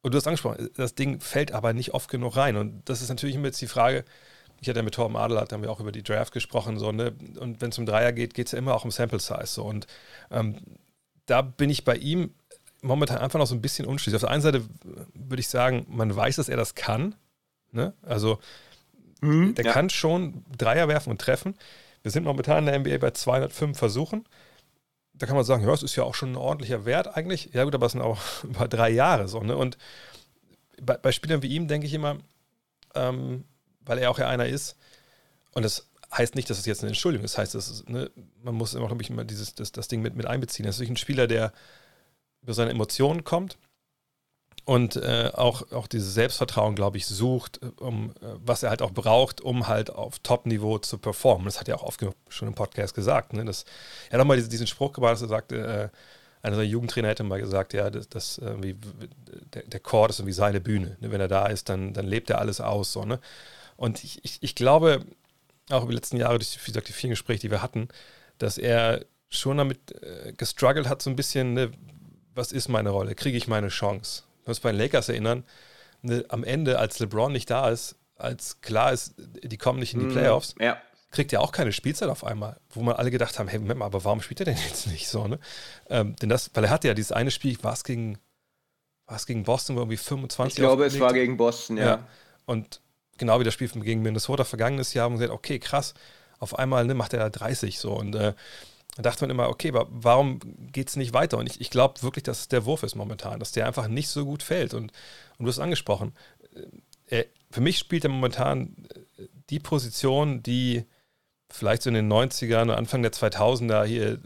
Und 0.02 0.12
du 0.12 0.16
hast 0.16 0.26
angesprochen, 0.26 0.70
das 0.76 0.94
Ding 0.94 1.20
fällt 1.20 1.52
aber 1.52 1.72
nicht 1.72 1.92
oft 1.92 2.10
genug 2.10 2.36
rein. 2.36 2.56
Und 2.56 2.88
das 2.88 3.02
ist 3.02 3.08
natürlich 3.08 3.34
immer 3.34 3.46
jetzt 3.46 3.60
die 3.60 3.66
Frage, 3.66 4.04
ich 4.60 4.68
hatte 4.68 4.78
ja 4.78 4.82
mit 4.82 4.94
Torben 4.94 5.16
Adler, 5.16 5.44
da 5.44 5.54
haben 5.54 5.62
wir 5.62 5.70
auch 5.70 5.80
über 5.80 5.92
die 5.92 6.02
Draft 6.02 6.32
gesprochen, 6.32 6.78
so, 6.78 6.92
ne? 6.92 7.14
und 7.38 7.62
wenn 7.62 7.70
es 7.70 7.78
um 7.78 7.86
Dreier 7.86 8.12
geht, 8.12 8.34
geht 8.34 8.46
es 8.46 8.52
ja 8.52 8.58
immer 8.58 8.74
auch 8.74 8.84
um 8.84 8.90
Sample 8.90 9.18
Size. 9.18 9.46
So. 9.46 9.64
Und 9.64 9.86
ähm, 10.30 10.56
da 11.26 11.42
bin 11.42 11.70
ich 11.70 11.84
bei 11.84 11.96
ihm 11.96 12.34
momentan 12.82 13.18
einfach 13.18 13.38
noch 13.38 13.46
so 13.46 13.54
ein 13.54 13.62
bisschen 13.62 13.86
unschlüssig. 13.86 14.16
Auf 14.16 14.22
der 14.22 14.30
einen 14.30 14.42
Seite 14.42 14.62
würde 15.14 15.40
ich 15.40 15.48
sagen, 15.48 15.86
man 15.88 16.14
weiß, 16.14 16.36
dass 16.36 16.48
er 16.48 16.56
das 16.56 16.74
kann. 16.74 17.14
Ne? 17.72 17.94
Also 18.02 18.38
mhm, 19.20 19.54
der 19.54 19.66
ja. 19.66 19.72
kann 19.72 19.90
schon 19.90 20.44
Dreier 20.56 20.88
werfen 20.88 21.10
und 21.10 21.20
treffen. 21.20 21.54
Wir 22.02 22.10
sind 22.10 22.24
momentan 22.24 22.66
in 22.66 22.66
der 22.66 22.78
NBA 22.78 22.98
bei 22.98 23.10
205 23.10 23.76
Versuchen 23.76 24.24
da 25.20 25.26
kann 25.26 25.36
man 25.36 25.44
sagen, 25.44 25.62
ja, 25.64 25.72
es 25.72 25.82
ist 25.82 25.96
ja 25.96 26.02
auch 26.02 26.14
schon 26.14 26.32
ein 26.32 26.36
ordentlicher 26.36 26.86
Wert 26.86 27.14
eigentlich. 27.14 27.50
Ja 27.52 27.64
gut, 27.64 27.74
aber 27.74 27.86
es 27.86 27.92
sind 27.92 28.00
auch 28.00 28.18
über 28.42 28.66
drei 28.66 28.90
Jahre 28.90 29.28
so. 29.28 29.40
Ne? 29.40 29.56
Und 29.56 29.76
bei, 30.80 30.96
bei 30.96 31.12
Spielern 31.12 31.42
wie 31.42 31.48
ihm 31.54 31.68
denke 31.68 31.86
ich 31.86 31.94
immer, 31.94 32.18
ähm, 32.94 33.44
weil 33.80 33.98
er 33.98 34.10
auch 34.10 34.18
ja 34.18 34.28
einer 34.28 34.46
ist, 34.46 34.76
und 35.52 35.62
das 35.62 35.88
heißt 36.10 36.34
nicht, 36.34 36.48
dass 36.48 36.58
es 36.58 36.66
jetzt 36.66 36.80
eine 36.80 36.88
Entschuldigung 36.88 37.24
ist, 37.24 37.34
das 37.34 37.38
heißt, 37.38 37.54
das 37.54 37.84
ne, 37.86 38.10
man 38.42 38.54
muss 38.54 38.74
immer, 38.74 38.86
glaube 38.86 39.02
ich, 39.02 39.10
immer 39.10 39.24
dieses, 39.24 39.54
das, 39.54 39.72
das 39.72 39.88
Ding 39.88 40.00
mit, 40.00 40.16
mit 40.16 40.26
einbeziehen. 40.26 40.64
Das 40.64 40.76
ist 40.76 40.78
natürlich 40.78 40.92
ein 40.94 41.04
Spieler, 41.04 41.26
der 41.26 41.52
über 42.42 42.54
seine 42.54 42.70
Emotionen 42.70 43.22
kommt 43.22 43.58
und 44.64 44.96
äh, 44.96 45.30
auch, 45.34 45.72
auch 45.72 45.86
dieses 45.86 46.14
Selbstvertrauen, 46.14 46.74
glaube 46.74 46.96
ich, 46.96 47.06
sucht, 47.06 47.60
äh, 47.62 47.66
um, 47.82 48.10
äh, 48.10 48.26
was 48.44 48.62
er 48.62 48.70
halt 48.70 48.82
auch 48.82 48.92
braucht, 48.92 49.40
um 49.40 49.68
halt 49.68 49.90
auf 49.90 50.18
Top-Niveau 50.20 50.78
zu 50.78 50.98
performen. 50.98 51.46
Das 51.46 51.60
hat 51.60 51.68
er 51.68 51.76
auch 51.76 51.82
oft 51.82 52.04
schon 52.28 52.48
im 52.48 52.54
Podcast 52.54 52.94
gesagt. 52.94 53.32
Ne? 53.32 53.44
Das, 53.44 53.64
er 54.08 54.14
hat 54.14 54.20
auch 54.22 54.28
mal 54.28 54.36
diesen, 54.36 54.50
diesen 54.50 54.66
Spruch 54.66 54.92
gebracht, 54.92 55.14
dass 55.14 55.22
er 55.22 55.28
sagte, 55.28 55.56
äh, 55.56 55.88
einer 56.42 56.56
seiner 56.56 56.68
Jugendtrainer 56.68 57.08
hätte 57.08 57.22
mal 57.22 57.40
gesagt, 57.40 57.74
ja, 57.74 57.90
das, 57.90 58.08
das 58.08 58.38
irgendwie, 58.38 58.76
der, 59.52 59.62
der 59.64 59.80
Chord 59.80 60.10
ist 60.10 60.20
irgendwie 60.20 60.32
seine 60.32 60.60
Bühne. 60.60 60.96
Ne? 61.00 61.10
Wenn 61.10 61.20
er 61.20 61.28
da 61.28 61.46
ist, 61.46 61.68
dann, 61.68 61.92
dann 61.92 62.06
lebt 62.06 62.30
er 62.30 62.38
alles 62.38 62.60
aus. 62.60 62.92
So, 62.92 63.04
ne? 63.04 63.20
Und 63.76 64.02
ich, 64.04 64.24
ich, 64.24 64.38
ich 64.40 64.54
glaube, 64.54 65.04
auch 65.70 65.82
über 65.82 65.92
die 65.92 65.96
letzten 65.96 66.16
Jahre, 66.16 66.38
durch 66.38 66.62
gesagt, 66.64 66.88
die 66.88 66.92
vielen 66.92 67.10
Gespräche, 67.10 67.40
die 67.40 67.50
wir 67.50 67.62
hatten, 67.62 67.88
dass 68.38 68.58
er 68.58 69.04
schon 69.28 69.58
damit 69.58 69.92
äh, 70.02 70.32
gestruggelt 70.32 70.88
hat, 70.88 71.02
so 71.02 71.10
ein 71.10 71.16
bisschen, 71.16 71.54
ne, 71.54 71.70
was 72.34 72.52
ist 72.52 72.68
meine 72.68 72.90
Rolle? 72.90 73.14
Kriege 73.14 73.36
ich 73.36 73.48
meine 73.48 73.68
Chance? 73.68 74.24
Muss 74.46 74.60
bei 74.60 74.72
den 74.72 74.80
Lakers 74.80 75.08
erinnern, 75.08 75.44
ne, 76.02 76.24
am 76.28 76.44
Ende, 76.44 76.78
als 76.78 76.98
LeBron 76.98 77.32
nicht 77.32 77.50
da 77.50 77.68
ist, 77.68 77.96
als 78.16 78.60
klar 78.60 78.92
ist, 78.92 79.14
die 79.18 79.56
kommen 79.56 79.78
nicht 79.78 79.94
in 79.94 80.00
die 80.00 80.06
mhm. 80.06 80.12
Playoffs, 80.12 80.54
ja. 80.58 80.80
kriegt 81.10 81.32
er 81.32 81.40
auch 81.40 81.52
keine 81.52 81.72
Spielzeit 81.72 82.08
auf 82.08 82.24
einmal, 82.24 82.58
wo 82.70 82.82
man 82.82 82.96
alle 82.96 83.10
gedacht 83.10 83.38
haben, 83.38 83.48
hey, 83.48 83.58
Moment 83.58 83.78
mal, 83.78 83.86
aber 83.86 84.04
warum 84.04 84.20
spielt 84.20 84.40
er 84.40 84.46
denn 84.46 84.58
jetzt 84.68 84.86
nicht 84.86 85.08
so, 85.08 85.26
ne? 85.26 85.38
Ähm, 85.88 86.16
denn 86.16 86.28
das, 86.28 86.50
weil 86.54 86.64
er 86.64 86.70
hatte 86.70 86.88
ja 86.88 86.94
dieses 86.94 87.12
eine 87.12 87.30
Spiel, 87.30 87.56
war 87.62 87.72
es 87.72 87.84
gegen, 87.84 88.18
war 89.06 89.16
es 89.16 89.26
gegen 89.26 89.44
Boston, 89.44 89.76
wo 89.76 89.80
irgendwie 89.80 89.96
25 89.96 90.58
Ich 90.58 90.62
glaube, 90.62 90.84
es 90.84 91.00
war 91.00 91.12
gegen 91.12 91.36
Boston, 91.36 91.76
ja. 91.76 91.84
ja. 91.84 92.08
Und 92.46 92.80
genau 93.18 93.40
wie 93.40 93.44
das 93.44 93.54
Spiel 93.54 93.68
gegen 93.68 94.02
Minnesota 94.02 94.44
vergangenes 94.44 94.94
Jahr 94.94 95.04
haben 95.04 95.14
wir 95.14 95.18
gesagt, 95.18 95.32
okay, 95.32 95.58
krass, 95.58 95.94
auf 96.38 96.58
einmal 96.58 96.84
ne, 96.84 96.94
macht 96.94 97.12
er 97.12 97.28
30 97.28 97.78
so 97.78 97.92
und 97.92 98.14
äh, 98.14 98.34
da 98.96 99.02
dachte 99.02 99.24
man 99.24 99.30
immer, 99.30 99.48
okay, 99.48 99.68
aber 99.68 99.86
warum 99.90 100.40
geht 100.72 100.88
es 100.88 100.96
nicht 100.96 101.14
weiter? 101.14 101.38
Und 101.38 101.48
ich, 101.48 101.60
ich 101.60 101.70
glaube 101.70 102.02
wirklich, 102.02 102.24
dass 102.24 102.40
es 102.40 102.48
der 102.48 102.64
Wurf 102.64 102.82
ist 102.82 102.96
momentan, 102.96 103.38
dass 103.38 103.52
der 103.52 103.66
einfach 103.66 103.88
nicht 103.88 104.08
so 104.08 104.24
gut 104.24 104.42
fällt. 104.42 104.74
Und, 104.74 104.92
und 105.38 105.44
du 105.44 105.48
hast 105.48 105.58
angesprochen, 105.58 106.12
äh, 106.54 107.18
er, 107.18 107.24
für 107.50 107.60
mich 107.60 107.78
spielt 107.78 108.04
er 108.04 108.10
momentan 108.10 108.76
äh, 109.16 109.24
die 109.50 109.60
Position, 109.60 110.42
die 110.42 110.84
vielleicht 111.48 111.82
so 111.82 111.90
in 111.90 111.94
den 111.94 112.12
90ern 112.12 112.62
und 112.62 112.70
Anfang 112.70 113.02
der 113.02 113.12
2000er 113.12 113.84
hier 113.84 114.18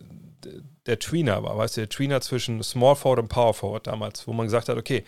der 0.86 0.98
Tweener 0.98 1.42
war, 1.42 1.56
weißt 1.56 1.78
du, 1.78 1.80
der 1.82 1.88
Tweener 1.88 2.20
zwischen 2.20 2.62
Small 2.62 2.96
Forward 2.96 3.20
und 3.20 3.28
Power 3.28 3.54
Forward 3.54 3.86
damals, 3.86 4.26
wo 4.26 4.34
man 4.34 4.44
gesagt 4.44 4.68
hat, 4.68 4.76
okay, 4.76 5.04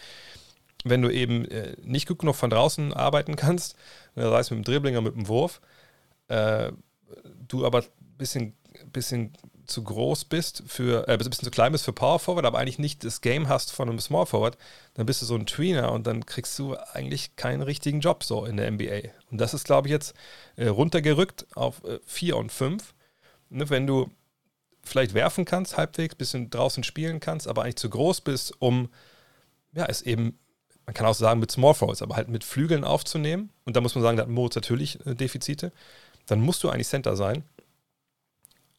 wenn 0.85 1.03
du 1.03 1.11
eben 1.11 1.45
äh, 1.47 1.77
nicht 1.83 2.09
gut 2.09 2.21
genug 2.21 2.37
von 2.37 2.49
draußen 2.49 2.95
arbeiten 2.95 3.37
kannst, 3.37 3.77
sei 4.14 4.38
es 4.38 4.51
mit 4.51 4.61
dem 4.61 4.64
Dribbling 4.64 4.95
oder 4.95 5.03
mit 5.03 5.14
dem 5.14 5.29
Wurf, 5.29 5.61
äh, 6.29 6.73
du 7.47 7.66
aber 7.66 7.83
ein 7.83 8.16
bisschen 8.16 8.55
bisschen 8.92 9.33
zu 9.67 9.83
groß 9.85 10.27
bist 10.27 10.63
für, 10.67 11.09
äh, 11.09 11.13
ein 11.13 11.19
bisschen 11.19 11.33
zu 11.33 11.51
klein 11.51 11.73
bist 11.73 11.85
für 11.85 11.93
Power 11.93 12.19
Forward, 12.19 12.45
aber 12.45 12.59
eigentlich 12.59 12.79
nicht 12.79 13.05
das 13.05 13.21
Game 13.21 13.49
hast 13.49 13.73
von 13.73 13.89
einem 13.89 14.01
Small 14.01 14.27
Forward, 14.27 14.57
dann 14.95 15.07
bist 15.07 15.23
du 15.23 15.27
so 15.27 15.35
ein 15.35 15.47
Tweener 15.47 15.93
und 15.93 16.07
dann 16.07 16.27
kriegst 16.27 16.59
du 16.59 16.77
eigentlich 16.93 17.37
keinen 17.37 17.62
richtigen 17.62 18.01
Job 18.01 18.25
so 18.25 18.45
in 18.45 18.57
der 18.57 18.71
NBA. 18.71 19.09
Und 19.31 19.39
das 19.41 19.55
ist, 19.55 19.64
glaube 19.64 19.89
ich, 19.89 19.93
jetzt 19.93 20.14
äh, 20.57 20.69
runtergerückt 20.69 21.47
auf 21.55 21.85
äh, 21.85 21.99
4 22.07 22.37
und 22.37 22.53
5. 22.53 22.95
Ne, 23.49 23.71
wenn 23.71 23.87
du 23.87 24.11
vielleicht 24.83 25.14
werfen 25.14 25.45
kannst, 25.45 25.77
halbwegs, 25.77 26.14
bisschen 26.14 26.51
draußen 26.51 26.85
spielen 26.85 27.21
kannst, 27.21 27.49
aber 27.49 27.62
eigentlich 27.62 27.77
zu 27.77 27.91
groß 27.91 28.21
bist, 28.23 28.55
um 28.61 28.89
ja, 29.73 29.87
es 29.87 30.03
eben 30.03 30.39
man 30.87 30.95
kann 30.95 31.07
auch 31.07 31.14
sagen 31.14 31.41
mit 31.41 31.51
Small 31.51 31.75
Forwards, 31.75 32.01
aber 32.01 32.14
halt 32.14 32.29
mit 32.29 32.45
Flügeln 32.45 32.85
aufzunehmen. 32.85 33.51
Und 33.64 33.75
da 33.77 33.81
muss 33.81 33.97
man 33.97 34.03
sagen, 34.03 34.17
da 34.17 34.23
hat 34.23 34.31
Moritz 34.31 34.55
natürlich 34.55 35.05
äh, 35.05 35.17
Defizite. 35.17 35.73
Dann 36.27 36.41
musst 36.41 36.62
du 36.62 36.71
eigentlich 36.71 36.87
Center 36.87 37.17
sein 37.17 37.43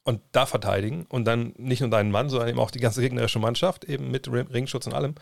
und 0.07 0.21
da 0.31 0.45
verteidigen 0.45 1.05
und 1.09 1.25
dann 1.25 1.53
nicht 1.57 1.81
nur 1.81 1.89
deinen 1.89 2.11
Mann, 2.11 2.29
sondern 2.29 2.47
eben 2.47 2.59
auch 2.59 2.71
die 2.71 2.79
ganze 2.79 3.01
gegnerische 3.01 3.39
Mannschaft, 3.39 3.83
eben 3.83 4.09
mit 4.09 4.31
Ringschutz 4.31 4.87
und 4.87 4.93
allem. 4.93 5.15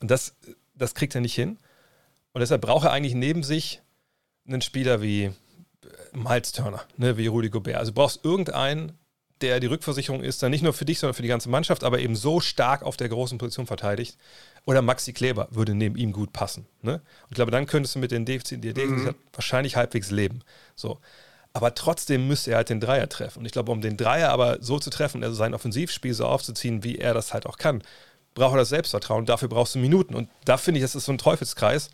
Und 0.00 0.10
das, 0.10 0.36
das 0.74 0.94
kriegt 0.94 1.14
er 1.14 1.22
nicht 1.22 1.34
hin. 1.34 1.56
Und 2.34 2.42
deshalb 2.42 2.60
braucht 2.60 2.84
er 2.84 2.92
eigentlich 2.92 3.14
neben 3.14 3.42
sich 3.42 3.80
einen 4.46 4.60
Spieler 4.60 5.00
wie 5.00 5.24
äh, 5.24 5.32
Miles 6.12 6.52
Turner, 6.52 6.82
ne, 6.98 7.16
wie 7.16 7.26
Rudy 7.26 7.48
Gobert. 7.48 7.76
Also 7.76 7.90
du 7.90 7.94
brauchst 7.94 8.22
irgendeinen, 8.22 8.92
der 9.40 9.60
die 9.60 9.66
Rückversicherung 9.66 10.22
ist, 10.22 10.42
dann 10.42 10.50
nicht 10.50 10.62
nur 10.62 10.74
für 10.74 10.84
dich, 10.84 10.98
sondern 10.98 11.14
für 11.14 11.22
die 11.22 11.28
ganze 11.28 11.48
Mannschaft, 11.48 11.82
aber 11.82 11.98
eben 12.00 12.14
so 12.14 12.40
stark 12.40 12.82
auf 12.82 12.98
der 12.98 13.08
großen 13.08 13.38
Position 13.38 13.66
verteidigt. 13.66 14.18
Oder 14.66 14.82
Maxi 14.82 15.14
Kleber 15.14 15.48
würde 15.52 15.74
neben 15.74 15.96
ihm 15.96 16.12
gut 16.12 16.34
passen. 16.34 16.66
Ne? 16.82 16.96
Und 16.96 17.30
ich 17.30 17.36
glaube, 17.36 17.50
dann 17.50 17.64
könntest 17.64 17.94
du 17.94 17.98
mit 17.98 18.10
den 18.10 18.26
Defiziten, 18.26 18.60
die 18.60 18.78
er 18.78 18.86
mhm. 18.86 19.14
wahrscheinlich 19.32 19.76
halbwegs 19.76 20.10
leben. 20.10 20.42
So. 20.76 20.98
Aber 21.52 21.74
trotzdem 21.74 22.28
müsste 22.28 22.52
er 22.52 22.58
halt 22.58 22.68
den 22.68 22.80
Dreier 22.80 23.08
treffen. 23.08 23.40
Und 23.40 23.46
ich 23.46 23.52
glaube, 23.52 23.72
um 23.72 23.80
den 23.80 23.96
Dreier 23.96 24.30
aber 24.30 24.58
so 24.60 24.78
zu 24.78 24.90
treffen, 24.90 25.24
also 25.24 25.34
sein 25.34 25.54
Offensivspiel 25.54 26.14
so 26.14 26.26
aufzuziehen, 26.26 26.84
wie 26.84 26.96
er 26.96 27.14
das 27.14 27.32
halt 27.32 27.46
auch 27.46 27.58
kann, 27.58 27.82
braucht 28.34 28.54
er 28.54 28.58
das 28.58 28.68
Selbstvertrauen. 28.68 29.26
Dafür 29.26 29.48
brauchst 29.48 29.74
du 29.74 29.78
Minuten. 29.78 30.14
Und 30.14 30.28
da 30.44 30.56
finde 30.56 30.78
ich, 30.78 30.84
das 30.84 30.94
ist 30.94 31.06
so 31.06 31.12
ein 31.12 31.18
Teufelskreis, 31.18 31.90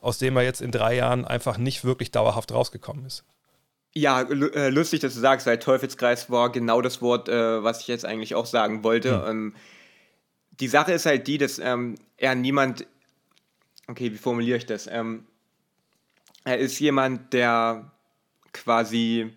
aus 0.00 0.18
dem 0.18 0.36
er 0.36 0.42
jetzt 0.42 0.60
in 0.60 0.70
drei 0.70 0.94
Jahren 0.94 1.24
einfach 1.24 1.58
nicht 1.58 1.84
wirklich 1.84 2.10
dauerhaft 2.10 2.52
rausgekommen 2.52 3.04
ist. 3.06 3.24
Ja, 3.94 4.22
äh, 4.22 4.68
lustig, 4.68 5.00
dass 5.00 5.14
du 5.14 5.20
sagst, 5.20 5.46
weil 5.46 5.58
Teufelskreis 5.58 6.30
war 6.30 6.52
genau 6.52 6.82
das 6.82 7.02
Wort, 7.02 7.28
äh, 7.28 7.64
was 7.64 7.80
ich 7.80 7.88
jetzt 7.88 8.04
eigentlich 8.04 8.34
auch 8.34 8.46
sagen 8.46 8.84
wollte. 8.84 9.22
Hm. 9.22 9.30
Ähm, 9.30 9.54
die 10.60 10.68
Sache 10.68 10.92
ist 10.92 11.06
halt 11.06 11.26
die, 11.26 11.38
dass 11.38 11.58
ähm, 11.58 11.96
er 12.16 12.34
niemand, 12.34 12.86
okay, 13.88 14.12
wie 14.12 14.18
formuliere 14.18 14.58
ich 14.58 14.66
das? 14.66 14.86
Ähm, 14.86 15.26
er 16.44 16.58
ist 16.58 16.78
jemand, 16.78 17.32
der 17.32 17.90
quasi, 18.62 19.30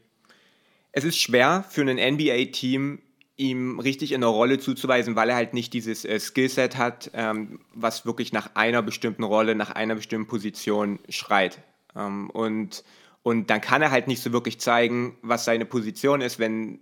es 0.91 1.03
ist 1.03 1.17
schwer 1.17 1.65
für 1.69 1.81
ein 1.81 2.15
NBA-Team, 2.15 2.99
ihm 3.37 3.79
richtig 3.79 4.11
in 4.11 4.17
eine 4.23 4.27
Rolle 4.27 4.59
zuzuweisen, 4.59 5.15
weil 5.15 5.29
er 5.29 5.35
halt 5.35 5.53
nicht 5.53 5.73
dieses 5.73 6.05
äh, 6.05 6.19
Skillset 6.19 6.77
hat, 6.77 7.11
ähm, 7.13 7.59
was 7.73 8.05
wirklich 8.05 8.33
nach 8.33 8.51
einer 8.55 8.81
bestimmten 8.83 9.23
Rolle, 9.23 9.55
nach 9.55 9.71
einer 9.71 9.95
bestimmten 9.95 10.27
Position 10.27 10.99
schreit. 11.09 11.59
Ähm, 11.95 12.29
und, 12.29 12.83
und 13.23 13.49
dann 13.49 13.61
kann 13.61 13.81
er 13.81 13.91
halt 13.91 14.07
nicht 14.07 14.21
so 14.21 14.31
wirklich 14.31 14.59
zeigen, 14.59 15.17
was 15.21 15.45
seine 15.45 15.65
Position 15.65 16.21
ist, 16.21 16.37
wenn, 16.37 16.79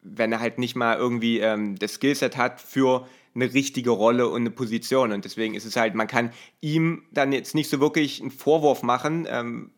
wenn 0.00 0.32
er 0.32 0.40
halt 0.40 0.58
nicht 0.58 0.74
mal 0.74 0.96
irgendwie 0.96 1.40
ähm, 1.40 1.78
das 1.78 1.94
Skillset 1.94 2.36
hat 2.36 2.60
für 2.60 3.06
eine 3.34 3.52
richtige 3.52 3.90
Rolle 3.90 4.28
und 4.28 4.40
eine 4.40 4.50
Position. 4.50 5.12
Und 5.12 5.24
deswegen 5.24 5.54
ist 5.54 5.64
es 5.64 5.76
halt, 5.76 5.94
man 5.94 6.06
kann 6.06 6.32
ihm 6.60 7.04
dann 7.12 7.32
jetzt 7.32 7.54
nicht 7.54 7.70
so 7.70 7.78
wirklich 7.78 8.20
einen 8.20 8.30
Vorwurf 8.30 8.82
machen, 8.82 9.26
ähm, 9.28 9.70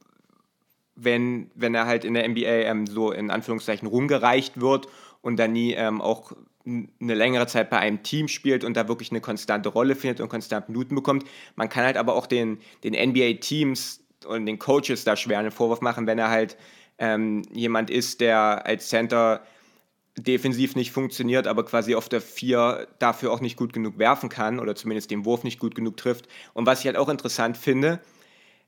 wenn, 0.95 1.51
wenn 1.55 1.75
er 1.75 1.87
halt 1.87 2.05
in 2.05 2.15
der 2.15 2.29
NBA 2.29 2.41
ähm, 2.41 2.87
so 2.87 3.13
in 3.13 3.31
Anführungszeichen 3.31 3.89
rumgereicht 3.89 4.61
wird 4.61 4.89
und 5.21 5.39
dann 5.39 5.53
nie 5.53 5.73
ähm, 5.73 6.01
auch 6.01 6.33
eine 6.65 7.15
längere 7.15 7.47
Zeit 7.47 7.71
bei 7.71 7.79
einem 7.79 8.03
Team 8.03 8.29
spielt 8.29 8.63
und 8.63 8.77
da 8.77 8.87
wirklich 8.89 9.11
eine 9.11 9.21
konstante 9.21 9.69
Rolle 9.69 9.97
findet 9.97 10.21
und 10.21 10.29
konstant 10.29 10.69
Minuten 10.69 10.95
bekommt. 10.95 11.25
Man 11.57 11.69
kann 11.69 11.85
halt 11.85 11.97
aber 11.97 12.15
auch 12.15 12.27
den, 12.27 12.59
den 12.85 12.95
NBA-Teams 12.95 14.05
und 14.27 14.47
den 14.47 14.59
Coaches 14.59 15.05
da 15.05 15.17
schwer 15.17 15.41
einen 15.41 15.51
Vorwurf 15.51 15.81
machen, 15.81 16.07
wenn 16.07 16.19
er 16.19 16.31
halt 16.31 16.57
ähm, 16.99 17.43
jemand 17.53 17.91
ist, 17.91 18.21
der 18.21 18.65
als 18.65 18.89
Center 18.89 19.43
defensiv 20.17 20.77
nicht 20.77 20.93
funktioniert, 20.93 21.47
aber 21.47 21.65
quasi 21.65 21.95
auf 21.95 22.09
der 22.09 22.21
4 22.21 22.87
dafür 22.99 23.33
auch 23.33 23.41
nicht 23.41 23.57
gut 23.57 23.73
genug 23.73 23.99
werfen 23.99 24.29
kann 24.29 24.61
oder 24.61 24.75
zumindest 24.75 25.11
den 25.11 25.25
Wurf 25.25 25.43
nicht 25.43 25.59
gut 25.59 25.75
genug 25.75 25.97
trifft. 25.97 26.29
Und 26.53 26.67
was 26.67 26.81
ich 26.81 26.87
halt 26.87 26.97
auch 26.97 27.09
interessant 27.09 27.57
finde, 27.57 28.01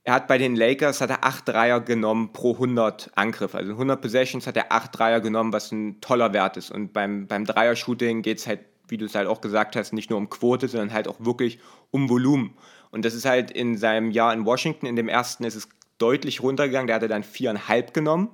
er 0.04 0.12
hat 0.12 0.28
bei 0.28 0.36
den 0.36 0.54
Lakers 0.54 1.00
hat 1.00 1.08
er 1.08 1.24
8 1.24 1.48
Dreier 1.48 1.80
genommen 1.80 2.32
pro 2.34 2.52
100 2.52 3.10
Angriffe. 3.14 3.56
Also 3.56 3.70
in 3.70 3.76
100 3.76 4.02
Possessions 4.02 4.46
hat 4.46 4.56
er 4.56 4.70
8 4.70 4.98
Dreier 4.98 5.20
genommen, 5.20 5.52
was 5.52 5.72
ein 5.72 6.00
toller 6.02 6.34
Wert 6.34 6.58
ist. 6.58 6.70
Und 6.70 6.92
beim, 6.92 7.26
beim 7.26 7.46
Dreier-Shooting 7.46 8.20
geht 8.20 8.38
es 8.38 8.46
halt, 8.46 8.60
wie 8.86 8.98
du 8.98 9.06
es 9.06 9.14
halt 9.14 9.26
auch 9.26 9.40
gesagt 9.40 9.76
hast, 9.76 9.94
nicht 9.94 10.10
nur 10.10 10.18
um 10.18 10.28
Quote, 10.28 10.68
sondern 10.68 10.92
halt 10.92 11.08
auch 11.08 11.16
wirklich 11.20 11.58
um 11.90 12.10
Volumen. 12.10 12.54
Und 12.90 13.06
das 13.06 13.14
ist 13.14 13.24
halt 13.24 13.50
in 13.50 13.78
seinem 13.78 14.10
Jahr 14.10 14.34
in 14.34 14.44
Washington, 14.44 14.84
in 14.84 14.94
dem 14.94 15.08
ersten 15.08 15.42
ist 15.44 15.54
es 15.54 15.68
deutlich 15.96 16.42
runtergegangen. 16.42 16.86
Der 16.86 16.96
hatte 16.96 17.08
dann 17.08 17.24
4,5 17.24 17.92
genommen. 17.92 18.28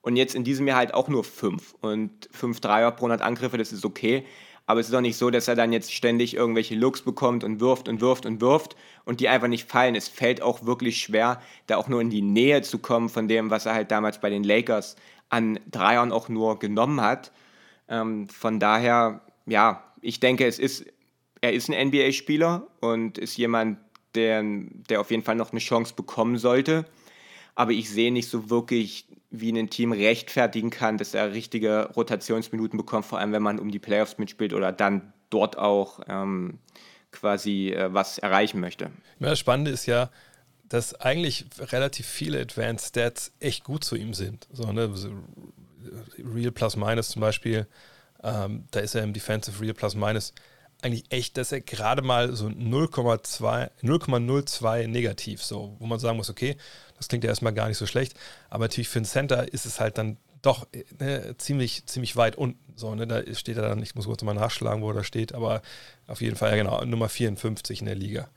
Und 0.00 0.16
jetzt 0.16 0.34
in 0.34 0.44
diesem 0.44 0.66
Jahr 0.66 0.78
halt 0.78 0.94
auch 0.94 1.08
nur 1.08 1.24
5. 1.24 1.74
Und 1.82 2.30
5 2.32 2.60
Dreier 2.60 2.92
pro 2.92 3.04
100 3.04 3.20
Angriffe, 3.20 3.58
das 3.58 3.72
ist 3.72 3.84
okay. 3.84 4.24
Aber 4.70 4.78
es 4.78 4.86
ist 4.86 4.92
doch 4.92 5.00
nicht 5.00 5.16
so, 5.16 5.30
dass 5.30 5.48
er 5.48 5.56
dann 5.56 5.72
jetzt 5.72 5.92
ständig 5.92 6.36
irgendwelche 6.36 6.76
Looks 6.76 7.02
bekommt 7.02 7.42
und 7.42 7.58
wirft 7.58 7.88
und 7.88 8.00
wirft 8.00 8.24
und 8.24 8.40
wirft 8.40 8.76
und 9.04 9.18
die 9.18 9.28
einfach 9.28 9.48
nicht 9.48 9.68
fallen. 9.68 9.96
Es 9.96 10.06
fällt 10.06 10.42
auch 10.42 10.64
wirklich 10.64 10.98
schwer, 11.00 11.42
da 11.66 11.76
auch 11.76 11.88
nur 11.88 12.00
in 12.00 12.08
die 12.08 12.22
Nähe 12.22 12.62
zu 12.62 12.78
kommen 12.78 13.08
von 13.08 13.26
dem, 13.26 13.50
was 13.50 13.66
er 13.66 13.74
halt 13.74 13.90
damals 13.90 14.20
bei 14.20 14.30
den 14.30 14.44
Lakers 14.44 14.94
an 15.28 15.58
Dreiern 15.68 16.12
auch 16.12 16.28
nur 16.28 16.60
genommen 16.60 17.00
hat. 17.00 17.32
Ähm, 17.88 18.28
von 18.28 18.60
daher, 18.60 19.22
ja, 19.44 19.82
ich 20.02 20.20
denke, 20.20 20.46
es 20.46 20.60
ist, 20.60 20.86
er 21.40 21.52
ist 21.52 21.68
ein 21.68 21.88
NBA-Spieler 21.88 22.68
und 22.78 23.18
ist 23.18 23.36
jemand, 23.36 23.76
der, 24.14 24.44
der 24.88 25.00
auf 25.00 25.10
jeden 25.10 25.24
Fall 25.24 25.34
noch 25.34 25.50
eine 25.50 25.58
Chance 25.58 25.94
bekommen 25.96 26.38
sollte. 26.38 26.86
Aber 27.56 27.72
ich 27.72 27.90
sehe 27.90 28.12
nicht 28.12 28.28
so 28.28 28.50
wirklich 28.50 29.08
wie 29.30 29.52
ein 29.52 29.70
Team 29.70 29.92
rechtfertigen 29.92 30.70
kann, 30.70 30.98
dass 30.98 31.14
er 31.14 31.32
richtige 31.32 31.90
Rotationsminuten 31.94 32.76
bekommt, 32.76 33.06
vor 33.06 33.18
allem 33.18 33.32
wenn 33.32 33.42
man 33.42 33.58
um 33.58 33.70
die 33.70 33.78
Playoffs 33.78 34.18
mitspielt 34.18 34.52
oder 34.52 34.72
dann 34.72 35.12
dort 35.30 35.56
auch 35.56 36.00
ähm, 36.08 36.58
quasi 37.12 37.70
äh, 37.70 37.94
was 37.94 38.18
erreichen 38.18 38.60
möchte. 38.60 38.90
Ja, 39.20 39.30
das 39.30 39.38
Spannende 39.38 39.70
ist 39.70 39.86
ja, 39.86 40.10
dass 40.68 40.94
eigentlich 40.94 41.46
relativ 41.58 42.06
viele 42.06 42.40
Advanced 42.40 42.88
Stats 42.88 43.32
echt 43.40 43.64
gut 43.64 43.84
zu 43.84 43.96
ihm 43.96 44.14
sind. 44.14 44.48
So, 44.52 44.72
ne? 44.72 44.92
Real 46.18 46.52
Plus 46.52 46.76
Minus 46.76 47.10
zum 47.10 47.20
Beispiel, 47.20 47.66
ähm, 48.22 48.64
da 48.70 48.80
ist 48.80 48.94
er 48.94 49.02
im 49.02 49.12
Defensive 49.12 49.60
Real 49.60 49.74
Plus 49.74 49.94
Minus 49.94 50.32
eigentlich 50.82 51.04
echt, 51.10 51.36
dass 51.36 51.52
er 51.52 51.60
gerade 51.60 52.00
mal 52.02 52.34
so 52.34 52.46
0,02 52.46 54.86
negativ, 54.86 55.42
so, 55.42 55.76
wo 55.78 55.84
man 55.86 55.98
sagen 55.98 56.16
muss, 56.16 56.30
okay, 56.30 56.56
das 57.00 57.08
klingt 57.08 57.24
ja 57.24 57.30
erstmal 57.30 57.54
gar 57.54 57.66
nicht 57.66 57.78
so 57.78 57.86
schlecht, 57.86 58.14
aber 58.50 58.64
natürlich 58.64 58.90
für 58.90 59.00
ein 59.00 59.06
Center 59.06 59.50
ist 59.52 59.64
es 59.64 59.80
halt 59.80 59.96
dann 59.96 60.18
doch 60.42 60.66
ne, 60.98 61.34
ziemlich, 61.38 61.86
ziemlich 61.86 62.14
weit 62.16 62.36
unten. 62.36 62.58
So, 62.76 62.94
ne, 62.94 63.06
da 63.06 63.22
steht 63.34 63.56
er 63.56 63.68
dann, 63.68 63.82
ich 63.82 63.94
muss 63.94 64.04
kurz 64.04 64.22
mal 64.22 64.34
nachschlagen, 64.34 64.82
wo 64.82 64.90
er 64.90 64.94
da 64.94 65.04
steht, 65.04 65.34
aber 65.34 65.62
auf 66.06 66.20
jeden 66.20 66.36
Fall, 66.36 66.50
ja 66.50 66.56
genau, 66.56 66.84
Nummer 66.84 67.08
54 67.08 67.80
in 67.80 67.86
der 67.86 67.94
Liga. 67.94 68.28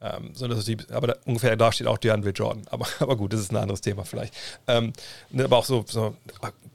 Ähm, 0.00 0.30
so, 0.32 0.46
das 0.46 0.64
die, 0.64 0.76
aber 0.92 1.08
da, 1.08 1.16
ungefähr 1.24 1.56
da 1.56 1.72
steht 1.72 1.88
auch 1.88 1.98
DeAndre 1.98 2.30
Jordan. 2.30 2.66
Aber, 2.70 2.86
aber 3.00 3.16
gut, 3.16 3.32
das 3.32 3.40
ist 3.40 3.52
ein 3.52 3.56
anderes 3.56 3.80
Thema 3.80 4.04
vielleicht. 4.04 4.34
Ähm, 4.68 4.92
ne, 5.30 5.44
aber 5.44 5.56
auch 5.58 5.64
so, 5.64 5.84
so 5.88 6.16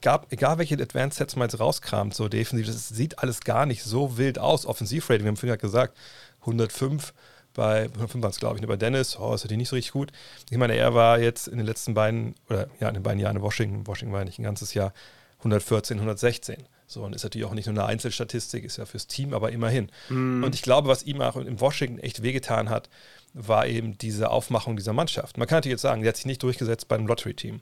gab, 0.02 0.32
egal 0.32 0.58
welche 0.58 0.76
Advanced 0.76 1.20
Sets 1.20 1.36
man 1.36 1.48
jetzt 1.48 1.60
rauskramt, 1.60 2.14
so 2.14 2.28
defensiv, 2.28 2.68
das 2.68 2.90
sieht 2.90 3.20
alles 3.20 3.42
gar 3.42 3.66
nicht 3.66 3.84
so 3.84 4.18
wild 4.18 4.40
aus. 4.40 4.66
Offensivrating, 4.66 5.24
wir 5.26 5.30
haben 5.30 5.38
vorhin 5.38 5.58
gesagt, 5.58 5.96
105 6.42 7.14
bei 7.54 7.84
105 7.84 8.24
waren 8.24 8.32
es, 8.32 8.40
glaube 8.40 8.56
ich, 8.56 8.62
ne, 8.62 8.68
bei 8.68 8.78
Dennis, 8.78 9.18
oh, 9.18 9.34
ist 9.34 9.44
natürlich 9.44 9.58
nicht 9.58 9.70
so 9.70 9.76
richtig 9.76 9.92
gut. 9.92 10.12
Ich 10.50 10.58
meine, 10.58 10.76
er 10.76 10.94
war 10.94 11.20
jetzt 11.20 11.48
in 11.48 11.58
den 11.58 11.66
letzten 11.66 11.94
beiden, 11.94 12.36
oder 12.50 12.68
ja, 12.80 12.88
in 12.88 12.94
den 12.94 13.04
beiden 13.04 13.20
Jahren 13.20 13.38
in 13.38 13.42
Washington, 13.42 13.88
Washington 13.88 14.14
war 14.14 14.22
ja 14.22 14.26
nicht 14.26 14.40
ein 14.40 14.44
ganzes 14.44 14.74
Jahr, 14.74 14.94
114, 15.40 15.98
116. 15.98 16.68
So, 16.86 17.04
und 17.04 17.16
ist 17.16 17.24
natürlich 17.24 17.46
auch 17.46 17.54
nicht 17.54 17.68
nur 17.68 17.76
eine 17.76 17.86
Einzelstatistik, 17.86 18.64
ist 18.64 18.78
ja 18.78 18.86
fürs 18.86 19.08
Team, 19.08 19.34
aber 19.34 19.52
immerhin. 19.52 19.92
Mm. 20.10 20.44
Und 20.44 20.56
ich 20.56 20.64
glaube, 20.64 20.88
was 20.88 21.04
ihm 21.04 21.22
auch 21.22 21.36
in 21.36 21.60
Washington 21.60 22.00
echt 22.00 22.24
wehgetan 22.24 22.70
hat, 22.70 22.90
war 23.34 23.68
eben 23.68 23.98
diese 23.98 24.32
Aufmachung 24.32 24.76
dieser 24.76 24.94
Mannschaft. 24.94 25.38
Man 25.38 25.48
kann 25.48 25.58
natürlich 25.58 25.74
jetzt 25.74 25.84
sagen, 25.84 26.02
die 26.02 26.08
hat 26.08 26.18
sich 26.18 26.26
nicht 26.26 26.42
durchgesetzt 26.42 26.88
bei 26.88 26.96
einem 26.96 27.06
Lottery-Team. 27.06 27.62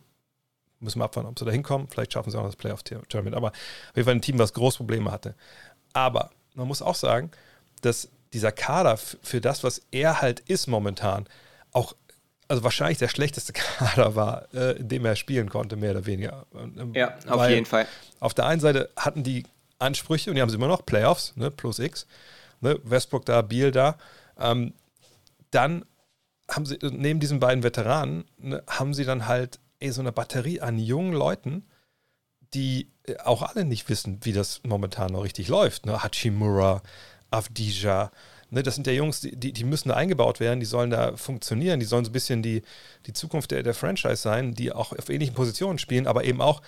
Müssen 0.79 0.99
wir 0.99 1.05
abfahren, 1.05 1.27
ob 1.27 1.37
sie 1.37 1.43
da 1.43 1.51
hinkommen. 1.51 1.87
Vielleicht 1.89 2.13
schaffen 2.13 2.31
sie 2.31 2.39
auch 2.39 2.45
das 2.45 2.55
Playoff-Tournament. 2.55 3.35
Aber 3.35 3.47
auf 3.47 3.95
jeden 3.95 4.05
Fall 4.05 4.15
ein 4.15 4.21
Team, 4.21 4.39
was 4.39 4.53
große 4.53 4.77
Probleme 4.77 5.11
hatte. 5.11 5.35
Aber 5.91 6.29
man 6.55 6.67
muss 6.67 6.81
auch 6.81 6.95
sagen, 6.95 7.31
dass 7.81 8.09
dieser 8.33 8.51
Kader 8.51 8.97
für 8.97 9.41
das, 9.41 9.63
was 9.63 9.81
er 9.91 10.21
halt 10.21 10.41
ist 10.41 10.67
momentan, 10.67 11.27
auch 11.71 11.95
also 12.47 12.63
wahrscheinlich 12.63 12.97
der 12.97 13.09
schlechteste 13.09 13.53
Kader 13.77 14.15
war, 14.15 14.47
äh, 14.53 14.77
in 14.77 14.87
dem 14.87 15.05
er 15.05 15.15
spielen 15.15 15.49
konnte, 15.49 15.75
mehr 15.75 15.91
oder 15.91 16.05
weniger. 16.05 16.45
Ähm, 16.55 16.93
ja, 16.93 17.17
auf 17.27 17.49
jeden 17.49 17.65
Fall. 17.65 17.87
Auf 18.19 18.33
der 18.33 18.45
einen 18.45 18.61
Seite 18.61 18.89
hatten 18.95 19.23
die 19.23 19.45
Ansprüche 19.79 20.29
und 20.29 20.35
die 20.35 20.41
haben 20.41 20.49
sie 20.49 20.55
immer 20.55 20.67
noch, 20.67 20.85
Playoffs, 20.85 21.33
ne, 21.35 21.51
plus 21.51 21.79
X, 21.79 22.07
ne, 22.61 22.79
Westbrook 22.83 23.25
da, 23.25 23.41
Beal 23.41 23.71
da. 23.71 23.97
Ähm, 24.39 24.73
dann 25.51 25.85
haben 26.49 26.65
sie, 26.65 26.77
neben 26.81 27.19
diesen 27.19 27.39
beiden 27.39 27.63
Veteranen, 27.63 28.25
ne, 28.37 28.63
haben 28.67 28.93
sie 28.93 29.03
dann 29.03 29.27
halt 29.27 29.59
ey, 29.79 29.91
so 29.91 30.01
eine 30.01 30.11
Batterie 30.11 30.61
an 30.61 30.79
jungen 30.79 31.13
Leuten, 31.13 31.65
die 32.53 32.89
äh, 33.03 33.17
auch 33.17 33.41
alle 33.41 33.65
nicht 33.65 33.89
wissen, 33.89 34.19
wie 34.23 34.33
das 34.33 34.61
momentan 34.63 35.11
noch 35.11 35.23
richtig 35.23 35.47
läuft. 35.47 35.85
Ne? 35.85 36.01
Hachimura, 36.03 36.81
Avdija, 37.31 38.11
ne, 38.49 38.63
das 38.63 38.75
sind 38.75 38.87
ja 38.87 38.93
Jungs, 38.93 39.21
die, 39.21 39.53
die 39.53 39.63
müssen 39.63 39.89
da 39.89 39.95
eingebaut 39.95 40.39
werden, 40.39 40.59
die 40.59 40.65
sollen 40.65 40.89
da 40.89 41.15
funktionieren, 41.17 41.79
die 41.79 41.85
sollen 41.85 42.05
so 42.05 42.09
ein 42.09 42.13
bisschen 42.13 42.41
die, 42.41 42.61
die 43.05 43.13
Zukunft 43.13 43.51
der, 43.51 43.63
der 43.63 43.73
Franchise 43.73 44.17
sein, 44.17 44.53
die 44.53 44.71
auch 44.71 44.93
auf 44.93 45.09
ähnlichen 45.09 45.35
Positionen 45.35 45.79
spielen, 45.79 46.07
aber 46.07 46.23
eben 46.23 46.41
auch 46.41 46.61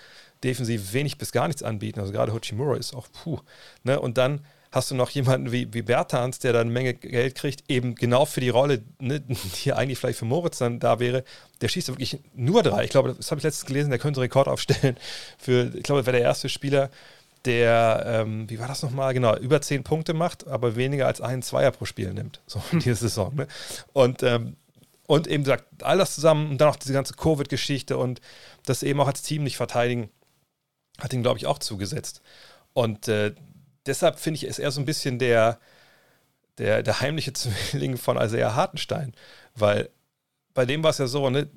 defensiv 0.44 0.94
wenig 0.94 1.18
bis 1.18 1.32
gar 1.32 1.48
nichts 1.48 1.64
anbieten. 1.64 2.00
Also 2.00 2.12
gerade 2.12 2.34
Hochimura 2.34 2.78
ist 2.78 2.94
auch 2.94 3.08
puh. 3.12 3.40
Ne? 3.84 4.00
Und 4.00 4.18
dann 4.18 4.42
hast 4.72 4.92
du 4.92 4.96
noch 4.96 5.10
jemanden 5.10 5.52
wie, 5.52 5.74
wie 5.74 5.82
Bertans, 5.82 6.40
der 6.40 6.54
dann 6.54 6.68
eine 6.68 6.72
Menge 6.72 6.94
Geld 6.94 7.36
kriegt, 7.36 7.70
eben 7.70 7.96
genau 7.96 8.26
für 8.26 8.40
die 8.40 8.50
Rolle, 8.50 8.84
ne, 9.00 9.22
die 9.64 9.74
eigentlich 9.74 9.98
vielleicht 9.98 10.20
für 10.20 10.26
Moritz 10.26 10.60
dann 10.60 10.80
da 10.80 11.00
wäre. 11.00 11.24
Der 11.62 11.68
schießt 11.68 11.88
wirklich 11.88 12.20
nur 12.36 12.62
drei. 12.62 12.84
Ich 12.84 12.92
glaube, 12.92 13.16
das 13.16 13.32
habe 13.32 13.40
ich 13.40 13.44
letztens 13.44 13.66
gelesen, 13.66 13.90
der 13.90 14.00
könnte 14.00 14.22
Rekord 14.22 14.48
aufstellen. 14.48 14.98
Für, 15.38 15.72
ich 15.76 15.84
glaube, 15.84 16.02
das 16.02 16.06
wäre 16.06 16.18
der 16.18 16.28
erste 16.28 16.50
Spieler, 16.50 16.90
der, 17.46 18.04
ähm, 18.06 18.50
wie 18.50 18.60
war 18.60 18.68
das 18.68 18.84
nochmal? 18.84 19.14
Genau, 19.14 19.36
über 19.38 19.62
zehn 19.62 19.84
Punkte 19.84 20.14
macht, 20.14 20.48
aber 20.48 20.76
weniger 20.76 21.08
als 21.08 21.22
einen 21.22 21.42
Zweier 21.42 21.72
pro 21.72 21.86
Spiel 21.86 22.14
nimmt. 22.14 22.42
So 22.48 22.62
in 22.72 22.80
dieser 22.80 22.96
Saison. 22.96 23.36
Ne? 23.36 23.48
Und, 23.94 24.24
ähm, 24.24 24.56
und 25.08 25.28
eben 25.28 25.46
sagt, 25.46 25.84
all 25.84 25.98
das 25.98 26.16
zusammen 26.16 26.52
und 26.52 26.58
dann 26.60 26.70
auch 26.70 26.76
diese 26.76 26.94
ganze 26.94 27.14
Covid-Geschichte 27.14 27.98
und 27.98 28.22
das 28.66 28.84
eben 28.84 29.00
auch 29.00 29.08
als 29.08 29.22
Team 29.22 29.44
nicht 29.44 29.58
verteidigen, 29.58 30.10
hat 31.00 31.14
ihn, 31.14 31.24
glaube 31.24 31.38
ich, 31.38 31.48
auch 31.48 31.60
zugesetzt. 31.60 32.22
Und 32.74 33.08
äh, 33.08 33.34
deshalb 33.86 34.20
finde 34.20 34.38
ich, 34.38 34.44
ist 34.44 34.60
er 34.60 34.72
so 34.72 34.82
ein 34.82 34.86
bisschen 34.86 35.18
der, 35.18 35.60
der, 36.58 36.84
der 36.84 37.00
heimliche 37.00 37.34
Zwilling 37.34 37.98
von 37.98 38.18
Isaiah 38.18 38.56
Hartenstein, 38.56 39.14
weil 39.56 39.90
bei 40.54 40.66
dem 40.66 40.84
war 40.84 40.92
es 40.92 40.98
ja 40.98 41.08
so, 41.08 41.30
ne, 41.30 41.48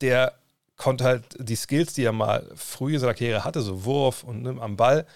der 0.00 0.38
konnte 0.76 1.04
halt 1.04 1.24
die 1.38 1.56
Skills, 1.56 1.94
die 1.94 2.04
er 2.04 2.12
mal 2.12 2.50
früh 2.56 2.94
in 2.94 3.00
seiner 3.00 3.14
Karriere 3.14 3.44
hatte, 3.44 3.60
so 3.60 3.84
Wurf 3.84 4.24
und 4.24 4.42
ne, 4.42 4.56
am 4.60 4.76
Ball, 4.76 5.06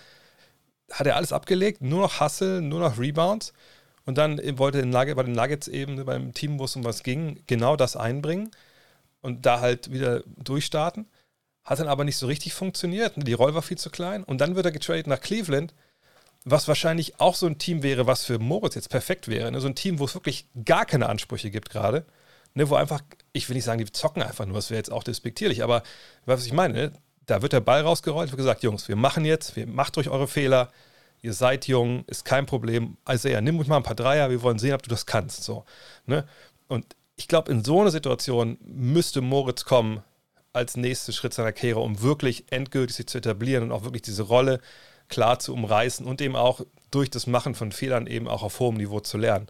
hat 0.90 1.06
er 1.06 1.16
alles 1.16 1.32
abgelegt, 1.32 1.82
nur 1.82 2.00
noch 2.00 2.20
Hustle, 2.20 2.62
nur 2.62 2.80
noch 2.80 2.98
Rebounds. 2.98 3.52
Und 4.04 4.16
dann 4.16 4.40
wollte 4.59 4.86
Nugget, 4.86 5.16
bei 5.16 5.22
den 5.22 5.34
Nuggets 5.34 5.68
eben 5.68 5.96
ne, 5.96 6.04
beim 6.04 6.32
Team, 6.32 6.59
wo 6.59 6.64
es 6.64 6.76
um 6.76 6.84
was 6.84 7.02
ging, 7.02 7.42
genau 7.46 7.76
das 7.76 7.96
einbringen 7.96 8.50
und 9.20 9.44
da 9.44 9.61
halt 9.61 9.92
wieder 9.92 10.22
durchstarten. 10.38 11.06
Hat 11.64 11.80
dann 11.80 11.88
aber 11.88 12.04
nicht 12.04 12.16
so 12.16 12.26
richtig 12.26 12.54
funktioniert. 12.54 13.12
Die 13.16 13.32
Rolle 13.34 13.54
war 13.54 13.62
viel 13.62 13.76
zu 13.76 13.90
klein. 13.90 14.24
Und 14.24 14.40
dann 14.40 14.56
wird 14.56 14.64
er 14.64 14.72
getradet 14.72 15.06
nach 15.06 15.20
Cleveland, 15.20 15.74
was 16.44 16.68
wahrscheinlich 16.68 17.20
auch 17.20 17.34
so 17.34 17.46
ein 17.46 17.59
Team 17.59 17.82
wäre, 17.82 18.06
was 18.06 18.24
für 18.24 18.38
Moritz 18.38 18.74
jetzt 18.74 18.88
perfekt 18.88 19.28
wäre. 19.28 19.52
Ne? 19.52 19.61
So 19.61 19.68
ein 19.68 19.74
Team, 19.74 19.98
wo 19.98 20.06
es 20.06 20.14
wirklich 20.14 20.46
gar 20.64 20.86
keine 20.86 21.11
Ansprüche 21.11 21.50
gibt 21.50 21.68
gerade. 21.68 22.06
Ne? 22.59 22.68
Wo 22.68 22.74
einfach, 22.74 23.00
ich 23.32 23.48
will 23.48 23.54
nicht 23.54 23.64
sagen, 23.64 23.78
die 23.78 23.90
zocken 23.90 24.20
einfach 24.20 24.44
nur, 24.44 24.56
das 24.56 24.70
wäre 24.70 24.78
jetzt 24.78 24.90
auch 24.90 25.04
despektierlich, 25.04 25.62
aber 25.62 25.84
was 26.26 26.44
ich 26.44 26.52
meine, 26.52 26.74
ne? 26.74 26.92
da 27.24 27.40
wird 27.40 27.52
der 27.52 27.61
Ball 27.61 27.82
rausgerollt, 27.82 28.32
wird 28.32 28.36
gesagt, 28.36 28.64
Jungs, 28.64 28.88
wir 28.88 28.96
machen 28.96 29.24
jetzt, 29.24 29.54
wir 29.54 29.68
macht 29.68 29.96
euch 29.96 30.09
eure 30.09 30.26
Fehler, 30.26 30.72
ihr 31.22 31.32
seid 31.32 31.68
jung, 31.68 32.04
ist 32.06 32.24
kein 32.24 32.46
Problem. 32.46 32.96
Also 33.04 33.28
ja, 33.28 33.40
nimm 33.40 33.61
euch 33.61 33.68
mal 33.68 33.76
ein 33.76 33.84
paar 33.84 33.94
Dreier, 33.94 34.30
wir 34.30 34.42
wollen 34.42 34.59
sehen, 34.59 34.74
ob 34.74 34.82
du 34.82 34.90
das 34.90 35.06
kannst. 35.06 35.44
So, 35.44 35.64
ne? 36.06 36.26
Und 36.66 36.96
ich 37.14 37.28
glaube, 37.28 37.52
in 37.52 37.62
so 37.62 37.80
einer 37.80 37.92
Situation 37.92 38.59
müsste 38.61 39.20
Moritz 39.20 39.64
kommen, 39.64 40.02
als 40.52 40.76
nächsten 40.76 41.12
Schritt 41.12 41.34
seiner 41.34 41.52
Karriere, 41.52 41.78
um 41.78 42.02
wirklich 42.02 42.50
endgültig 42.50 42.96
sich 42.96 43.06
zu 43.06 43.18
etablieren 43.18 43.62
und 43.62 43.70
auch 43.70 43.84
wirklich 43.84 44.02
diese 44.02 44.22
Rolle 44.24 44.61
klar 45.09 45.38
zu 45.38 45.52
umreißen 45.52 46.04
und 46.06 46.20
eben 46.20 46.34
auch 46.34 46.62
durch 46.90 47.09
das 47.09 47.28
Machen 47.28 47.54
von 47.54 47.70
Fehlern 47.70 48.09
eben 48.09 48.26
auch 48.26 48.42
auf 48.42 48.59
hohem 48.59 48.76
Niveau 48.78 48.98
zu 48.98 49.16
lernen. 49.16 49.46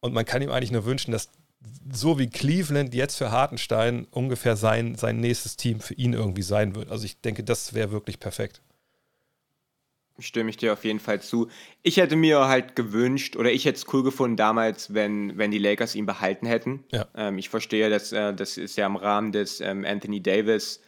Und 0.00 0.14
man 0.14 0.24
kann 0.24 0.40
ihm 0.40 0.50
eigentlich 0.50 0.70
nur 0.70 0.86
wünschen, 0.86 1.12
dass 1.12 1.28
so 1.92 2.18
wie 2.18 2.28
Cleveland 2.28 2.94
jetzt 2.94 3.16
für 3.16 3.30
Hartenstein 3.30 4.06
ungefähr 4.10 4.56
sein, 4.56 4.94
sein 4.94 5.18
nächstes 5.18 5.56
Team 5.56 5.80
für 5.80 5.94
ihn 5.94 6.12
irgendwie 6.12 6.42
sein 6.42 6.74
wird. 6.74 6.90
Also 6.90 7.04
ich 7.04 7.20
denke, 7.20 7.44
das 7.44 7.74
wäre 7.74 7.92
wirklich 7.92 8.20
perfekt 8.20 8.60
stimme 10.18 10.50
ich 10.50 10.56
dir 10.56 10.72
auf 10.72 10.84
jeden 10.84 11.00
Fall 11.00 11.20
zu. 11.20 11.48
Ich 11.82 11.98
hätte 11.98 12.16
mir 12.16 12.48
halt 12.48 12.76
gewünscht, 12.76 13.36
oder 13.36 13.52
ich 13.52 13.64
hätte 13.64 13.78
es 13.78 13.92
cool 13.92 14.02
gefunden 14.02 14.36
damals, 14.36 14.94
wenn, 14.94 15.36
wenn 15.36 15.50
die 15.50 15.58
Lakers 15.58 15.94
ihn 15.94 16.06
behalten 16.06 16.46
hätten. 16.46 16.84
Ja. 16.92 17.06
Ähm, 17.14 17.38
ich 17.38 17.48
verstehe, 17.48 17.90
dass 17.90 18.12
äh, 18.12 18.34
das 18.34 18.56
ist 18.56 18.76
ja 18.76 18.86
im 18.86 18.96
Rahmen 18.96 19.32
des 19.32 19.60
ähm, 19.60 19.84
Anthony 19.84 20.22
Davis 20.22 20.80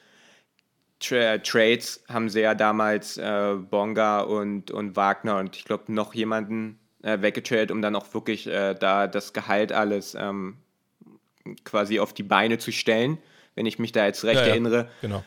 Tra 1.01 1.39
Trades 1.39 2.03
haben 2.09 2.29
sie 2.29 2.41
ja 2.41 2.55
damals 2.55 3.18
äh, 3.18 3.55
Bonga 3.55 4.20
und, 4.20 4.72
und 4.72 4.97
Wagner 4.97 5.39
und 5.39 5.57
ich 5.57 5.64
glaube 5.64 5.93
noch 5.93 6.12
jemanden 6.12 6.81
äh, 7.03 7.20
weggetradet, 7.20 7.70
um 7.70 7.83
dann 7.83 7.95
auch 7.95 8.12
wirklich 8.14 8.49
äh, 8.49 8.74
da 8.74 9.07
das 9.07 9.33
Gehalt 9.33 9.70
alles 9.70 10.16
ähm, 10.18 10.57
quasi 11.64 12.01
auf 12.01 12.12
die 12.12 12.22
Beine 12.22 12.59
zu 12.59 12.72
stellen, 12.72 13.18
wenn 13.55 13.66
ich 13.66 13.78
mich 13.78 13.92
da 13.92 14.07
jetzt 14.07 14.24
recht 14.24 14.40
ja, 14.40 14.46
erinnere. 14.46 14.76
Ja, 14.76 14.88
genau 15.03 15.24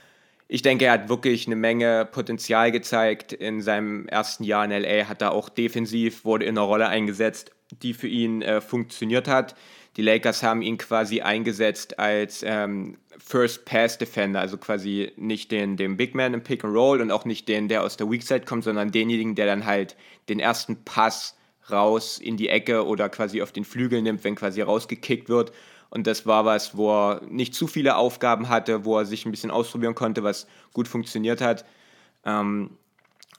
ich 0.54 0.62
denke, 0.62 0.84
er 0.84 0.92
hat 0.92 1.08
wirklich 1.08 1.48
eine 1.48 1.56
Menge 1.56 2.06
Potenzial 2.12 2.74
gezeigt 2.74 3.32
in 3.32 3.62
seinem 3.62 4.06
ersten 4.10 4.44
Jahr 4.44 4.66
in 4.66 4.72
LA, 4.72 5.08
hat 5.08 5.22
da 5.22 5.30
auch 5.30 5.48
defensiv, 5.48 6.26
wurde 6.26 6.44
in 6.44 6.58
einer 6.58 6.68
Rolle 6.68 6.90
eingesetzt, 6.90 7.52
die 7.82 7.94
für 7.94 8.10
ihn 8.10 8.42
äh, 8.42 8.60
funktioniert 8.60 9.30
hat. 9.30 9.56
Die 9.96 10.02
Lakers 10.02 10.44
haben 10.44 10.62
ihn 10.62 10.78
quasi 10.78 11.22
eingesetzt 11.22 12.00
als 12.00 12.44
ähm, 12.46 12.98
First 13.18 13.64
Pass 13.64 13.98
Defender, 13.98 14.42
also 14.42 14.58
quasi 14.58 15.14
nicht 15.16 15.54
den, 15.54 15.78
den 15.78 15.96
Big 15.96 16.16
Man 16.16 16.34
im 16.34 16.44
Pick 16.44 16.66
and 16.66 16.76
Roll 16.76 17.00
und 17.00 17.12
auch 17.12 17.24
nicht 17.24 17.48
den, 17.48 17.70
der 17.70 17.82
aus 17.82 17.96
der 17.96 18.12
Weak 18.12 18.24
Side 18.24 18.42
kommt, 18.42 18.66
sondern 18.66 18.92
denjenigen, 18.92 19.36
der 19.36 19.46
dann 19.46 19.66
halt 19.66 19.96
den 20.28 20.42
ersten 20.42 20.84
Pass 20.84 21.38
raus 21.72 22.20
in 22.20 22.36
die 22.36 22.50
Ecke 22.50 22.86
oder 22.86 23.08
quasi 23.08 23.42
auf 23.42 23.54
den 23.54 23.64
Flügel 23.64 24.02
nimmt, 24.02 24.26
wenn 24.26 24.36
quasi 24.36 24.60
rausgekickt 24.60 25.30
wird. 25.30 25.54
Und 25.92 26.08
das 26.08 26.26
war 26.26 26.46
was, 26.46 26.76
wo 26.76 26.90
er 26.90 27.22
nicht 27.30 27.54
zu 27.54 27.68
viele 27.68 27.98
Aufgaben 27.98 28.48
hatte, 28.50 28.86
wo 28.86 28.98
er 28.98 29.06
sich 29.06 29.26
ein 29.26 29.32
bisschen 29.32 29.52
ausprobieren 29.52 29.94
konnte, 29.94 30.24
was 30.24 30.48
gut 30.74 30.88
funktioniert 30.88 31.42
hat. 31.42 31.66
Ähm, 32.26 32.72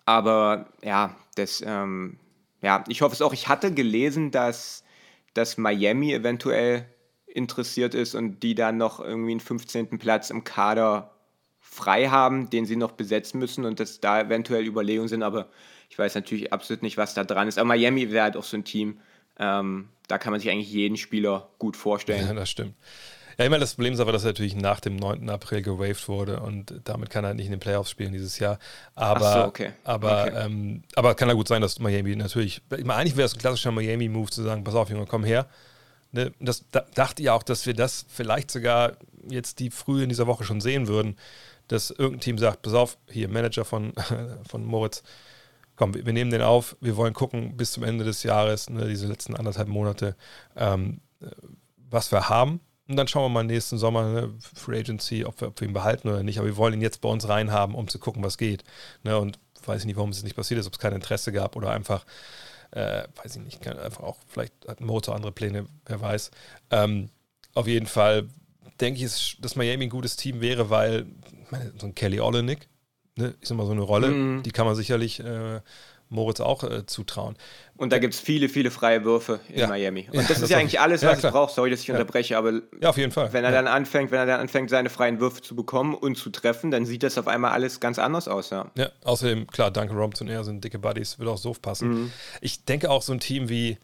aber 0.04 0.66
ja, 0.84 1.16
das, 1.34 1.64
ähm, 1.66 2.18
ja, 2.60 2.84
ich 2.88 3.00
hoffe 3.00 3.14
es 3.14 3.22
auch. 3.22 3.32
Ich 3.32 3.48
hatte 3.48 3.72
gelesen, 3.72 4.30
dass, 4.30 4.84
dass 5.32 5.56
Miami 5.56 6.12
eventuell 6.12 6.86
interessiert 7.26 7.94
ist 7.94 8.14
und 8.14 8.42
die 8.42 8.54
dann 8.54 8.76
noch 8.76 9.00
irgendwie 9.00 9.30
einen 9.30 9.40
15. 9.40 9.98
Platz 9.98 10.28
im 10.28 10.44
Kader 10.44 11.14
frei 11.58 12.08
haben, 12.08 12.50
den 12.50 12.66
sie 12.66 12.76
noch 12.76 12.92
besetzen 12.92 13.38
müssen 13.38 13.64
und 13.64 13.80
dass 13.80 14.00
da 14.00 14.20
eventuell 14.20 14.66
Überlegungen 14.66 15.08
sind, 15.08 15.22
aber 15.22 15.48
ich 15.88 15.98
weiß 15.98 16.14
natürlich 16.14 16.52
absolut 16.52 16.82
nicht, 16.82 16.98
was 16.98 17.14
da 17.14 17.24
dran 17.24 17.48
ist. 17.48 17.58
Aber 17.58 17.68
Miami 17.68 18.10
wäre 18.10 18.24
halt 18.24 18.36
auch 18.36 18.44
so 18.44 18.58
ein 18.58 18.64
Team, 18.64 19.00
ähm, 19.38 19.88
da 20.12 20.18
kann 20.18 20.30
man 20.30 20.40
sich 20.40 20.50
eigentlich 20.50 20.70
jeden 20.70 20.98
Spieler 20.98 21.48
gut 21.58 21.74
vorstellen. 21.74 22.26
Ja, 22.26 22.34
das 22.34 22.50
stimmt. 22.50 22.74
Ja, 23.38 23.46
immer 23.46 23.58
das 23.58 23.72
Problem 23.76 23.94
ist 23.94 24.00
aber, 24.00 24.12
dass 24.12 24.24
er 24.24 24.28
natürlich 24.28 24.54
nach 24.54 24.78
dem 24.78 24.96
9. 24.96 25.30
April 25.30 25.62
gewaved 25.62 26.06
wurde 26.06 26.40
und 26.40 26.82
damit 26.84 27.08
kann 27.08 27.24
er 27.24 27.32
nicht 27.32 27.46
in 27.46 27.52
den 27.52 27.60
Playoffs 27.60 27.88
spielen 27.88 28.12
dieses 28.12 28.38
Jahr. 28.38 28.58
Aber, 28.94 29.32
so, 29.32 29.44
okay. 29.44 29.72
aber, 29.84 30.24
okay. 30.26 30.44
Ähm, 30.44 30.82
aber 30.96 31.14
kann 31.14 31.28
ja 31.28 31.34
gut 31.34 31.48
sein, 31.48 31.62
dass 31.62 31.78
Miami 31.78 32.14
natürlich, 32.14 32.60
ich 32.76 32.84
meine, 32.84 32.96
eigentlich 33.00 33.16
wäre 33.16 33.24
es 33.24 33.32
ein 33.32 33.38
klassischer 33.38 33.72
Miami-Move 33.72 34.30
zu 34.30 34.42
sagen, 34.42 34.64
pass 34.64 34.74
auf, 34.74 34.90
Junge, 34.90 35.06
komm 35.06 35.24
her. 35.24 35.46
Ne, 36.10 36.30
das 36.40 36.66
da, 36.70 36.84
dachte 36.94 37.22
ich 37.22 37.30
auch, 37.30 37.42
dass 37.42 37.64
wir 37.64 37.72
das 37.72 38.04
vielleicht 38.06 38.50
sogar 38.50 38.98
jetzt 39.30 39.60
die 39.60 39.70
früh 39.70 40.02
in 40.02 40.10
dieser 40.10 40.26
Woche 40.26 40.44
schon 40.44 40.60
sehen 40.60 40.88
würden, 40.88 41.16
dass 41.68 41.90
irgendein 41.90 42.20
Team 42.20 42.36
sagt, 42.36 42.60
pass 42.60 42.74
auf, 42.74 42.98
hier 43.08 43.30
Manager 43.30 43.64
von, 43.64 43.94
von 44.46 44.62
Moritz, 44.62 45.02
komm, 45.82 45.94
wir, 45.94 46.12
nehmen 46.12 46.30
den 46.30 46.42
auf, 46.42 46.76
wir 46.80 46.96
wollen 46.96 47.12
gucken 47.12 47.56
bis 47.56 47.72
zum 47.72 47.82
Ende 47.82 48.04
des 48.04 48.22
Jahres, 48.22 48.70
ne, 48.70 48.86
diese 48.86 49.08
letzten 49.08 49.34
anderthalb 49.34 49.66
Monate, 49.66 50.14
ähm, 50.54 51.00
was 51.90 52.12
wir 52.12 52.28
haben. 52.28 52.60
Und 52.88 52.94
dann 52.96 53.08
schauen 53.08 53.24
wir 53.24 53.28
mal 53.30 53.42
nächsten 53.42 53.78
Sommer, 53.78 54.12
ne, 54.12 54.34
Free 54.54 54.78
Agency, 54.78 55.24
ob 55.24 55.40
wir, 55.40 55.48
ob 55.48 55.60
wir, 55.60 55.66
ihn 55.66 55.74
behalten 55.74 56.08
oder 56.08 56.22
nicht. 56.22 56.38
Aber 56.38 56.46
wir 56.46 56.56
wollen 56.56 56.74
ihn 56.74 56.82
jetzt 56.82 57.00
bei 57.00 57.08
uns 57.08 57.28
reinhaben, 57.28 57.74
um 57.74 57.88
zu 57.88 57.98
gucken, 57.98 58.22
was 58.22 58.38
geht. 58.38 58.62
Ne, 59.02 59.18
und 59.18 59.40
weiß 59.66 59.80
ich 59.80 59.86
nicht, 59.86 59.96
warum 59.96 60.10
es 60.10 60.22
nicht 60.22 60.36
passiert 60.36 60.60
ist, 60.60 60.68
ob 60.68 60.74
es 60.74 60.78
kein 60.78 60.92
Interesse 60.92 61.32
gab 61.32 61.56
oder 61.56 61.70
einfach, 61.72 62.06
äh, 62.70 63.02
weiß 63.20 63.34
ich 63.34 63.42
nicht, 63.42 63.66
einfach 63.66 64.04
auch, 64.04 64.18
vielleicht 64.28 64.54
hat 64.68 64.80
Motor 64.80 65.16
andere 65.16 65.32
Pläne, 65.32 65.66
wer 65.86 66.00
weiß. 66.00 66.30
Ähm, 66.70 67.10
auf 67.54 67.66
jeden 67.66 67.86
Fall 67.86 68.28
denke 68.80 69.04
ich, 69.04 69.36
dass 69.40 69.56
Miami 69.56 69.86
ein 69.86 69.90
gutes 69.90 70.14
Team 70.14 70.40
wäre, 70.40 70.70
weil 70.70 71.06
meine, 71.50 71.72
so 71.76 71.86
ein 71.86 71.94
Kelly 71.96 72.20
Olenek, 72.20 72.68
ne, 73.16 73.34
ich 73.40 73.48
sag 73.48 73.56
mal, 73.56 73.66
so 73.66 73.72
eine 73.72 73.82
Rolle, 73.82 74.08
mhm. 74.08 74.42
die 74.42 74.50
kann 74.50 74.66
man 74.66 74.74
sicherlich 74.74 75.20
äh, 75.20 75.60
Moritz 76.12 76.40
auch 76.40 76.62
äh, 76.62 76.86
zutrauen. 76.86 77.36
Und 77.76 77.92
da 77.92 77.98
gibt 77.98 78.14
es 78.14 78.20
viele, 78.20 78.48
viele 78.48 78.70
freie 78.70 79.04
Würfe 79.04 79.40
in 79.48 79.60
ja. 79.60 79.66
Miami. 79.66 80.08
Und 80.08 80.20
ja, 80.20 80.22
das 80.28 80.40
ist 80.40 80.50
ja 80.50 80.58
eigentlich 80.58 80.78
alles, 80.78 81.02
was 81.02 81.22
ja, 81.22 81.28
es 81.28 81.32
braucht. 81.32 81.54
Sorry, 81.54 81.70
dass 81.70 81.80
ich 81.80 81.90
unterbreche, 81.90 82.36
aber 82.36 82.60
ja, 82.80 82.90
auf 82.90 82.98
jeden 82.98 83.10
Fall. 83.10 83.32
wenn 83.32 83.44
er 83.44 83.50
dann 83.50 83.66
anfängt, 83.66 84.10
wenn 84.10 84.20
er 84.20 84.26
dann 84.26 84.40
anfängt, 84.40 84.70
seine 84.70 84.90
freien 84.90 85.18
Würfe 85.18 85.40
zu 85.40 85.56
bekommen 85.56 85.94
und 85.94 86.16
zu 86.16 86.30
treffen, 86.30 86.70
dann 86.70 86.84
sieht 86.84 87.02
das 87.02 87.18
auf 87.18 87.26
einmal 87.26 87.52
alles 87.52 87.80
ganz 87.80 87.98
anders 87.98 88.28
aus. 88.28 88.50
Ja, 88.50 88.70
ja 88.76 88.90
außerdem, 89.02 89.46
klar, 89.48 89.70
Duncan 89.70 89.96
Robinson 89.96 90.28
und 90.28 90.34
er 90.34 90.44
sind 90.44 90.62
dicke 90.62 90.78
Buddies, 90.78 91.18
würde 91.18 91.32
auch 91.32 91.38
so 91.38 91.52
passen. 91.54 91.88
Mhm. 91.88 92.12
Ich 92.40 92.64
denke 92.64 92.90
auch 92.90 93.02
so 93.02 93.12
ein 93.12 93.20
Team 93.20 93.48
wie, 93.48 93.78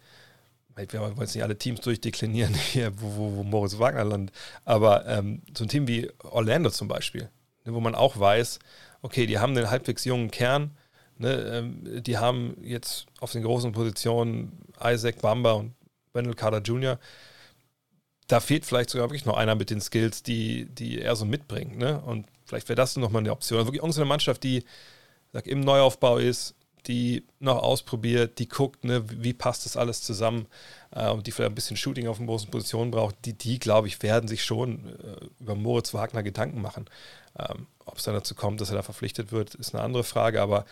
wir 0.76 1.00
wollen 1.00 1.16
jetzt 1.18 1.34
nicht 1.34 1.42
alle 1.42 1.58
Teams 1.58 1.80
durchdeklinieren 1.80 2.54
hier, 2.54 2.92
wo, 3.00 3.16
wo, 3.16 3.36
wo 3.38 3.42
Moritz 3.42 3.78
Wagner 3.78 4.04
landet, 4.04 4.34
aber 4.64 5.06
ähm, 5.06 5.42
so 5.56 5.64
ein 5.64 5.68
Team 5.68 5.88
wie 5.88 6.10
Orlando 6.22 6.70
zum 6.70 6.88
Beispiel, 6.88 7.30
ne, 7.64 7.72
wo 7.72 7.80
man 7.80 7.94
auch 7.94 8.20
weiß, 8.20 8.58
okay, 9.02 9.26
die 9.26 9.38
haben 9.38 9.56
einen 9.56 9.70
halbwegs 9.70 10.04
jungen 10.04 10.30
Kern, 10.30 10.76
ne, 11.18 11.32
ähm, 11.32 12.02
die 12.02 12.18
haben 12.18 12.56
jetzt 12.62 13.06
auf 13.20 13.32
den 13.32 13.42
großen 13.42 13.72
Positionen 13.72 14.64
Isaac 14.82 15.20
Bamba 15.20 15.52
und 15.52 15.74
Wendell 16.12 16.34
Carter 16.34 16.60
Jr., 16.60 16.98
da 18.28 18.40
fehlt 18.40 18.66
vielleicht 18.66 18.90
sogar 18.90 19.08
wirklich 19.08 19.24
noch 19.24 19.38
einer 19.38 19.54
mit 19.54 19.70
den 19.70 19.80
Skills, 19.80 20.22
die, 20.22 20.66
die 20.66 21.00
er 21.00 21.16
so 21.16 21.24
mitbringt. 21.24 21.78
Ne? 21.78 21.98
Und 22.00 22.26
vielleicht 22.44 22.68
wäre 22.68 22.76
das 22.76 22.94
nochmal 22.96 23.20
eine 23.20 23.32
Option. 23.32 23.58
Also 23.58 23.68
wirklich 23.68 23.82
irgendeine 23.82 24.04
Mannschaft, 24.04 24.42
die 24.44 24.64
sag, 25.32 25.46
im 25.46 25.60
Neuaufbau 25.60 26.18
ist, 26.18 26.54
die 26.86 27.24
noch 27.38 27.62
ausprobiert, 27.62 28.38
die 28.38 28.48
guckt, 28.48 28.84
ne, 28.84 29.02
wie 29.08 29.32
passt 29.32 29.64
das 29.64 29.76
alles 29.76 30.02
zusammen 30.02 30.46
äh, 30.90 31.08
und 31.10 31.26
die 31.26 31.32
vielleicht 31.32 31.52
ein 31.52 31.54
bisschen 31.54 31.76
Shooting 31.76 32.06
auf 32.06 32.18
den 32.18 32.26
großen 32.26 32.50
Positionen 32.50 32.90
braucht, 32.90 33.16
die, 33.24 33.32
die 33.32 33.58
glaube 33.58 33.88
ich, 33.88 34.02
werden 34.02 34.28
sich 34.28 34.44
schon 34.44 34.86
äh, 34.86 35.26
über 35.40 35.54
Moritz 35.54 35.92
Wagner 35.94 36.22
Gedanken 36.22 36.60
machen. 36.60 36.86
Ähm, 37.38 37.66
ob 37.88 37.98
es 37.98 38.04
dann 38.04 38.14
dazu 38.14 38.34
kommt, 38.34 38.60
dass 38.60 38.70
er 38.70 38.76
da 38.76 38.82
verpflichtet 38.82 39.32
wird, 39.32 39.54
ist 39.54 39.74
eine 39.74 39.82
andere 39.82 40.04
Frage. 40.04 40.40
Aber 40.40 40.64